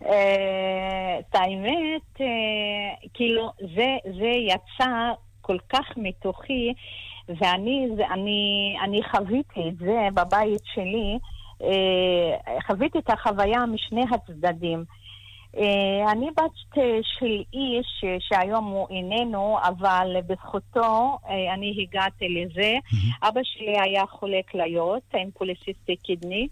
אה, 0.06 1.18
את 1.18 1.34
האמת, 1.34 2.20
אה, 2.20 3.08
כאילו, 3.14 3.52
זה 4.18 4.30
יצא 4.48 5.12
כל 5.42 5.56
כך 5.68 5.86
מתוכי. 5.96 6.72
ואני 7.28 7.88
אני, 8.10 8.74
אני 8.84 9.00
חוויתי 9.10 9.68
את 9.68 9.76
זה 9.76 10.08
בבית 10.14 10.62
שלי, 10.74 11.18
אה, 11.62 12.60
חוויתי 12.66 12.98
את 12.98 13.10
החוויה 13.10 13.66
משני 13.66 14.04
הצדדים. 14.10 14.84
אה, 15.56 16.12
אני 16.12 16.26
בת 16.36 16.74
של 17.18 17.42
איש 17.52 18.04
שהיום 18.18 18.64
הוא 18.64 18.86
איננו, 18.90 19.58
אבל 19.64 20.16
בזכותו 20.26 21.18
אה, 21.28 21.54
אני 21.54 21.76
הגעתי 21.82 22.28
לזה. 22.28 22.72
Mm-hmm. 22.84 23.28
אבא 23.28 23.40
שלי 23.44 23.80
היה 23.80 24.04
חולה 24.10 24.40
כליות 24.50 25.02
עם 25.14 25.30
פוליסיסטי 25.30 25.96
קדני. 25.96 26.48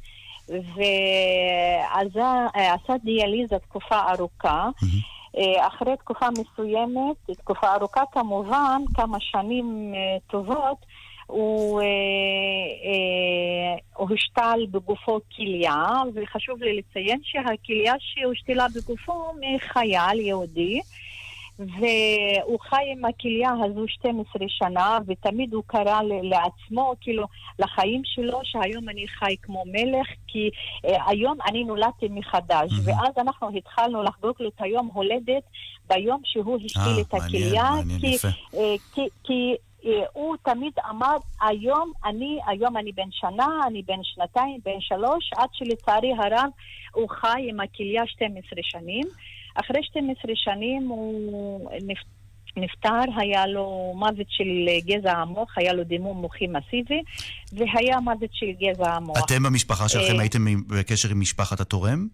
ועשה 2.05 2.95
דיאליזה 3.05 3.59
תקופה 3.59 4.01
ארוכה. 4.13 4.69
Mm-hmm. 4.69 5.20
אה, 5.39 5.67
אחרי 5.67 5.97
תקופה 5.97 6.27
מסוימת, 6.31 7.31
תקופה 7.39 7.75
ארוכה 7.75 8.03
כמובן, 8.13 8.83
כמה 8.95 9.19
שנים 9.21 9.93
אה, 9.95 10.17
טובות, 10.31 10.87
הוא, 11.27 11.81
אה, 11.81 11.87
הוא 13.97 14.09
השתל 14.15 14.67
בגופו 14.71 15.21
כליה, 15.37 15.85
וחשוב 16.15 16.63
לי 16.63 16.79
לציין 16.79 17.21
שהכליה 17.23 17.95
שהושתלה 17.99 18.67
בגופו 18.75 19.33
מחייל 19.41 20.21
יהודי. 20.21 20.81
והוא 21.61 22.61
חי 22.61 22.83
עם 22.93 23.05
הכליה 23.05 23.51
הזו 23.65 23.85
12 23.89 24.43
שנה, 24.49 24.99
ותמיד 25.07 25.55
הוא 25.55 25.63
קרא 25.67 26.01
לעצמו, 26.23 26.95
כאילו, 27.01 27.27
לחיים 27.59 28.03
שלו, 28.05 28.41
שהיום 28.45 28.89
אני 28.89 29.09
חי 29.09 29.37
כמו 29.43 29.65
מלך, 29.67 30.07
כי 30.27 30.51
אה, 30.85 30.97
היום 31.07 31.39
אני 31.49 31.65
נולדתי 31.65 32.09
מחדש. 32.11 32.71
Mm-hmm. 32.71 32.89
ואז 32.89 33.13
אנחנו 33.19 33.57
התחלנו 33.57 34.03
לחגוג 34.03 34.35
לו 34.41 34.49
את 34.49 34.61
היום 34.61 34.91
הולדת 34.93 35.43
ביום 35.89 36.21
שהוא 36.25 36.59
השתיל 36.65 36.83
אה, 36.83 37.01
את 37.01 37.15
הכליה. 37.15 37.71
יפה. 38.03 38.29
אה, 38.55 38.75
כי, 38.95 39.09
כי 39.25 39.55
אה, 39.85 40.05
הוא 40.13 40.37
תמיד 40.43 40.73
אמר, 40.91 41.17
היום 41.41 41.93
אני, 42.05 42.39
היום 42.47 42.77
אני 42.77 42.93
בן 42.93 43.11
שנה, 43.11 43.49
אני 43.67 43.83
בן 43.83 44.03
שנתיים, 44.03 44.61
בן 44.65 44.81
שלוש, 44.81 45.31
עד 45.37 45.49
שלצערי 45.53 46.13
הרב 46.19 46.51
הוא 46.95 47.09
חי 47.09 47.47
עם 47.49 47.61
הכליה 47.61 48.07
12 48.07 48.59
שנים. 48.63 49.05
אחרי 49.55 49.83
12 49.83 50.31
שנים 50.35 50.89
הוא 50.89 51.71
נפטר, 52.57 53.21
היה 53.21 53.47
לו 53.47 53.93
מוות 53.97 54.27
של 54.29 54.67
גזע 54.87 55.13
המוח, 55.13 55.55
היה 55.57 55.73
לו 55.73 55.85
דימום 55.85 56.21
מוחי 56.21 56.47
מסיבי, 56.47 57.03
והיה 57.53 58.01
מוות 58.01 58.31
של 58.33 58.47
גזע 58.61 58.95
המוח. 58.95 59.25
אתם 59.25 59.43
במשפחה 59.43 59.89
שלכם 59.89 60.15
אה, 60.17 60.21
הייתם 60.21 60.45
בקשר 60.67 61.11
עם 61.11 61.21
משפחת 61.21 61.61
התורם? 61.61 62.09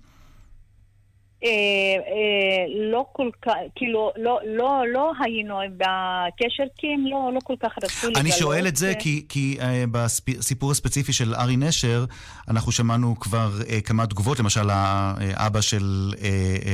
אה, 1.47 1.99
אה, 2.13 2.91
לא 2.91 3.07
כל 3.13 3.31
כך, 3.43 3.53
כאילו, 3.75 4.13
לא, 4.17 4.39
לא, 4.45 4.83
לא 4.93 5.13
היינו 5.21 5.59
בקשר, 5.77 6.65
כי 6.77 6.87
הם 6.87 7.07
לא, 7.07 7.31
לא 7.35 7.41
כל 7.45 7.55
כך 7.63 7.73
רצו 7.83 8.07
לגלות. 8.07 8.17
אני 8.17 8.33
שואל 8.33 8.69
את 8.69 8.77
זה 8.77 8.93
כי, 8.99 9.25
כי 9.29 9.57
אה, 9.61 9.85
בסיפור 9.91 10.71
הספציפי 10.71 11.13
של 11.13 11.35
ארי 11.35 11.57
נשר, 11.57 12.05
אנחנו 12.49 12.73
שמענו 12.73 13.21
כבר 13.21 13.51
כמה 13.85 14.07
תגובות, 14.07 14.39
למשל 14.39 14.71
האבא 14.71 15.61
של 15.61 16.13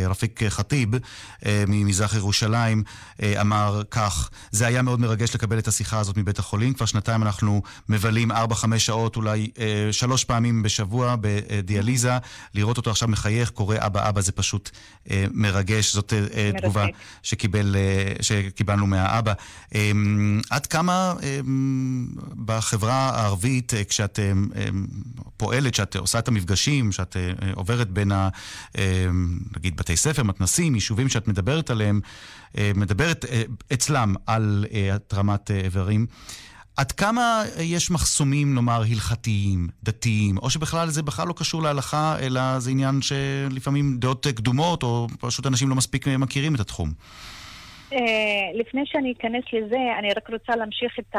רפיק 0.08 0.42
ח'טיב 0.42 0.88
ממזרח 1.68 2.14
ירושלים 2.14 2.82
אמר 3.40 3.82
כך, 3.90 4.30
זה 4.50 4.66
היה 4.66 4.82
מאוד 4.82 5.00
מרגש 5.00 5.34
לקבל 5.34 5.58
את 5.58 5.68
השיחה 5.68 5.98
הזאת 6.00 6.16
מבית 6.16 6.38
החולים, 6.38 6.74
כבר 6.74 6.86
שנתיים 6.86 7.22
אנחנו 7.22 7.62
מבלים 7.88 8.32
4-5 8.32 8.34
שעות, 8.78 9.16
אולי 9.16 9.50
שלוש 9.90 10.24
פעמים 10.24 10.62
בשבוע 10.62 11.14
בדיאליזה, 11.20 12.12
לראות 12.54 12.76
אותו 12.76 12.90
עכשיו 12.90 13.08
מחייך, 13.08 13.50
קורא 13.50 13.76
אבא 13.78 14.08
אבא, 14.08 14.20
זה 14.20 14.32
פשוט... 14.32 14.61
פשוט 14.62 14.76
אה, 15.10 15.24
מרגש, 15.32 15.94
זאת 15.94 16.12
אה, 16.12 16.50
תגובה 16.60 16.86
שקיבל, 17.22 17.76
אה, 17.76 18.14
שקיבלנו 18.20 18.86
מהאבא. 18.86 19.32
אה, 19.74 19.90
עד 20.50 20.66
כמה 20.66 21.14
אה, 21.22 21.40
בחברה 22.44 22.94
הערבית, 22.94 23.74
אה, 23.74 23.84
כשאת 23.84 24.18
אה, 24.18 24.32
אה, 24.56 24.68
פועלת, 25.36 25.72
כשאת 25.72 25.96
עושה 25.96 26.18
את 26.18 26.28
המפגשים, 26.28 26.90
כשאת 26.90 27.16
אה, 27.16 27.32
עוברת 27.54 27.90
בין, 27.90 28.12
ה, 28.12 28.28
אה, 28.78 29.06
נגיד, 29.56 29.76
בתי 29.76 29.96
ספר, 29.96 30.22
מתנסים, 30.22 30.74
יישובים 30.74 31.08
שאת 31.08 31.28
מדברת 31.28 31.70
עליהם, 31.70 32.00
אה, 32.58 32.72
מדברת 32.74 33.24
אה, 33.24 33.42
אצלם 33.72 34.14
על 34.26 34.66
אה, 34.74 34.94
התרמת 34.94 35.50
אה, 35.50 35.60
איברים, 35.60 36.06
עד 36.76 36.92
כמה 36.92 37.42
יש 37.60 37.90
מחסומים, 37.90 38.54
נאמר, 38.54 38.82
הלכתיים, 38.90 39.68
דתיים, 39.82 40.38
או 40.38 40.50
שבכלל 40.50 40.88
זה 40.88 41.02
בכלל 41.02 41.28
לא 41.28 41.34
קשור 41.36 41.62
להלכה, 41.62 42.16
אלא 42.20 42.58
זה 42.58 42.70
עניין 42.70 43.02
שלפעמים 43.02 43.96
דעות 43.98 44.26
קדומות, 44.26 44.82
או 44.82 45.06
פשוט 45.20 45.46
אנשים 45.46 45.68
לא 45.68 45.74
מספיק 45.74 46.08
מכירים 46.08 46.54
את 46.54 46.60
התחום? 46.60 46.92
אה, 47.92 48.58
לפני 48.60 48.82
שאני 48.86 49.12
אכנס 49.12 49.44
לזה, 49.52 49.78
אני 49.98 50.08
רק 50.16 50.30
רוצה 50.30 50.56
להמשיך 50.56 50.98
את 50.98 51.16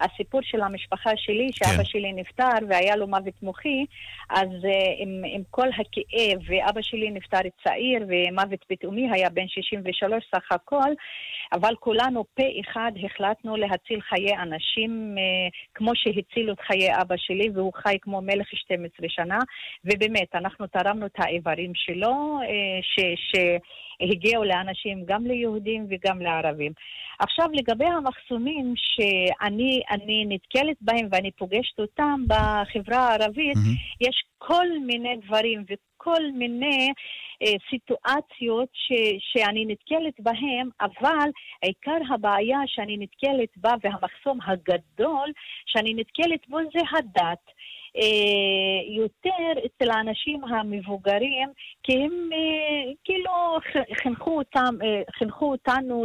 הסיפור 0.00 0.40
של 0.42 0.60
המשפחה 0.60 1.10
שלי, 1.16 1.50
שאבא 1.52 1.84
שלי 1.84 2.12
נפטר 2.12 2.66
והיה 2.68 2.96
לו 2.96 3.06
מוות 3.06 3.42
מוחי, 3.42 3.84
אז 4.30 4.48
אה, 4.64 4.94
עם, 4.98 5.22
עם 5.34 5.42
כל 5.50 5.68
הכאב, 5.68 6.38
ואבא 6.46 6.82
שלי 6.82 7.10
נפטר 7.10 7.38
צעיר 7.64 8.06
ומוות 8.08 8.64
פתאומי 8.68 9.10
היה 9.12 9.30
בן 9.30 9.48
63 9.48 10.24
סך 10.34 10.52
הכל, 10.52 10.90
אבל 11.52 11.74
כולנו 11.80 12.24
פה 12.34 12.42
אחד 12.60 12.92
החלטנו 13.04 13.56
להציל 13.56 14.00
חיי 14.00 14.36
אנשים 14.42 15.14
אה, 15.18 15.48
כמו 15.74 15.90
שהצילו 15.94 16.52
את 16.52 16.60
חיי 16.60 17.00
אבא 17.00 17.14
שלי, 17.18 17.50
והוא 17.54 17.72
חי 17.74 17.96
כמו 18.02 18.20
מלך 18.20 18.46
12 18.52 19.08
שנה, 19.08 19.38
ובאמת, 19.84 20.34
אנחנו 20.34 20.66
תרמנו 20.66 21.06
את 21.06 21.14
האיברים 21.18 21.72
שלו, 21.74 22.38
אה, 22.42 22.82
ש... 22.82 23.00
ש 23.16 23.36
הגיעו 24.00 24.44
לאנשים, 24.44 25.04
גם 25.04 25.26
ליהודים 25.26 25.86
וגם 25.90 26.20
לערבים. 26.20 26.72
עכשיו, 27.18 27.46
לגבי 27.52 27.84
המחסומים 27.84 28.74
שאני 28.76 29.80
אני 29.90 30.24
נתקלת 30.28 30.76
בהם 30.80 31.08
ואני 31.10 31.30
פוגשת 31.30 31.80
אותם 31.80 32.24
בחברה 32.26 32.98
הערבית, 32.98 33.56
mm-hmm. 33.56 34.06
יש 34.08 34.24
כל 34.38 34.66
מיני 34.86 35.16
דברים 35.26 35.64
וכל 35.70 36.22
מיני 36.34 36.92
אה, 37.42 37.52
סיטואציות 37.70 38.68
ש, 38.72 38.92
שאני 39.18 39.64
נתקלת 39.64 40.20
בהם, 40.20 40.68
אבל 40.80 41.28
עיקר 41.62 42.14
הבעיה 42.14 42.58
שאני 42.66 42.96
נתקלת 42.96 43.48
בה 43.56 43.74
והמחסום 43.82 44.38
הגדול 44.46 45.32
שאני 45.66 45.94
נתקלת 45.94 46.48
בו 46.48 46.58
זה 46.58 46.80
הדת. 46.98 47.55
אה, 47.96 48.96
יותר 48.96 49.66
אצל 49.66 49.90
האנשים 49.90 50.44
המבוגרים, 50.44 51.48
כי 51.82 51.92
הם 51.92 52.30
אה, 52.32 52.92
כאילו 53.04 53.30
חינכו, 54.02 54.38
אותם, 54.38 54.74
אה, 54.84 55.02
חינכו 55.18 55.50
אותנו 55.50 56.04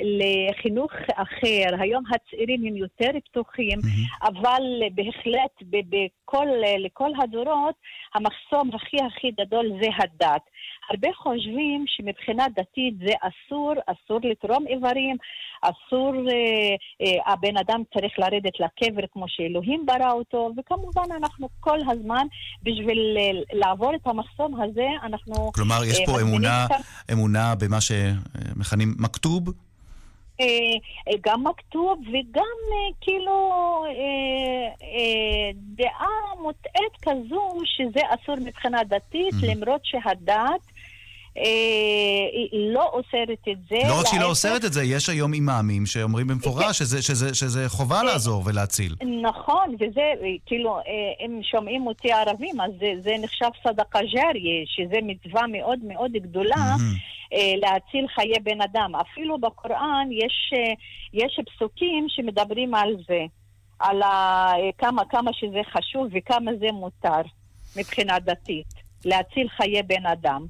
לחינוך 0.00 0.92
אחר. 1.14 1.80
היום 1.80 2.04
הצעירים 2.14 2.66
הם 2.66 2.76
יותר 2.76 3.10
פתוחים, 3.24 3.78
mm-hmm. 3.78 4.28
אבל 4.28 4.62
בהחלט 4.94 5.62
בכל, 5.70 6.46
לכל 6.78 7.10
הדורות 7.22 7.74
המחסום 8.14 8.70
הכי 8.74 8.96
הכי 9.06 9.30
גדול 9.30 9.72
זה 9.80 9.88
הדת. 9.98 10.42
הרבה 10.90 11.08
חושבים 11.16 11.84
שמבחינה 11.86 12.46
דתית 12.56 12.94
זה 12.98 13.14
אסור, 13.20 13.72
אסור 13.86 14.18
לתרום 14.22 14.66
איברים, 14.66 15.16
אסור, 15.62 16.12
אה, 16.14 16.76
אה, 17.02 17.32
הבן 17.32 17.56
אדם 17.56 17.82
צריך 17.94 18.12
לרדת 18.18 18.52
לקבר 18.60 19.02
כמו 19.12 19.24
שאלוהים 19.28 19.86
ברא 19.86 20.12
אותו, 20.12 20.50
וכמובן 20.56 21.14
אנחנו 21.16 21.48
כל 21.60 21.78
הזמן, 21.90 22.26
בשביל 22.62 23.16
אה, 23.18 23.30
לעבור 23.52 23.94
את 23.94 24.06
המחסום 24.06 24.60
הזה, 24.60 24.86
אנחנו... 25.02 25.52
כלומר, 25.52 25.84
יש 25.84 25.98
פה 26.06 26.12
אה, 26.16 26.22
אמונה, 26.22 26.66
את... 26.66 26.70
אמונה 27.12 27.54
במה 27.54 27.80
שמכנים 27.80 28.94
מכתוב? 28.98 29.48
אה, 30.40 30.46
אה, 31.08 31.18
גם 31.26 31.44
מכתוב 31.44 32.00
וגם 32.08 32.56
כאילו 33.00 33.84
דעה 35.54 36.42
מוטעית 36.42 36.96
כזו 37.02 37.60
שזה 37.64 38.00
אסור 38.08 38.36
מבחינה 38.44 38.84
דתית, 38.84 39.34
למרות 39.42 39.80
שהדת 39.84 40.28
אה, 40.30 40.75
לא 42.52 42.90
אוסרת 42.92 43.48
את 43.52 43.58
זה. 43.70 43.88
לא 43.88 44.00
רק 44.00 44.06
שהיא 44.06 44.20
לא 44.20 44.26
אוסרת 44.26 44.64
את 44.64 44.72
זה, 44.72 44.82
יש 44.82 45.08
היום 45.08 45.32
אימאמים 45.34 45.86
שאומרים 45.86 46.26
במפורש 46.26 46.78
שזה, 46.78 47.02
שזה, 47.02 47.34
שזה 47.34 47.68
חובה 47.68 48.02
לעזור 48.02 48.42
ולהציל. 48.46 48.94
נכון, 49.22 49.74
וזה, 49.74 50.12
כאילו, 50.46 50.78
אם 51.26 51.40
שומעים 51.42 51.86
אותי 51.86 52.12
ערבים, 52.12 52.60
אז 52.60 52.70
זה, 52.80 52.92
זה 53.04 53.14
נחשב 53.22 53.48
סדקה 53.64 53.98
ג'ריה, 54.02 54.64
שזה 54.66 54.98
מצווה 55.02 55.46
מאוד 55.46 55.78
מאוד 55.82 56.12
גדולה. 56.12 56.76
להציל 57.32 58.06
חיי 58.14 58.40
בן 58.42 58.60
אדם. 58.60 58.92
אפילו 58.94 59.38
בקוראן 59.38 60.08
יש, 60.12 60.52
יש 61.12 61.40
פסוקים 61.46 62.06
שמדברים 62.08 62.74
על 62.74 62.96
זה, 63.08 63.20
על 63.78 64.02
ה, 64.02 64.52
כמה, 64.78 65.02
כמה 65.10 65.30
שזה 65.32 65.60
חשוב 65.72 66.06
וכמה 66.12 66.50
זה 66.60 66.66
מותר 66.72 67.20
מבחינה 67.76 68.18
דתית, 68.18 68.66
להציל 69.04 69.48
חיי 69.48 69.82
בן 69.82 70.06
אדם. 70.06 70.46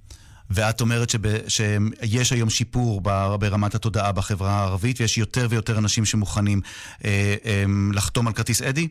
ואת 0.51 0.81
אומרת 0.81 1.11
שב, 1.11 1.21
שיש 1.49 2.33
היום 2.33 2.51
שיפור 2.51 3.01
ברמת 3.41 3.75
התודעה 3.75 4.13
בחברה 4.13 4.51
הערבית, 4.51 5.01
ויש 5.01 5.19
יותר 5.19 5.47
ויותר 5.51 5.79
אנשים 5.79 6.05
שמוכנים 6.05 6.61
אה, 7.05 7.35
אה, 7.45 7.65
לחתום 7.93 8.27
על 8.27 8.33
כרטיס 8.33 8.63
אדי? 8.63 8.89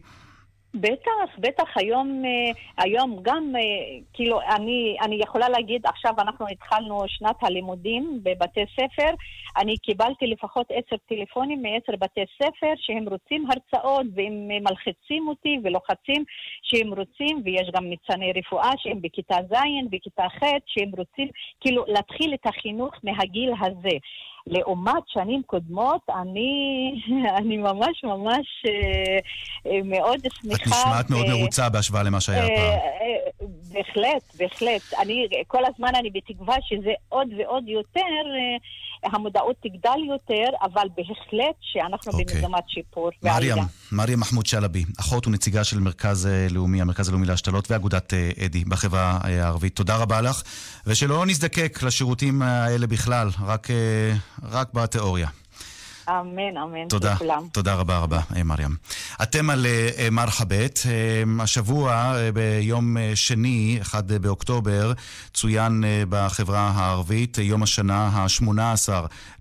בטח, 0.80 1.40
בטח, 1.40 1.64
היום, 1.76 2.26
אה, 2.26 2.84
היום 2.84 3.18
גם, 3.22 3.54
אה, 3.56 3.62
כאילו, 4.14 4.42
אני, 4.42 4.98
אני 5.02 5.16
יכולה 5.16 5.50
להגיד, 5.50 5.82
עכשיו 5.86 6.14
אנחנו 6.18 6.46
התחלנו 6.52 7.04
שנת 7.08 7.36
הלימודים 7.44 8.20
בבתי 8.24 8.64
ספר, 8.74 9.10
אני 9.58 9.78
קיבלתי 9.78 10.28
לפחות 10.28 10.68
עשר 10.70 10.96
טלפונים 11.10 11.62
מעשר 11.62 11.94
בתי 12.00 12.22
ספר 12.36 12.74
שהם 12.78 13.10
רוצים 13.10 13.46
הרצאות 13.52 14.06
והם 14.16 14.48
מלחיצים 14.48 15.28
אותי 15.28 15.60
ולוחצים 15.64 16.24
שהם 16.64 16.94
רוצים, 16.94 17.42
ויש 17.46 17.70
גם 17.74 17.86
ניצני 17.86 18.32
רפואה 18.36 18.72
שהם 18.78 19.02
בכיתה 19.02 19.36
ז', 19.50 19.56
בכיתה 19.90 20.26
ח', 20.30 20.44
שהם 20.66 20.92
רוצים 20.98 21.28
כאילו 21.62 21.86
להתחיל 21.88 22.34
את 22.34 22.46
החינוך 22.46 22.94
מהגיל 23.04 23.52
הזה. 23.62 23.98
לעומת 24.48 25.04
שנים 25.08 25.42
קודמות, 25.46 26.02
אני, 26.22 26.92
אני 27.38 27.58
ממש 27.58 28.04
ממש 28.04 28.46
אה, 28.68 29.20
אה, 29.72 29.80
מאוד 29.84 30.20
שמחה. 30.42 30.56
את 30.56 30.68
נשמעת 30.68 31.10
מאוד 31.10 31.26
מרוצה 31.28 31.70
בהשוואה 31.70 32.04
למה 32.04 32.22
שהיה 32.22 32.44
אה, 32.44 32.56
פעם. 32.56 33.48
בהחלט, 33.74 34.36
בהחלט. 34.40 34.82
אני, 35.02 35.28
כל 35.48 35.66
הזמן 35.66 35.96
אני 35.96 36.10
בתקווה 36.10 36.56
שזה 36.62 36.92
עוד 37.10 37.28
ועוד 37.38 37.68
יותר, 37.68 38.24
המודעות 39.14 39.56
תגדל 39.64 40.00
יותר, 40.08 40.50
אבל 40.62 40.88
בהחלט 40.98 41.56
שאנחנו 41.62 42.12
okay. 42.12 42.16
אוקיי. 42.16 42.42
במגמת 42.42 42.64
שיפור. 42.68 43.10
מרים, 43.24 43.58
מרים 43.92 44.20
מחמוד 44.20 44.46
שלבי, 44.46 44.84
אחות 45.00 45.28
ונציגה 45.28 45.64
של 45.64 45.80
מרכז 45.80 46.30
לאומי, 46.52 46.82
המרכז 46.82 47.10
הלאומי 47.10 47.28
להשתלות 47.28 47.72
ואגודת 47.72 48.14
אדי 48.46 48.64
בחברה 48.66 49.20
הערבית. 49.22 49.76
תודה 49.76 49.98
רבה 49.98 50.22
לך, 50.22 50.42
ושלא 50.88 51.26
נזדקק 51.26 51.84
לשירותים 51.84 52.42
האלה 52.42 52.88
בכלל, 52.88 53.30
רק... 53.46 53.68
רק 54.44 54.74
בתיאוריה. 54.74 55.28
אמן, 56.10 56.58
אמן. 56.58 56.88
תודה, 56.88 57.14
לכולם. 57.14 57.48
תודה 57.52 57.76
רבה 57.76 57.98
רבה, 57.98 58.20
אה, 58.36 58.44
מרים. 58.44 58.76
אתם 59.24 59.50
על 59.50 59.66
uh, 59.66 60.12
מרחבת. 60.12 60.80
Uh, 60.84 61.42
השבוע, 61.42 62.16
ביום 62.34 62.98
שני, 63.16 63.78
1 63.82 64.04
באוקטובר, 64.06 64.94
צוין 65.34 65.84
בחברה 66.10 66.72
הערבית 66.76 67.38
יום 67.38 67.64
השנה 67.64 68.08
ה-18 68.08 68.90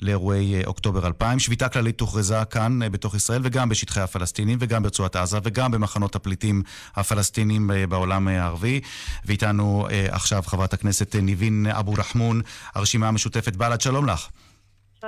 לאירועי 0.03 0.65
אוקטובר 0.65 1.07
2000. 1.07 1.39
שביתה 1.39 1.69
כללית 1.69 2.01
הוכרזה 2.01 2.45
כאן 2.45 2.79
בתוך 2.93 3.15
ישראל 3.15 3.41
וגם 3.45 3.69
בשטחי 3.69 4.01
הפלסטינים 4.01 4.59
וגם 4.61 4.83
ברצועת 4.83 5.17
עזה 5.17 5.39
וגם 5.43 5.71
במחנות 5.71 6.15
הפליטים 6.15 6.63
הפלסטינים 6.97 7.71
בעולם 7.89 8.29
הערבי. 8.29 8.81
ואיתנו 9.25 9.87
עכשיו 10.09 10.43
חברת 10.47 10.73
הכנסת 10.73 11.17
ניבין 11.17 11.67
אבו 11.67 11.93
רחמון, 11.93 12.41
הרשימה 12.75 13.09
המשותפת 13.09 13.57
בל"ד. 13.57 13.81
שלום 13.81 14.07
לך. 14.07 14.29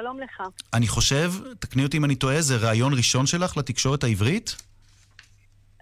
שלום 0.01 0.20
לך. 0.20 0.42
אני 0.74 0.88
חושב, 0.88 1.32
תקני 1.59 1.84
אותי 1.84 1.97
אם 1.97 2.05
אני 2.05 2.14
טועה, 2.14 2.40
זה 2.40 2.57
ראיון 2.57 2.94
ראשון 2.94 3.26
שלך 3.26 3.57
לתקשורת 3.57 4.05
העברית? 4.05 4.57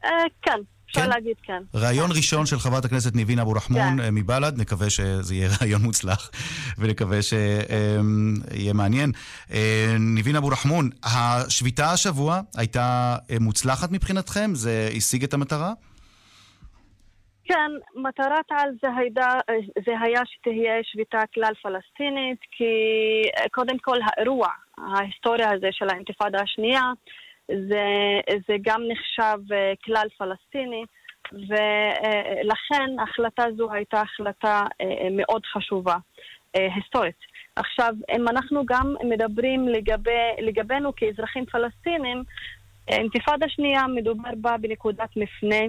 אה, 0.04 0.10
כן. 0.42 0.58
אפשר 0.90 1.00
כן? 1.00 1.08
להגיד 1.08 1.36
כן. 1.42 1.62
ראיון 1.74 2.10
כן. 2.10 2.16
ראשון 2.16 2.46
של 2.46 2.58
חברת 2.58 2.84
הכנסת 2.84 3.14
ניבין 3.14 3.38
אבו 3.38 3.52
רחמון 3.52 3.96
כן. 3.96 4.00
אה, 4.00 4.10
מבל"ד, 4.10 4.52
נקווה 4.56 4.90
שזה 4.90 5.34
יהיה 5.34 5.50
ראיון 5.60 5.82
מוצלח 5.82 6.30
ונקווה 6.78 7.22
שיהיה 7.22 8.72
מעניין. 8.74 9.12
אה, 9.52 9.96
ניבין 10.00 10.36
אבו 10.36 10.48
רחמון, 10.48 10.90
השביתה 11.02 11.92
השבוע 11.92 12.40
הייתה 12.56 13.16
מוצלחת 13.40 13.92
מבחינתכם? 13.92 14.50
זה 14.54 14.90
השיג 14.96 15.24
את 15.24 15.34
המטרה? 15.34 15.72
כן, 17.44 17.70
מטרת 17.94 18.44
על 18.50 18.70
זה, 18.82 18.88
הידה, 18.96 19.28
זה 19.86 19.92
היה 20.00 20.20
שתהיה 20.24 20.74
שביתה 20.82 21.22
כלל 21.34 21.54
פלסטינית, 21.62 22.38
כי 22.50 22.64
אה, 23.36 23.48
קודם 23.50 23.78
כל 23.78 23.98
האירוע, 24.02 24.48
ההיסטוריה 24.78 25.50
הזה 25.52 25.68
של 25.72 25.88
האינתיפאדה 25.88 26.40
השנייה, 26.40 26.82
זה, 27.48 27.86
זה 28.48 28.56
גם 28.62 28.82
נחשב 28.88 29.52
אה, 29.52 29.72
כלל 29.84 30.06
פלסטיני, 30.18 30.84
ולכן 31.32 32.98
החלטה 33.02 33.44
זו 33.56 33.72
הייתה 33.72 34.00
החלטה 34.00 34.62
אה, 34.80 35.08
מאוד 35.10 35.46
חשובה, 35.46 35.96
היסטורית. 36.54 37.16
עכשיו, 37.56 37.94
אם 38.16 38.28
אנחנו 38.28 38.66
גם 38.66 38.94
מדברים 39.04 39.68
לגבי, 39.68 40.10
לגבינו 40.38 40.96
כאזרחים 40.96 41.46
פלסטינים, 41.46 42.22
אינתיפאדה 42.88 43.48
שנייה 43.48 43.86
מדובר 43.86 44.30
בה 44.36 44.56
בנקודת 44.56 45.16
מפנה 45.16 45.64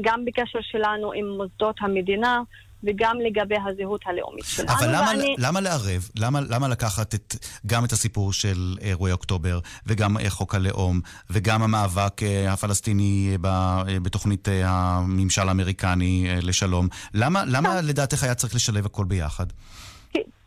גם 0.00 0.24
בקשר 0.24 0.58
שלנו 0.62 1.12
עם 1.12 1.26
מוסדות 1.28 1.76
המדינה 1.80 2.40
וגם 2.84 3.16
לגבי 3.26 3.56
הזהות 3.66 4.00
הלאומית 4.06 4.44
שלנו. 4.44 4.72
אבל 4.78 4.88
למה, 4.88 5.10
ואני... 5.10 5.34
למה 5.38 5.60
לערב? 5.60 6.08
למה, 6.16 6.40
למה 6.40 6.68
לקחת 6.68 7.14
את, 7.14 7.34
גם 7.66 7.84
את 7.84 7.92
הסיפור 7.92 8.32
של 8.32 8.76
אירועי 8.80 9.12
אוקטובר, 9.12 9.58
וגם 9.86 10.18
אה, 10.18 10.30
חוק 10.30 10.54
הלאום, 10.54 11.00
וגם 11.30 11.62
המאבק 11.62 12.22
אה, 12.22 12.52
הפלסטיני 12.52 13.36
ב, 13.40 13.46
אה, 13.46 13.82
בתוכנית 14.02 14.48
אה, 14.48 14.62
הממשל 14.66 15.48
האמריקני 15.48 16.26
אה, 16.28 16.38
לשלום? 16.42 16.88
למה, 17.14 17.44
למה 17.46 17.80
לדעתך 17.80 18.22
היה 18.22 18.34
צריך 18.34 18.54
לשלב 18.54 18.86
הכל 18.86 19.04
ביחד? 19.04 19.46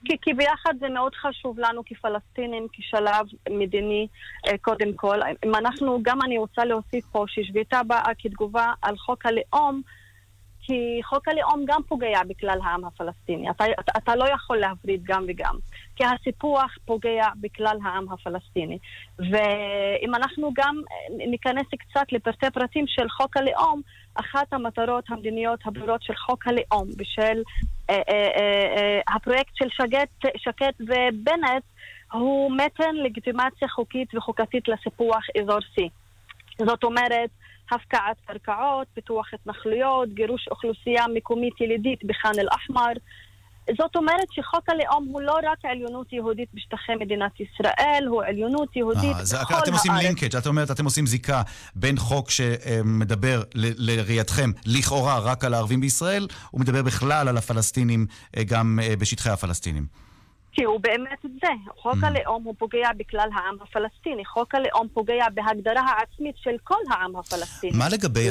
כי, 0.05 0.17
כי, 0.21 0.33
ביחד 0.33 0.73
זה 0.79 0.89
מאוד 0.89 1.15
חשוב 1.15 1.59
לנו 1.59 1.81
כפלסטינים, 1.85 2.67
כשלב 2.73 3.25
מדיני, 3.49 4.07
אה, 4.47 4.57
קודם 4.57 4.93
כל. 4.93 5.19
אם 5.45 5.55
אנחנו, 5.55 5.99
גם 6.01 6.21
אני 6.21 6.37
רוצה 6.37 6.65
להוסיף 6.65 7.05
פה 7.05 7.25
ששביתה 7.27 7.83
באה 7.83 8.11
כתגובה 8.19 8.73
על 8.81 8.97
חוק 8.97 9.25
הלאום, 9.25 9.81
כי 10.65 10.99
חוק 11.03 11.27
הלאום 11.27 11.65
גם 11.67 11.81
פוגע 11.87 12.19
בכלל 12.27 12.59
העם 12.63 12.85
הפלסטיני. 12.85 13.49
אתה, 13.49 13.65
אתה, 13.79 13.91
אתה 13.97 14.15
לא 14.15 14.25
יכול 14.29 14.57
להפריד 14.57 15.03
גם 15.03 15.25
וגם. 15.27 15.55
כי 15.95 16.03
הסיפוח 16.05 16.77
פוגע 16.85 17.27
בכלל 17.41 17.77
העם 17.83 18.05
הפלסטיני. 18.11 18.77
ואם 19.19 20.15
אנחנו 20.15 20.51
גם 20.53 20.75
אה, 20.91 21.27
ניכנס 21.27 21.67
קצת 21.79 22.11
לפרטי 22.11 22.51
פרטים 22.53 22.85
של 22.87 23.09
חוק 23.09 23.37
הלאום, 23.37 23.81
אחת 24.15 24.53
המטרות 24.53 25.03
המדיניות 25.09 25.59
הברורות 25.65 26.03
של 26.03 26.15
חוק 26.15 26.47
הלאום 26.47 26.87
ושל 26.97 27.41
אה, 27.89 27.95
אה, 27.95 28.01
אה, 28.09 28.75
אה, 28.77 29.15
הפרויקט 29.15 29.55
של 29.55 29.69
שקד, 29.69 30.05
שקד 30.37 30.71
ובנט 30.79 31.63
הוא 32.11 32.51
מתן 32.57 32.95
לגיטימציה 32.95 33.67
חוקית 33.67 34.15
וחוקתית 34.15 34.67
לסיפוח 34.67 35.25
אזור 35.41 35.59
C. 35.59 35.81
זאת 36.65 36.83
אומרת, 36.83 37.29
הפקעת 37.71 38.17
קרקעות, 38.25 38.87
פיתוח 38.93 39.33
התנחלויות, 39.33 40.09
גירוש 40.13 40.47
אוכלוסייה 40.47 41.05
מקומית 41.13 41.61
ילידית 41.61 42.03
בח'אן 42.03 42.39
אל-אחמר. 42.39 42.91
זאת 43.77 43.95
אומרת 43.95 44.27
שחוק 44.31 44.69
הלאום 44.69 45.05
הוא 45.05 45.21
לא 45.21 45.33
רק 45.43 45.57
עליונות 45.63 46.13
יהודית 46.13 46.49
בשטחי 46.53 46.95
מדינת 46.99 47.31
ישראל, 47.39 48.03
הוא 48.07 48.23
עליונות 48.23 48.75
יהודית 48.75 49.15
אה, 49.35 49.41
בכל 49.41 49.53
אתם 49.63 49.73
עושים 49.73 49.91
הארץ. 49.91 50.03
לינקג', 50.03 50.35
את 50.35 50.47
אומרת, 50.47 50.71
אתם 50.71 50.85
עושים 50.85 51.05
זיקה 51.05 51.41
בין 51.75 51.97
חוק 51.97 52.29
שמדבר 52.29 53.41
לראייתכם 53.55 54.51
לכאורה 54.65 55.19
רק 55.19 55.43
על 55.43 55.53
הערבים 55.53 55.81
בישראל, 55.81 56.27
הוא 56.51 56.61
מדבר 56.61 56.81
בכלל 56.81 57.27
על 57.27 57.37
הפלסטינים 57.37 58.05
אה, 58.37 58.43
גם 58.43 58.79
אה, 58.83 58.95
בשטחי 58.95 59.29
הפלסטינים. 59.29 59.85
כי 60.51 60.63
הוא 60.63 60.79
באמת 60.79 61.19
זה. 61.23 61.47
חוק 61.77 61.95
Mm. 61.95 62.05
הלאום 62.05 62.43
הוא 62.43 62.55
פוגע 62.57 62.89
בכלל 62.97 63.29
העם 63.35 63.55
הפלסטיני. 63.61 64.25
חוק 64.25 64.55
הלאום 64.55 64.87
פוגע 64.93 65.25
בהגדרה 65.33 65.81
העצמית 65.81 66.35
של 66.37 66.55
כל 66.63 66.75
העם 66.89 67.15
הפלסטיני. 67.15 67.77
מה 67.77 67.89
לגבי 67.89 68.29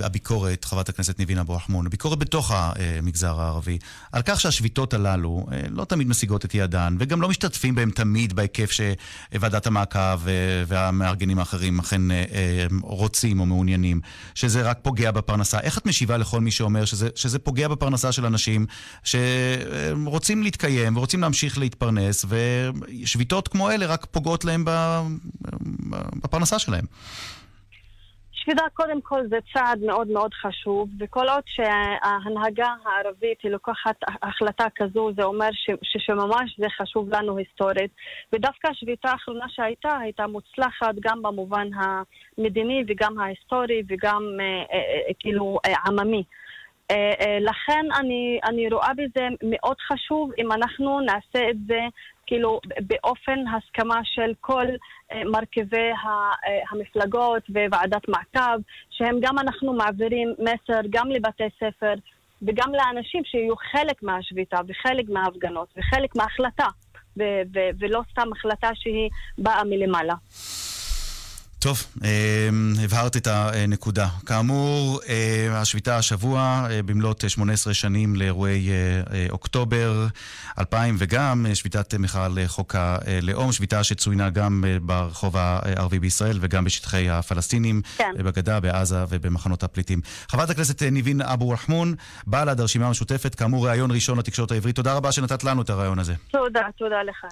הביקורת, 0.00 0.64
חברת 0.64 0.88
הכנסת 0.88 1.18
ניבין 1.18 1.38
אבו 1.38 1.54
רחמון, 1.54 1.86
הביקורת 1.86 2.18
בתוך 2.18 2.52
המגזר 2.54 3.40
הערבי, 3.40 3.78
על 4.12 4.22
כך 4.24 4.40
שהשביתות 4.40 4.94
הללו 4.94 5.46
אה, 5.52 5.60
לא 5.70 5.84
תמיד 5.84 6.08
משיגות 6.08 6.44
את 6.44 6.54
יעדן, 6.54 6.96
וגם 6.98 7.22
לא 7.22 7.28
משתתפים 7.28 7.74
בהם 7.74 7.90
תמיד 7.90 8.32
בהיקף 8.32 8.70
שוועדת 8.70 9.66
המעקב 9.66 10.28
אה, 10.28 10.64
והמארגנים 10.66 11.38
האחרים 11.38 11.78
אכן 11.78 12.10
אה, 12.10 12.66
רוצים 12.82 13.40
או 13.40 13.46
מעוניינים, 13.46 14.00
שזה 14.34 14.62
רק 14.62 14.78
פוגע 14.82 15.10
בפרנסה. 15.10 15.60
איך 15.60 15.78
את 15.78 15.86
משיבה 15.86 16.16
לכל 16.16 16.40
מי 16.40 16.50
שאומר 16.50 16.84
שזה, 16.84 17.08
שזה 17.14 17.38
פוגע 17.38 17.68
בפרנסה 17.68 18.12
של 18.12 18.26
אנשים 18.26 18.66
שרוצים 19.04 20.42
להתקיים 20.42 20.96
ורוצים 20.96 21.20
להמשיך 21.20 21.58
להתפרנס, 21.58 22.24
ושביתות 22.28 23.48
כמו 23.48 23.70
אלה 23.70 23.86
רק 23.86 24.06
פוגעות 24.10 24.44
להם 24.44 24.64
בפרנסה 26.22 26.58
שלהם? 26.58 26.84
שביתה 28.48 28.68
קודם 28.74 29.00
כל 29.00 29.28
זה 29.28 29.38
צעד 29.52 29.78
מאוד 29.82 30.08
מאוד 30.08 30.34
חשוב, 30.34 30.88
וכל 31.00 31.28
עוד 31.28 31.42
שההנהגה 31.46 32.74
הערבית 32.84 33.38
היא 33.42 33.50
לוקחת 33.50 33.96
החלטה 34.22 34.66
כזו, 34.76 35.10
זה 35.16 35.24
אומר 35.24 35.48
ש, 35.52 35.70
שממש 35.82 36.56
זה 36.58 36.66
חשוב 36.80 37.14
לנו 37.14 37.36
היסטורית. 37.36 37.90
ודווקא 38.32 38.68
השביתה 38.68 39.10
האחרונה 39.10 39.44
שהייתה, 39.48 39.98
הייתה 40.00 40.26
מוצלחת 40.26 40.94
גם 41.00 41.22
במובן 41.22 41.68
המדיני 41.74 42.84
וגם 42.88 43.18
ההיסטורי 43.18 43.82
וגם 43.88 44.22
אה, 44.40 44.44
אה, 44.44 44.78
אה, 44.78 45.12
כאילו 45.18 45.58
אה, 45.66 45.74
עממי. 45.86 46.22
אה, 46.90 47.12
אה, 47.20 47.38
לכן 47.40 47.86
אני, 48.00 48.40
אני 48.44 48.68
רואה 48.68 48.94
בזה 48.94 49.28
מאוד 49.42 49.76
חשוב 49.80 50.30
אם 50.38 50.52
אנחנו 50.52 51.00
נעשה 51.00 51.50
את 51.50 51.56
זה 51.66 51.80
כאילו 52.28 52.60
באופן 52.80 53.38
הסכמה 53.48 54.00
של 54.04 54.32
כל 54.40 54.66
אה, 55.12 55.22
מרכיבי 55.24 55.90
אה, 55.90 56.58
המפלגות 56.70 57.42
וועדת 57.50 58.08
מעקב, 58.08 58.60
שהם 58.90 59.16
גם 59.20 59.38
אנחנו 59.38 59.72
מעבירים 59.72 60.34
מסר 60.38 60.80
גם 60.90 61.10
לבתי 61.10 61.48
ספר 61.56 61.94
וגם 62.42 62.72
לאנשים 62.74 63.24
שיהיו 63.24 63.56
חלק 63.56 64.02
מהשביתה 64.02 64.60
וחלק 64.68 65.08
מההפגנות 65.08 65.68
וחלק 65.76 66.16
מההחלטה, 66.16 66.68
ולא 67.78 68.00
סתם 68.12 68.32
החלטה 68.32 68.70
שהיא 68.74 69.10
באה 69.38 69.64
מלמעלה. 69.64 70.14
טוב, 71.60 71.82
אה, 72.04 72.48
הבהרת 72.84 73.16
את 73.16 73.26
הנקודה. 73.26 74.08
כאמור, 74.26 75.00
אה, 75.08 75.60
השביתה 75.60 75.96
השבוע 75.96 76.66
אה, 76.70 76.82
במלאת 76.82 77.30
18 77.30 77.74
שנים 77.74 78.16
לאירועי 78.16 78.68
אה, 78.70 79.26
אוקטובר 79.30 80.06
2000 80.58 80.96
וגם 80.98 81.46
שביתת 81.54 81.94
מחאה 81.94 82.24
על 82.24 82.38
חוק 82.46 82.74
הלאום, 82.78 83.52
שביתה 83.52 83.84
שצוינה 83.84 84.30
גם 84.30 84.64
ברחוב 84.82 85.36
הערבי 85.36 85.98
בישראל 85.98 86.38
וגם 86.40 86.64
בשטחי 86.64 87.10
הפלסטינים, 87.10 87.82
כן. 87.96 88.12
בגדה, 88.18 88.60
בעזה 88.60 89.04
ובמחנות 89.08 89.62
הפליטים. 89.62 90.00
חברת 90.28 90.50
הכנסת 90.50 90.82
ניבין 90.82 91.20
אבו 91.20 91.50
רחמון, 91.50 91.94
בל"ד, 92.26 92.60
הרשימה 92.60 92.86
המשותפת, 92.86 93.34
כאמור, 93.34 93.68
ראיון 93.68 93.90
ראשון 93.90 94.18
לתקשורת 94.18 94.50
העברית. 94.50 94.76
תודה 94.76 94.94
רבה 94.94 95.12
שנתת 95.12 95.44
לנו 95.44 95.62
את 95.62 95.70
הראיון 95.70 95.98
הזה. 95.98 96.14
תודה, 96.30 96.62
תודה 96.78 97.02
לך. 97.02 97.24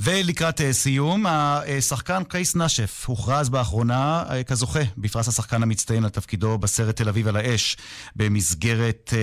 ולקראת 0.00 0.60
אה, 0.60 0.72
סיום, 0.72 1.26
השחקן 1.26 2.22
קייס 2.28 2.56
נשף 2.56 3.04
הוכרז 3.06 3.48
באחרונה 3.48 4.24
אה, 4.30 4.44
כזוכה 4.44 4.80
בפרס 4.96 5.28
השחקן 5.28 5.62
המצטיין 5.62 6.04
על 6.04 6.10
תפקידו 6.10 6.58
בסרט 6.58 6.96
תל 6.96 7.08
אביב 7.08 7.28
על 7.28 7.36
האש 7.36 7.76
במסגרת 8.16 9.14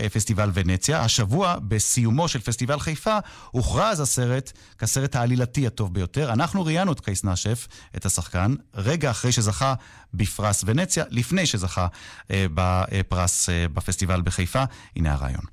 אה, 0.00 0.08
פסטיבל 0.08 0.50
ונציה. 0.54 1.00
השבוע, 1.00 1.56
בסיומו 1.68 2.28
של 2.28 2.40
פסטיבל 2.40 2.80
חיפה, 2.80 3.18
הוכרז 3.50 4.00
הסרט 4.00 4.52
כסרט 4.78 5.16
העלילתי 5.16 5.66
הטוב 5.66 5.94
ביותר. 5.94 6.32
אנחנו 6.32 6.64
ראיינו 6.64 6.92
את 6.92 7.00
קייס 7.00 7.24
נשף, 7.24 7.68
את 7.96 8.06
השחקן, 8.06 8.54
רגע 8.74 9.10
אחרי 9.10 9.32
שזכה 9.32 9.74
בפרס 10.14 10.64
ונציה, 10.66 11.04
לפני 11.10 11.46
שזכה 11.46 11.86
אה, 12.30 12.46
בפרס 12.54 13.48
אה, 13.48 13.66
בפסטיבל 13.68 14.20
בחיפה. 14.20 14.64
הנה 14.96 15.12
הרעיון. 15.12 15.44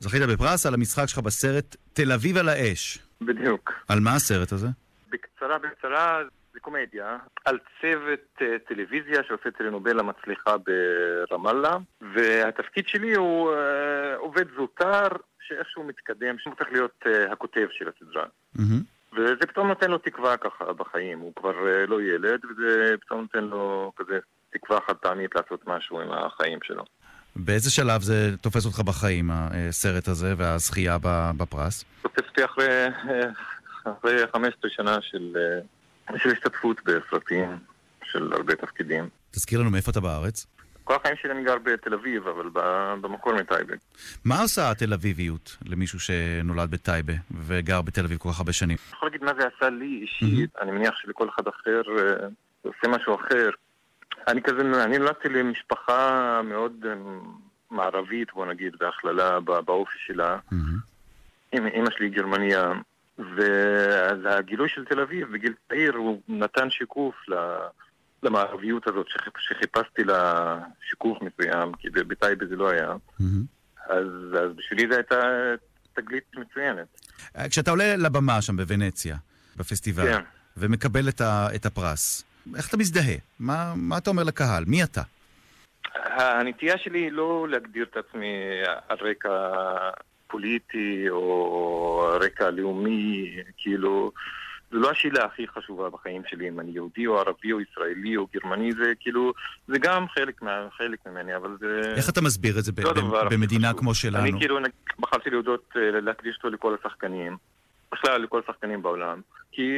זכית 0.00 0.22
בפרס 0.22 0.66
על 0.66 0.74
המשחק 0.74 1.06
שלך 1.08 1.18
בסרט 1.18 1.76
תל 1.92 2.12
אביב 2.12 2.36
על 2.36 2.48
האש. 2.48 2.98
בדיוק. 3.26 3.72
על 3.88 4.00
מה 4.00 4.14
הסרט 4.14 4.52
הזה? 4.52 4.68
בקצרה, 5.10 5.58
בקצרה, 5.58 6.22
זה 6.52 6.60
קומדיה 6.60 7.16
על 7.44 7.58
צוות 7.80 8.42
אה, 8.42 8.56
טלוויזיה 8.68 9.22
שעושה 9.28 9.50
טלנובלה 9.50 10.02
מצליחה 10.02 10.56
ברמאללה, 10.58 11.76
והתפקיד 12.14 12.88
שלי 12.88 13.14
הוא 13.14 13.52
אה, 13.52 14.16
עובד 14.16 14.44
זוטר 14.56 15.08
שאיכשהו 15.40 15.84
מתקדם, 15.84 16.38
שהוא 16.38 16.54
צריך 16.58 16.72
להיות 16.72 17.02
אה, 17.06 17.32
הכותב 17.32 17.66
של 17.70 17.88
הסדרה. 17.88 18.24
וזה 19.16 19.46
פתאום 19.48 19.68
נותן 19.68 19.90
לו 19.90 19.98
תקווה 19.98 20.36
ככה 20.36 20.72
בחיים, 20.72 21.18
הוא 21.18 21.32
כבר 21.34 21.52
לא 21.88 22.02
ילד, 22.02 22.40
וזה 22.44 22.94
פתאום 23.00 23.20
נותן 23.20 23.44
לו 23.44 23.92
כזה 23.96 24.18
תקווה 24.52 24.78
חד 24.86 24.94
פעמית 24.94 25.30
לעשות 25.34 25.62
משהו 25.66 26.00
עם 26.00 26.12
החיים 26.12 26.58
שלו. 26.62 26.84
באיזה 27.36 27.70
שלב 27.70 28.02
זה 28.02 28.36
תופס 28.40 28.66
אותך 28.66 28.80
בחיים, 28.80 29.30
הסרט 29.30 30.08
הזה 30.08 30.34
והזכייה 30.36 30.96
בפרס? 31.36 31.84
תופס 32.14 32.28
אותי 32.28 32.44
אחרי, 32.44 32.86
אה, 32.86 33.30
אחרי 33.84 34.16
15 34.32 34.70
שנה 34.70 34.98
של, 35.00 35.36
אה, 36.10 36.18
של 36.18 36.30
השתתפות 36.30 36.76
בסרטים, 36.84 37.58
של 38.04 38.32
הרבה 38.32 38.54
תפקידים. 38.54 39.08
תזכיר 39.30 39.60
לנו 39.60 39.70
מאיפה 39.70 39.90
אתה 39.90 40.00
בארץ. 40.00 40.46
כל 40.84 40.94
החיים 40.94 41.16
שלי 41.22 41.32
אני 41.32 41.44
גר 41.44 41.58
בתל 41.58 41.94
אביב, 41.94 42.28
אבל 42.28 42.48
במקור 43.00 43.34
מטייבה. 43.34 43.74
מה 44.24 44.40
עושה 44.40 44.70
התל 44.70 44.92
אביביות 44.92 45.56
למישהו 45.64 46.00
שנולד 46.00 46.70
בטייבה 46.70 47.12
וגר 47.46 47.82
בתל 47.82 48.04
אביב 48.04 48.18
כל 48.18 48.28
כך 48.32 48.38
הרבה 48.38 48.52
שנים? 48.52 48.76
אני 48.80 48.96
יכול 48.96 49.08
להגיד 49.08 49.24
מה 49.24 49.32
זה 49.38 49.48
עשה 49.56 49.70
לי 49.70 49.98
אישית, 50.02 50.50
אני 50.60 50.70
מניח 50.70 50.94
שלכל 50.96 51.28
אחד 51.28 51.48
אחר 51.48 51.82
אה, 51.88 52.28
זה 52.64 52.68
עושה 52.68 52.88
משהו 52.88 53.14
אחר. 53.14 53.50
אני 54.28 54.42
כזה, 54.42 54.84
אני 54.84 54.98
נולדתי 54.98 55.28
למשפחה 55.28 56.40
מאוד 56.44 56.72
אה, 56.88 56.94
מערבית, 57.70 58.32
בוא 58.34 58.46
נגיד, 58.46 58.76
בהכללה, 58.80 59.40
באופי 59.40 59.98
שלה. 60.06 60.38
אמא 60.52 60.58
אמא 61.54 61.90
שלי 61.90 62.08
גרמניה, 62.10 62.72
ואז 63.18 64.18
הגילוי 64.24 64.68
של 64.68 64.84
תל 64.84 65.00
אביב 65.00 65.32
בגיל 65.32 65.54
צעיר 65.68 65.92
הוא 65.92 66.20
נתן 66.28 66.70
שיקוף 66.70 67.14
ל- 67.28 67.66
למערביות 68.22 68.88
הזאת 68.88 69.08
שחיפ, 69.08 69.38
שחיפשתי 69.38 70.04
לה 70.04 70.58
שיקוף 70.88 71.18
מסוים, 71.22 71.72
כי 71.74 71.90
בטייבה 71.90 72.46
זה 72.46 72.56
לא 72.56 72.70
היה. 72.70 72.92
אז, 73.86 74.06
אז 74.32 74.56
בשבילי 74.56 74.88
זו 74.90 74.94
הייתה 74.94 75.20
תגלית 75.94 76.24
מצוינת. 76.36 76.86
כשאתה 77.50 77.70
עולה 77.70 77.96
לבמה 77.96 78.42
שם 78.42 78.56
בוונציה, 78.56 79.16
בפסטיבל, 79.56 80.12
כן. 80.12 80.22
ומקבל 80.56 81.08
את, 81.08 81.20
ה, 81.20 81.46
את 81.54 81.66
הפרס, 81.66 82.24
איך 82.56 82.68
אתה 82.68 82.76
מזדהה? 82.76 83.16
מה, 83.40 83.72
מה 83.76 83.98
אתה 83.98 84.10
אומר 84.10 84.22
לקהל? 84.22 84.64
מי 84.66 84.84
אתה? 84.84 85.02
הנטייה 85.94 86.78
שלי 86.78 86.98
היא 86.98 87.12
לא 87.12 87.46
להגדיר 87.48 87.86
את 87.90 87.96
עצמי 87.96 88.36
על 88.88 88.96
רקע 89.00 89.28
פוליטי 90.36 91.06
או 91.10 92.08
רקע 92.20 92.50
לאומי, 92.50 93.30
כאילו, 93.56 94.12
זו 94.70 94.78
לא 94.78 94.90
השאלה 94.90 95.24
הכי 95.24 95.46
חשובה 95.48 95.90
בחיים 95.90 96.22
שלי, 96.28 96.48
אם 96.48 96.60
אני 96.60 96.70
יהודי 96.74 97.06
או 97.06 97.18
ערבי 97.18 97.52
או 97.52 97.60
ישראלי 97.60 98.16
או 98.16 98.26
גרמני, 98.34 98.72
זה 98.72 98.92
כאילו, 99.00 99.32
זה 99.68 99.78
גם 99.78 100.08
חלק, 100.08 100.42
מה, 100.42 100.66
חלק 100.78 100.98
ממני, 101.06 101.36
אבל 101.36 101.56
זה... 101.60 101.80
איך 101.96 102.08
אתה 102.10 102.20
מסביר 102.20 102.58
את 102.58 102.64
זה 102.64 102.72
ב- 102.72 102.80
לא 102.80 102.92
ב- 102.92 103.34
במדינה 103.34 103.68
חשוב. 103.68 103.80
כמו 103.80 103.94
שלנו? 103.94 104.18
אני 104.24 104.32
כאילו 104.38 104.58
בחרתי 104.98 105.30
להודות, 105.30 105.72
אה, 105.76 106.00
להקדיש 106.00 106.36
אותו 106.36 106.50
לכל 106.50 106.76
השחקנים, 106.80 107.36
בכלל 107.92 108.22
לכל 108.22 108.40
השחקנים 108.48 108.82
בעולם, 108.82 109.20
כי 109.52 109.70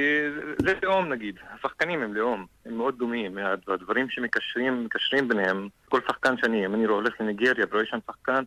זה- 0.59 0.74
לאום 0.82 1.09
נגיד, 1.12 1.36
השחקנים 1.59 2.02
הם 2.02 2.14
לאום, 2.14 2.46
הם 2.66 2.74
מאוד 2.76 2.98
דומים, 2.98 3.38
והדברים 3.66 4.11
שמקשרים 4.11 4.84
מקשרים 4.84 5.28
ביניהם, 5.28 5.68
כל 5.88 6.00
שחקן 6.09 6.34
שאני, 6.40 6.66
אם 6.66 6.74
אני 6.74 6.84
הולך 6.84 7.14
לניגריה 7.20 7.66
ורואה 7.70 7.86
שם 7.86 7.98
שחקן, 8.07 8.42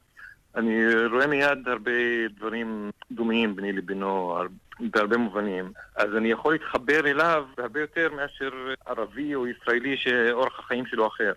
אני 0.57 0.75
רואה 1.11 1.27
מיד 1.27 1.67
הרבה 1.67 1.91
דברים 2.37 2.89
דומים 3.11 3.55
ביני 3.55 3.73
לבינו, 3.73 4.07
הר- 4.37 4.47
בהרבה 4.79 5.17
מובנים. 5.17 5.65
אז 5.95 6.15
אני 6.17 6.31
יכול 6.31 6.53
להתחבר 6.53 6.99
אליו 7.07 7.45
הרבה 7.57 7.81
יותר 7.81 8.07
מאשר 8.15 8.49
ערבי 8.85 9.35
או 9.35 9.47
ישראלי 9.47 9.97
שאורח 9.97 10.59
החיים 10.59 10.85
שלו 10.85 11.07
אחר. 11.07 11.33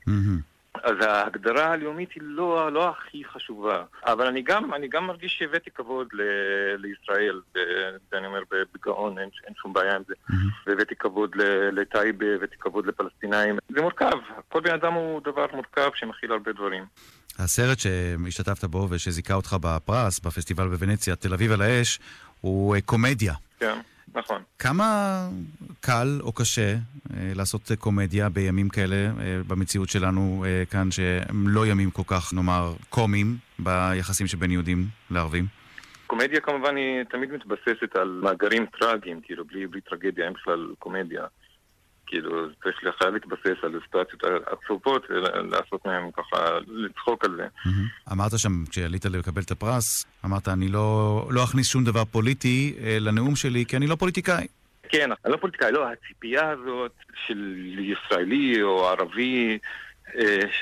אז 0.83 0.97
ההגדרה 1.01 1.73
הלאומית 1.73 2.13
היא 2.13 2.23
לא, 2.27 2.73
לא 2.73 2.89
הכי 2.89 3.23
חשובה, 3.33 3.85
אבל 4.07 4.27
אני 4.27 4.43
גם, 4.43 4.75
אני 4.75 4.89
גם 4.89 5.07
מרגיש 5.07 5.37
שהבאתי 5.39 5.71
כבוד 5.71 6.09
ל, 6.13 6.23
לישראל, 6.77 7.41
ב- 7.55 7.59
זה 8.11 8.19
אני 8.19 8.27
אומר 8.27 8.43
בגאון, 8.75 9.19
אין, 9.19 9.29
אין 9.47 9.55
שום 9.63 9.73
בעיה 9.73 9.97
עם 9.97 10.03
זה. 10.09 10.15
והבאתי 10.67 10.95
כבוד 10.99 11.37
לטייבה, 11.73 12.27
הבאתי 12.35 12.57
כבוד 12.61 12.87
לפלסטינאים. 12.87 13.59
זה 13.69 13.81
מורכב, 13.83 14.17
כל 14.49 14.61
בן 14.61 14.75
אדם 14.75 14.93
הוא 14.93 15.21
דבר 15.21 15.47
מורכב 15.53 15.91
שמכיל 15.95 16.33
הרבה 16.33 16.53
דברים. 16.53 16.85
הסרט 17.39 17.79
שהשתתפת 17.79 18.65
בו 18.65 18.87
ושזיכה 18.91 19.35
אותך 19.35 19.57
בפרס 19.61 20.21
בפסטיבל 20.21 20.69
בוונציה, 20.69 21.17
תל 21.17 21.35
אביב 21.35 21.53
על 21.53 21.63
האש, 21.63 21.99
הוא 22.41 22.75
אה, 22.77 22.81
קומדיה. 22.81 23.35
כן, 23.59 23.79
נכון. 24.15 24.43
כמה 24.59 25.29
קל 25.81 26.19
או 26.21 26.33
קשה 26.33 26.73
אה, 26.73 27.33
לעשות 27.35 27.71
אה, 27.71 27.77
קומדיה 27.77 28.29
בימים 28.29 28.69
כאלה, 28.69 28.97
אה, 28.97 29.41
במציאות 29.49 29.89
שלנו 29.89 30.45
אה, 30.47 30.63
כאן, 30.71 30.91
שהם 30.91 31.49
לא 31.49 31.67
ימים 31.67 31.91
כל 31.91 32.03
כך, 32.07 32.35
נאמר, 32.35 32.73
קומיים 32.91 33.37
ביחסים 33.59 34.27
שבין 34.27 34.51
יהודים 34.51 34.85
לערבים? 35.11 35.45
קומדיה 36.07 36.41
כמובן 36.41 36.77
היא 36.77 37.03
תמיד 37.11 37.33
מתבססת 37.33 37.97
על 37.97 38.21
מאגרים 38.23 38.67
טראגיים, 38.81 39.21
כאילו 39.21 39.45
בלי, 39.45 39.67
בלי 39.67 39.81
טרגדיה 39.81 40.25
אין 40.25 40.33
בכלל 40.33 40.73
קומדיה. 40.79 41.25
כאילו, 42.11 42.47
צריך 42.63 42.77
חייב 42.99 43.15
להתבסס 43.15 43.65
על 43.65 43.81
סיטואציות 43.85 44.23
עצובות 44.47 45.07
ולעשות 45.11 45.87
מהם 45.87 46.11
ככה, 46.11 46.59
לצחוק 46.69 47.25
על 47.25 47.37
זה. 47.37 47.47
אמרת 48.13 48.39
שם, 48.39 48.65
כשעלית 48.71 49.05
לקבל 49.05 49.43
את 49.43 49.51
הפרס, 49.51 50.07
אמרת, 50.25 50.49
אני 50.49 50.69
לא, 50.69 51.27
לא 51.31 51.45
אכניס 51.45 51.69
שום 51.69 51.85
דבר 51.85 52.05
פוליטי 52.05 52.75
אה, 52.83 52.97
לנאום 53.01 53.37
שלי, 53.37 53.65
כי 53.67 53.77
אני 53.77 53.87
לא 53.87 53.95
פוליטיקאי. 53.95 54.47
כן, 54.89 55.11
אני 55.25 55.33
לא 55.33 55.37
פוליטיקאי, 55.37 55.73
לא, 55.73 55.89
הציפייה 55.89 56.51
הזאת 56.51 56.93
של 57.27 57.57
ישראלי 57.79 58.63
או 58.63 58.89
ערבי 58.89 59.59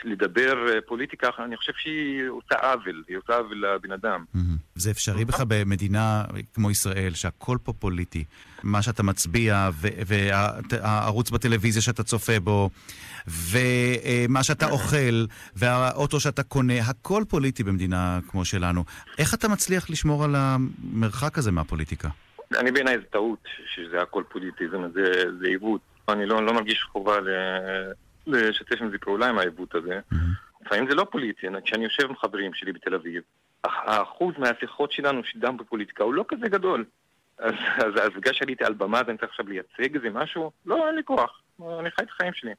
לדבר 0.04 0.68
אה, 0.68 0.80
פוליטיקה, 0.86 1.28
אני 1.38 1.56
חושב 1.56 1.72
שהיא 1.76 2.22
עושה 2.28 2.54
עוול, 2.54 3.02
היא 3.08 3.16
עושה 3.16 3.36
עוול 3.36 3.64
לבן 3.66 3.92
אדם. 3.92 4.24
זה 4.74 4.90
אפשרי 4.90 5.24
בכלל 5.24 5.46
במדינה 5.48 6.24
כמו 6.54 6.70
ישראל, 6.70 7.14
שהכל 7.14 7.56
פה 7.62 7.72
פוליטי. 7.72 8.24
מה 8.62 8.82
שאתה 8.82 9.02
מצביע, 9.02 9.70
והערוץ 9.80 11.30
בטלוויזיה 11.30 11.82
שאתה 11.82 12.02
צופה 12.02 12.40
בו, 12.40 12.70
ומה 13.26 14.42
שאתה 14.42 14.70
אוכל, 14.70 15.24
והאוטו 15.56 16.20
שאתה 16.20 16.42
קונה, 16.42 16.80
הכל 16.80 17.22
פוליטי 17.28 17.64
במדינה 17.64 18.18
כמו 18.28 18.44
שלנו. 18.44 18.84
איך 19.18 19.34
אתה 19.34 19.48
מצליח 19.48 19.90
לשמור 19.90 20.24
על 20.24 20.34
המרחק 20.36 21.38
הזה 21.38 21.52
מהפוליטיקה? 21.52 22.08
אני 22.56 22.72
בעיניי 22.72 22.98
זה 22.98 23.04
טעות 23.10 23.44
שזה 23.74 24.02
הכל 24.02 24.22
פוליטי, 24.28 24.64
זה 25.40 25.46
עיוות. 25.48 25.80
אני 26.08 26.26
לא, 26.26 26.46
לא 26.46 26.54
מרגיש 26.54 26.82
חובה 26.82 27.20
ל, 27.20 27.28
לשתף 28.28 28.80
עם 28.80 28.90
זה 28.90 28.98
פעולה 28.98 29.28
עם 29.28 29.38
העיוות 29.38 29.74
הזה. 29.74 30.00
לפעמים 30.66 30.88
זה 30.88 30.94
לא 30.94 31.06
פוליטי, 31.10 31.46
כשאני 31.64 31.84
יושב 31.84 32.08
עם 32.08 32.16
חברים 32.16 32.54
שלי 32.54 32.72
בתל 32.72 32.94
אביב, 32.94 33.22
האחוז 33.64 34.34
מהשיחות 34.38 34.92
שלנו 34.92 35.24
שדם 35.24 35.56
בפוליטיקה 35.56 36.04
הוא 36.04 36.14
לא 36.14 36.24
כזה 36.28 36.48
גדול. 36.48 36.84
אז, 37.38 37.54
אז, 37.76 37.94
אז 38.02 38.10
בגלל 38.16 38.32
שעליתי 38.32 38.64
על 38.64 38.74
במה 38.74 39.00
ואני 39.06 39.18
צריך 39.18 39.30
עכשיו 39.30 39.48
לייצג 39.48 39.94
איזה 39.96 40.10
משהו, 40.10 40.50
לא, 40.66 40.86
אין 40.86 40.94
לי 40.96 41.02
כוח. 41.04 41.40
אני 41.80 41.90
חי 41.90 42.02
את 42.02 42.08
החיים 42.10 42.32
שלי. 42.32 42.52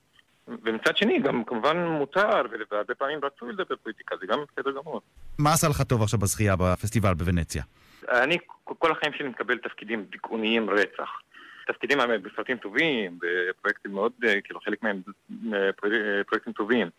ומצד 0.47 0.97
שני, 0.97 1.19
גם 1.19 1.43
כמובן 1.43 1.77
מותר, 1.77 2.41
והרבה 2.71 2.95
פעמים 2.95 3.19
רצוי 3.23 3.53
לדבר 3.53 3.75
פוליטיקה, 3.83 4.15
זה 4.21 4.27
גם 4.27 4.39
בסדר 4.51 4.71
גמור. 4.71 5.01
מה 5.37 5.53
עשה 5.53 5.67
לך 5.67 5.81
טוב 5.81 6.01
עכשיו 6.01 6.19
בזכייה 6.19 6.55
בפסטיבל 6.55 7.13
בוונציה? 7.13 7.63
אני 8.11 8.37
כל 8.63 8.91
החיים 8.91 9.13
שלי 9.13 9.27
מקבל 9.27 9.57
תפקידים 9.57 10.05
דיכאוניים 10.11 10.69
רצח. 10.69 11.09
תפקידים 11.71 11.97
בסרטים 12.23 12.57
טובים, 12.57 13.19
בפרויקטים 13.21 13.91
מאוד, 13.91 14.11
כאילו 14.43 14.59
חלק 14.59 14.83
מהם 14.83 15.01
פרויקטים 16.27 16.53
טובים. 16.53 16.89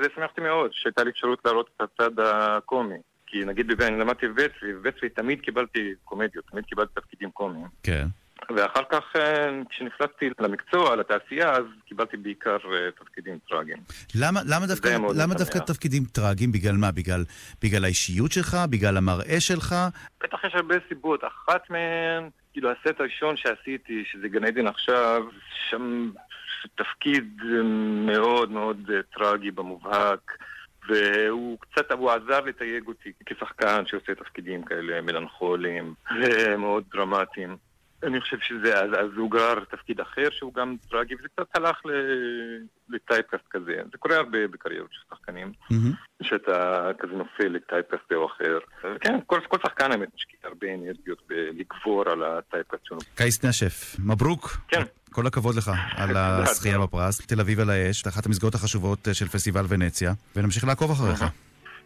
זה 0.00 0.08
שמח 0.14 0.30
אותי 0.30 0.40
מאוד, 0.40 0.70
שהייתה 0.72 1.04
לי 1.04 1.10
אפשרות 1.10 1.40
להראות 1.44 1.70
את 1.76 1.80
הצד 1.80 2.20
הקומי. 2.20 2.98
כי 3.26 3.44
נגיד, 3.44 3.82
אני 3.82 4.00
למדתי 4.00 4.28
בבצרי, 4.28 4.74
ובבצרי 4.74 5.08
תמיד 5.08 5.40
קיבלתי 5.40 5.94
קומדיות, 6.04 6.44
תמיד 6.50 6.64
קיבלתי 6.64 6.92
תפקידים 6.94 7.30
קומיים. 7.30 7.66
כן. 7.82 8.06
ואחר 8.56 8.82
כך, 8.90 9.04
כשנפלטתי 9.70 10.30
למקצוע, 10.40 10.96
לתעשייה, 10.96 11.50
אז 11.50 11.64
קיבלתי 11.86 12.16
בעיקר 12.16 12.56
תפקידים 12.98 13.38
טראגיים. 13.48 13.78
למה, 14.14 14.40
למה 14.46 14.66
דווקא, 14.66 14.88
למה 15.14 15.34
דווקא 15.34 15.58
תפקידים 15.58 16.04
טראגיים? 16.04 16.52
בגלל 16.52 16.76
מה? 16.76 16.92
בגלל, 16.92 17.24
בגלל 17.62 17.84
האישיות 17.84 18.32
שלך? 18.32 18.56
בגלל 18.70 18.96
המראה 18.96 19.40
שלך? 19.40 19.74
בטח 20.22 20.44
יש 20.44 20.54
הרבה 20.54 20.74
סיבות. 20.88 21.20
אחת 21.24 21.70
מהן, 21.70 22.28
כאילו 22.52 22.70
הסט 22.70 23.00
הראשון 23.00 23.36
שעשיתי, 23.36 24.04
שזה 24.04 24.28
גן 24.28 24.44
עדן 24.44 24.66
עכשיו, 24.66 25.22
שם 25.70 26.10
תפקיד 26.74 27.42
מאוד 28.06 28.50
מאוד 28.50 28.90
טרגי 29.14 29.50
במובהק. 29.50 30.36
והוא 30.88 31.58
קצת, 31.58 31.92
הוא 31.92 32.10
עזר 32.10 32.40
לתייג 32.40 32.88
אותי 32.88 33.12
כשחקן 33.26 33.86
שעושה 33.86 34.14
תפקידים 34.14 34.62
כאלה 34.62 35.00
מלנכוליים 35.00 35.94
ומאוד 36.20 36.84
דרמטיים. 36.92 37.56
אני 38.02 38.20
חושב 38.20 38.36
שזה, 38.40 38.80
אז, 38.80 38.90
אז 38.92 39.10
הוא 39.16 39.30
גרר 39.30 39.64
תפקיד 39.70 40.00
אחר 40.00 40.28
שהוא 40.30 40.54
גם 40.54 40.76
טרגי, 40.90 41.14
וזה 41.14 41.28
קצת 41.28 41.56
הלך 41.56 41.76
לטייפקאסט 42.88 43.44
כזה. 43.50 43.72
זה 43.92 43.98
קורה 43.98 44.16
הרבה 44.16 44.48
בקריירות 44.48 44.90
של 44.92 45.00
שחקנים, 45.10 45.52
mm-hmm. 45.72 46.22
שאתה 46.22 46.88
כזה 46.98 47.12
נופל 47.12 47.48
לטייפקאסט 47.48 48.02
זה 48.10 48.16
או 48.16 48.26
אחר. 48.26 48.58
כן, 49.00 49.18
כל, 49.26 49.40
כל 49.48 49.56
שחקן 49.66 49.92
האמת 49.92 50.08
משקיע 50.14 50.38
הרבה 50.44 50.66
אנרגיות 50.74 51.22
בלגבור 51.28 52.02
על 52.10 52.22
הטייפקאסט 52.24 52.84
שלו. 52.84 52.98
קייס 53.14 53.44
נשף, 53.44 53.96
מברוק. 53.98 54.56
כן. 54.68 54.82
כל 55.12 55.26
הכבוד 55.26 55.54
לך 55.54 55.70
על 55.96 56.16
הזכייה 56.16 56.78
בפרס. 56.78 57.26
תל 57.26 57.40
אביב 57.40 57.60
על 57.60 57.70
האש, 57.70 58.06
אחת 58.06 58.26
המסגרות 58.26 58.54
החשובות 58.54 59.08
של 59.12 59.28
פסטיבל 59.28 59.64
ונציה, 59.68 60.12
ונמשיך 60.36 60.64
לעקוב 60.64 60.90
אחריך. 60.90 61.24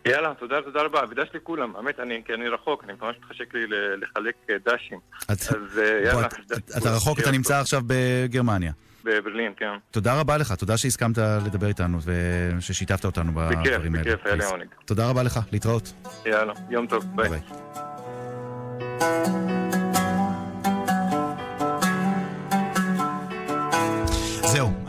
יאללה, 0.05 0.34
תודה, 0.38 0.62
תודה 0.62 0.82
רבה. 0.82 1.01
ודש 1.11 1.28
לי 1.34 1.40
כולם, 1.42 1.76
האמת, 1.76 2.01
אני, 2.01 2.22
כי 2.26 2.34
אני 2.34 2.49
רחוק, 2.49 2.84
אני 2.84 2.92
ממש 3.03 3.16
מתחשק 3.18 3.55
לי 3.55 3.66
לחלק 3.97 4.34
דשים. 4.68 4.99
אז 5.28 5.80
יאללה. 6.05 6.28
אתה 6.78 6.90
רחוק, 6.97 7.20
אתה 7.20 7.30
נמצא 7.30 7.61
עכשיו 7.61 7.82
בגרמניה. 7.86 8.72
בברלין, 9.05 9.53
כן. 9.57 9.66
תודה 9.90 10.20
רבה 10.20 10.36
לך, 10.36 10.53
תודה 10.53 10.76
שהסכמת 10.76 11.18
לדבר 11.18 11.66
איתנו 11.66 11.99
וששיתפת 12.59 13.05
אותנו 13.05 13.32
בדברים 13.34 13.94
האלה. 13.94 14.05
בכיף, 14.05 14.14
בכיף, 14.14 14.26
היה 14.26 14.34
לי 14.34 14.44
עונג. 14.44 14.66
תודה 14.84 15.11
רבה 15.11 15.22
לך, 15.22 15.40
להתראות. 15.53 15.92
יאללה, 16.26 16.53
יום 16.70 16.86
טוב, 16.86 17.05
ביי. 17.14 17.40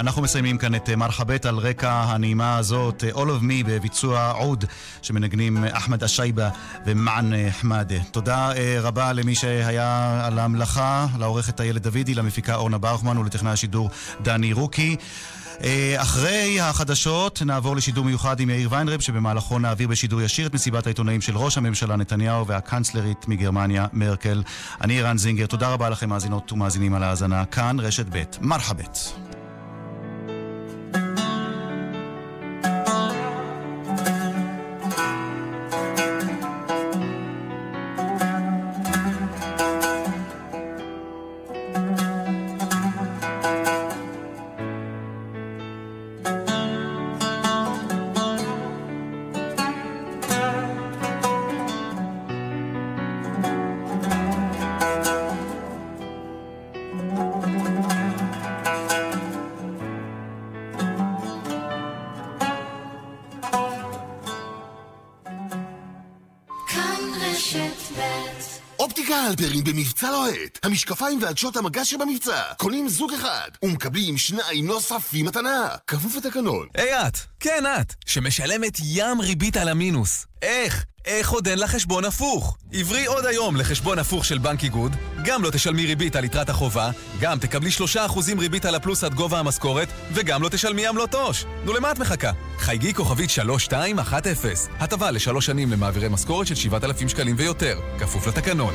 אנחנו 0.08 0.22
מסיימים 0.22 0.58
כאן 0.58 0.76
את 0.76 0.90
מרחבת 0.90 1.46
על 1.46 1.58
רקע 1.58 1.92
הנעימה 1.92 2.58
הזאת, 2.58 3.04
All 3.14 3.18
of 3.18 3.44
Me 3.44 3.66
בביצוע 3.66 4.32
עוד 4.32 4.66
שמנגנים 5.02 5.64
אחמד 5.64 6.04
אשייבה 6.04 6.50
ומען 6.86 7.34
חמאדה. 7.52 8.00
תודה 8.12 8.52
רבה 8.82 9.14
למי 9.14 9.36
שהיה 9.36 10.22
על 10.26 10.40
המלאכה, 10.40 11.08
לעורכת 11.20 11.62
איילת 11.62 11.82
דוידי, 11.82 12.14
למפיקה 12.14 12.56
אורנה 12.56 12.78
ברוכמן 12.78 13.18
ולטכנאי 13.18 13.52
השידור 13.52 13.90
דני 14.22 14.54
רוקי. 14.54 14.96
אחרי 15.98 16.62
החדשות 16.62 17.42
נעבור 17.46 17.76
לשידור 17.76 18.06
מיוחד 18.06 18.40
עם 18.40 18.50
יאיר 18.50 18.68
ויינרב 18.72 19.02
שבמהלכו 19.02 19.60
נעביר 19.60 19.88
בשידור 19.88 20.22
ישיר 20.22 20.48
את 20.48 20.54
מסיבת 20.54 20.86
העיתונאים 20.86 21.22
של 21.22 21.38
ראש 21.38 21.58
הממשלה 21.58 21.96
נתניהו 21.96 22.48
והקנצלרית 22.48 23.28
מגרמניה 23.28 23.88
מרקל. 23.94 24.44
אני 24.82 25.02
רן 25.02 25.18
זינגר, 25.18 25.46
תודה 25.46 25.70
רבה 25.70 25.90
לכם 25.90 26.10
מאזינות 26.10 26.52
ומאזינים 26.52 26.94
על 26.94 27.04
ההאזנה. 27.04 27.46
כאן 27.46 27.80
רשת 27.80 28.06
ב' 28.10 28.24
מרחבת. 28.42 29.27
המשקפיים 70.78 71.20
ועדשות 71.22 71.58
המגע 71.58 71.86
שבמבצע. 71.86 72.42
קונים 72.58 72.90
זוג 72.90 73.14
אחד 73.14 73.50
ומקבלים 73.64 74.18
שניים 74.18 74.68
נוספים 74.68 75.26
מתנה. 75.26 75.68
כפוף 75.88 76.16
לתקנון. 76.16 76.68
היי 76.76 77.08
את, 77.08 77.18
כן 77.40 77.64
את, 77.80 77.94
שמשלמת 78.06 78.78
ים 78.84 79.22
ריבית 79.22 79.58
על 79.58 79.68
המינוס. 79.68 80.26
איך? 80.42 80.86
איך 81.06 81.30
עוד 81.30 81.48
אין 81.48 81.60
לה 81.60 81.68
חשבון 81.68 82.06
הפוך? 82.06 82.58
עברי 82.74 83.06
עוד 83.06 83.26
היום 83.26 83.56
לחשבון 83.56 84.00
הפוך 84.00 84.26
של 84.26 84.38
בנק 84.38 84.64
איגוד, 84.64 84.96
גם 85.26 85.44
לא 85.44 85.52
תשלמי 85.52 85.86
ריבית 85.86 86.16
על 86.16 86.26
יתרת 86.26 86.50
החובה, 86.50 86.92
גם 87.20 87.40
תקבלי 87.40 87.70
3% 87.96 88.40
ריבית 88.40 88.66
על 88.66 88.76
הפלוס 88.76 89.04
עד 89.04 89.14
גובה 89.14 89.40
המשכורת, 89.40 89.88
וגם 90.12 90.44
לא 90.44 90.50
תשלמי 90.50 90.88
עמלות 90.88 91.14
עו"ש. 91.14 91.46
נו, 91.66 91.74
למה 91.74 91.92
את 91.92 92.00
מחכה? 92.00 92.32
חייגי 92.58 92.94
כוכבית 92.94 93.30
3210. 93.30 94.50
הטבה 94.80 95.12
לשלוש 95.12 95.46
שנים 95.46 95.72
למעבירי 95.72 96.10
משכורת 96.10 96.48
של 96.48 96.56
7,000 96.56 97.10
שקלים 97.10 97.36
ויותר, 97.38 97.80
כפוף 98.00 98.28
לתקנון. 98.28 98.74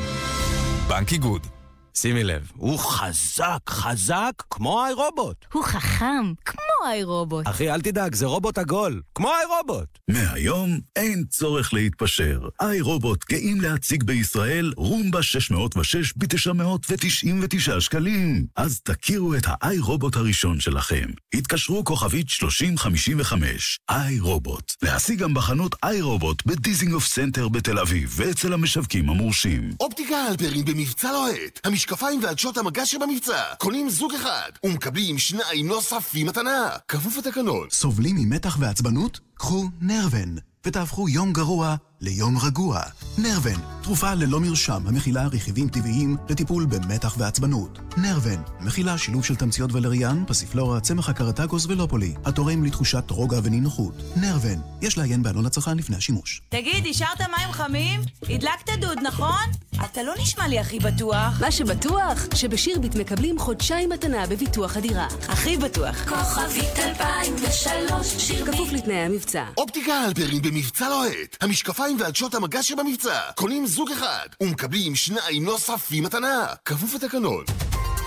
בנק 0.88 1.12
איגוד. 1.12 1.61
שימי 1.94 2.24
לב, 2.24 2.52
הוא 2.56 2.78
חזק, 2.78 3.58
חזק, 3.68 4.32
כמו 4.50 4.84
iRobot. 4.84 5.44
הוא 5.52 5.64
חכם, 5.64 6.32
כמו 6.44 6.60
איי-רובוט. 6.86 7.48
אחי, 7.48 7.70
אל 7.70 7.80
תדאג, 7.80 8.14
זה 8.14 8.26
רובוט 8.26 8.58
עגול, 8.58 9.02
כמו 9.14 9.28
iRobot. 9.28 9.98
מהיום 10.10 10.80
אין 10.96 11.24
צורך 11.30 11.74
להתפשר. 11.74 12.40
iRobot 12.60 13.24
גאים 13.30 13.60
להציג 13.60 14.02
בישראל 14.04 14.72
Roomba 14.76 15.22
606 15.22 16.12
ב-999 16.16 17.80
שקלים. 17.80 18.46
אז 18.56 18.80
תכירו 18.80 19.34
את 19.34 19.42
ה 19.46 19.78
iRobot 19.78 20.16
הראשון 20.16 20.60
שלכם. 20.60 21.06
התקשרו 21.34 21.84
כוכבית 21.84 22.28
3055. 22.28 23.78
iRobot. 23.90 24.72
להשיג 24.82 25.18
גם 25.18 25.34
בחנות 25.34 25.74
iRobot 25.84 26.46
בדיזנגוף 26.46 27.06
סנטר 27.06 27.48
בתל 27.48 27.78
אביב 27.78 28.14
ואצל 28.16 28.52
המשווקים 28.52 29.10
המורשים. 29.10 29.70
אופטיקה 29.80 30.16
הלפרין 30.16 30.64
במבצע 30.64 31.12
לוהט. 31.12 31.60
המשקפיים 31.64 32.24
ועדשות 32.24 32.58
המגע 32.58 32.86
שבמבצע. 32.86 33.42
קונים 33.58 33.90
זוג 33.90 34.14
אחד 34.14 34.50
ומקבלים 34.64 35.18
שניים 35.18 35.66
נוספים 35.66 36.26
מתנה. 36.26 36.71
כפוף 36.88 37.16
לתקנון. 37.16 37.66
סובלים 37.70 38.16
ממתח 38.16 38.56
ועצבנות? 38.60 39.20
קחו 39.34 39.68
נרוון, 39.80 40.36
ותהפכו 40.66 41.08
יום 41.08 41.32
גרוע 41.32 41.76
ליום 42.02 42.38
רגוע. 42.38 42.80
נרוון, 43.18 43.60
תרופה 43.82 44.14
ללא 44.14 44.40
מרשם 44.40 44.82
המכילה 44.86 45.26
רכיבים 45.26 45.68
טבעיים 45.68 46.16
לטיפול 46.28 46.66
במתח 46.66 47.14
ועצבנות. 47.18 47.78
נרוון, 47.96 48.42
מכילה 48.60 48.98
שילוב 48.98 49.24
של 49.24 49.36
תמציות 49.36 49.72
ולריאן, 49.72 50.24
פסיפלורה, 50.26 50.80
צמח 50.80 51.08
הקרטגוס 51.08 51.66
ולופולי, 51.66 52.14
התורם 52.24 52.64
לתחושת 52.64 53.10
רוגע 53.10 53.38
ונינוחות. 53.42 54.02
נרוון, 54.16 54.60
יש 54.82 54.98
לעיין 54.98 55.22
בעלון 55.22 55.46
הצרכן 55.46 55.76
לפני 55.76 55.96
השימוש. 55.96 56.42
תגיד, 56.48 56.86
השארת 56.90 57.20
מים 57.20 57.52
חמים? 57.52 58.00
הדלקת 58.22 58.70
דוד, 58.80 58.98
נכון? 59.02 59.50
אתה 59.84 60.02
לא 60.02 60.12
נשמע 60.22 60.48
לי 60.48 60.58
הכי 60.58 60.78
בטוח. 60.78 61.40
מה 61.40 61.50
שבטוח, 61.50 62.26
שבשירביט 62.34 62.94
מקבלים 62.94 63.38
חודשיים 63.38 63.90
מתנה 63.90 64.26
בביטוח 64.26 64.76
הדירה. 64.76 65.06
הכי 65.28 65.56
בטוח. 65.56 66.08
כוכבית 66.08 66.78
2003 66.78 68.06
שירביט. 68.18 68.54
כפוף 68.54 68.72
לתנאי 68.72 68.96
המבצע. 68.96 69.44
אופטיקה 69.56 69.92
הלפרין 69.92 70.42
במבצע 70.42 70.88
לוהט. 70.88 71.36
המשקפיים 71.40 71.91
ועדשות 72.00 72.34
המגע 72.34 72.62
שבמבצע. 72.62 73.20
קונים 73.36 73.66
זוג 73.66 73.90
אחד 73.90 74.26
ומקבלים 74.42 74.94
שניים 74.94 75.44
נוספים 75.44 76.04
מתנה. 76.04 76.46
כפוף 76.64 76.94
לתקנון. 76.94 77.44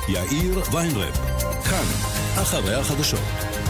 יאיר 0.08 0.62
ויינרב, 0.72 1.16
כאן, 1.70 1.86
אחרי 2.42 2.76
החדשות. 2.76 3.65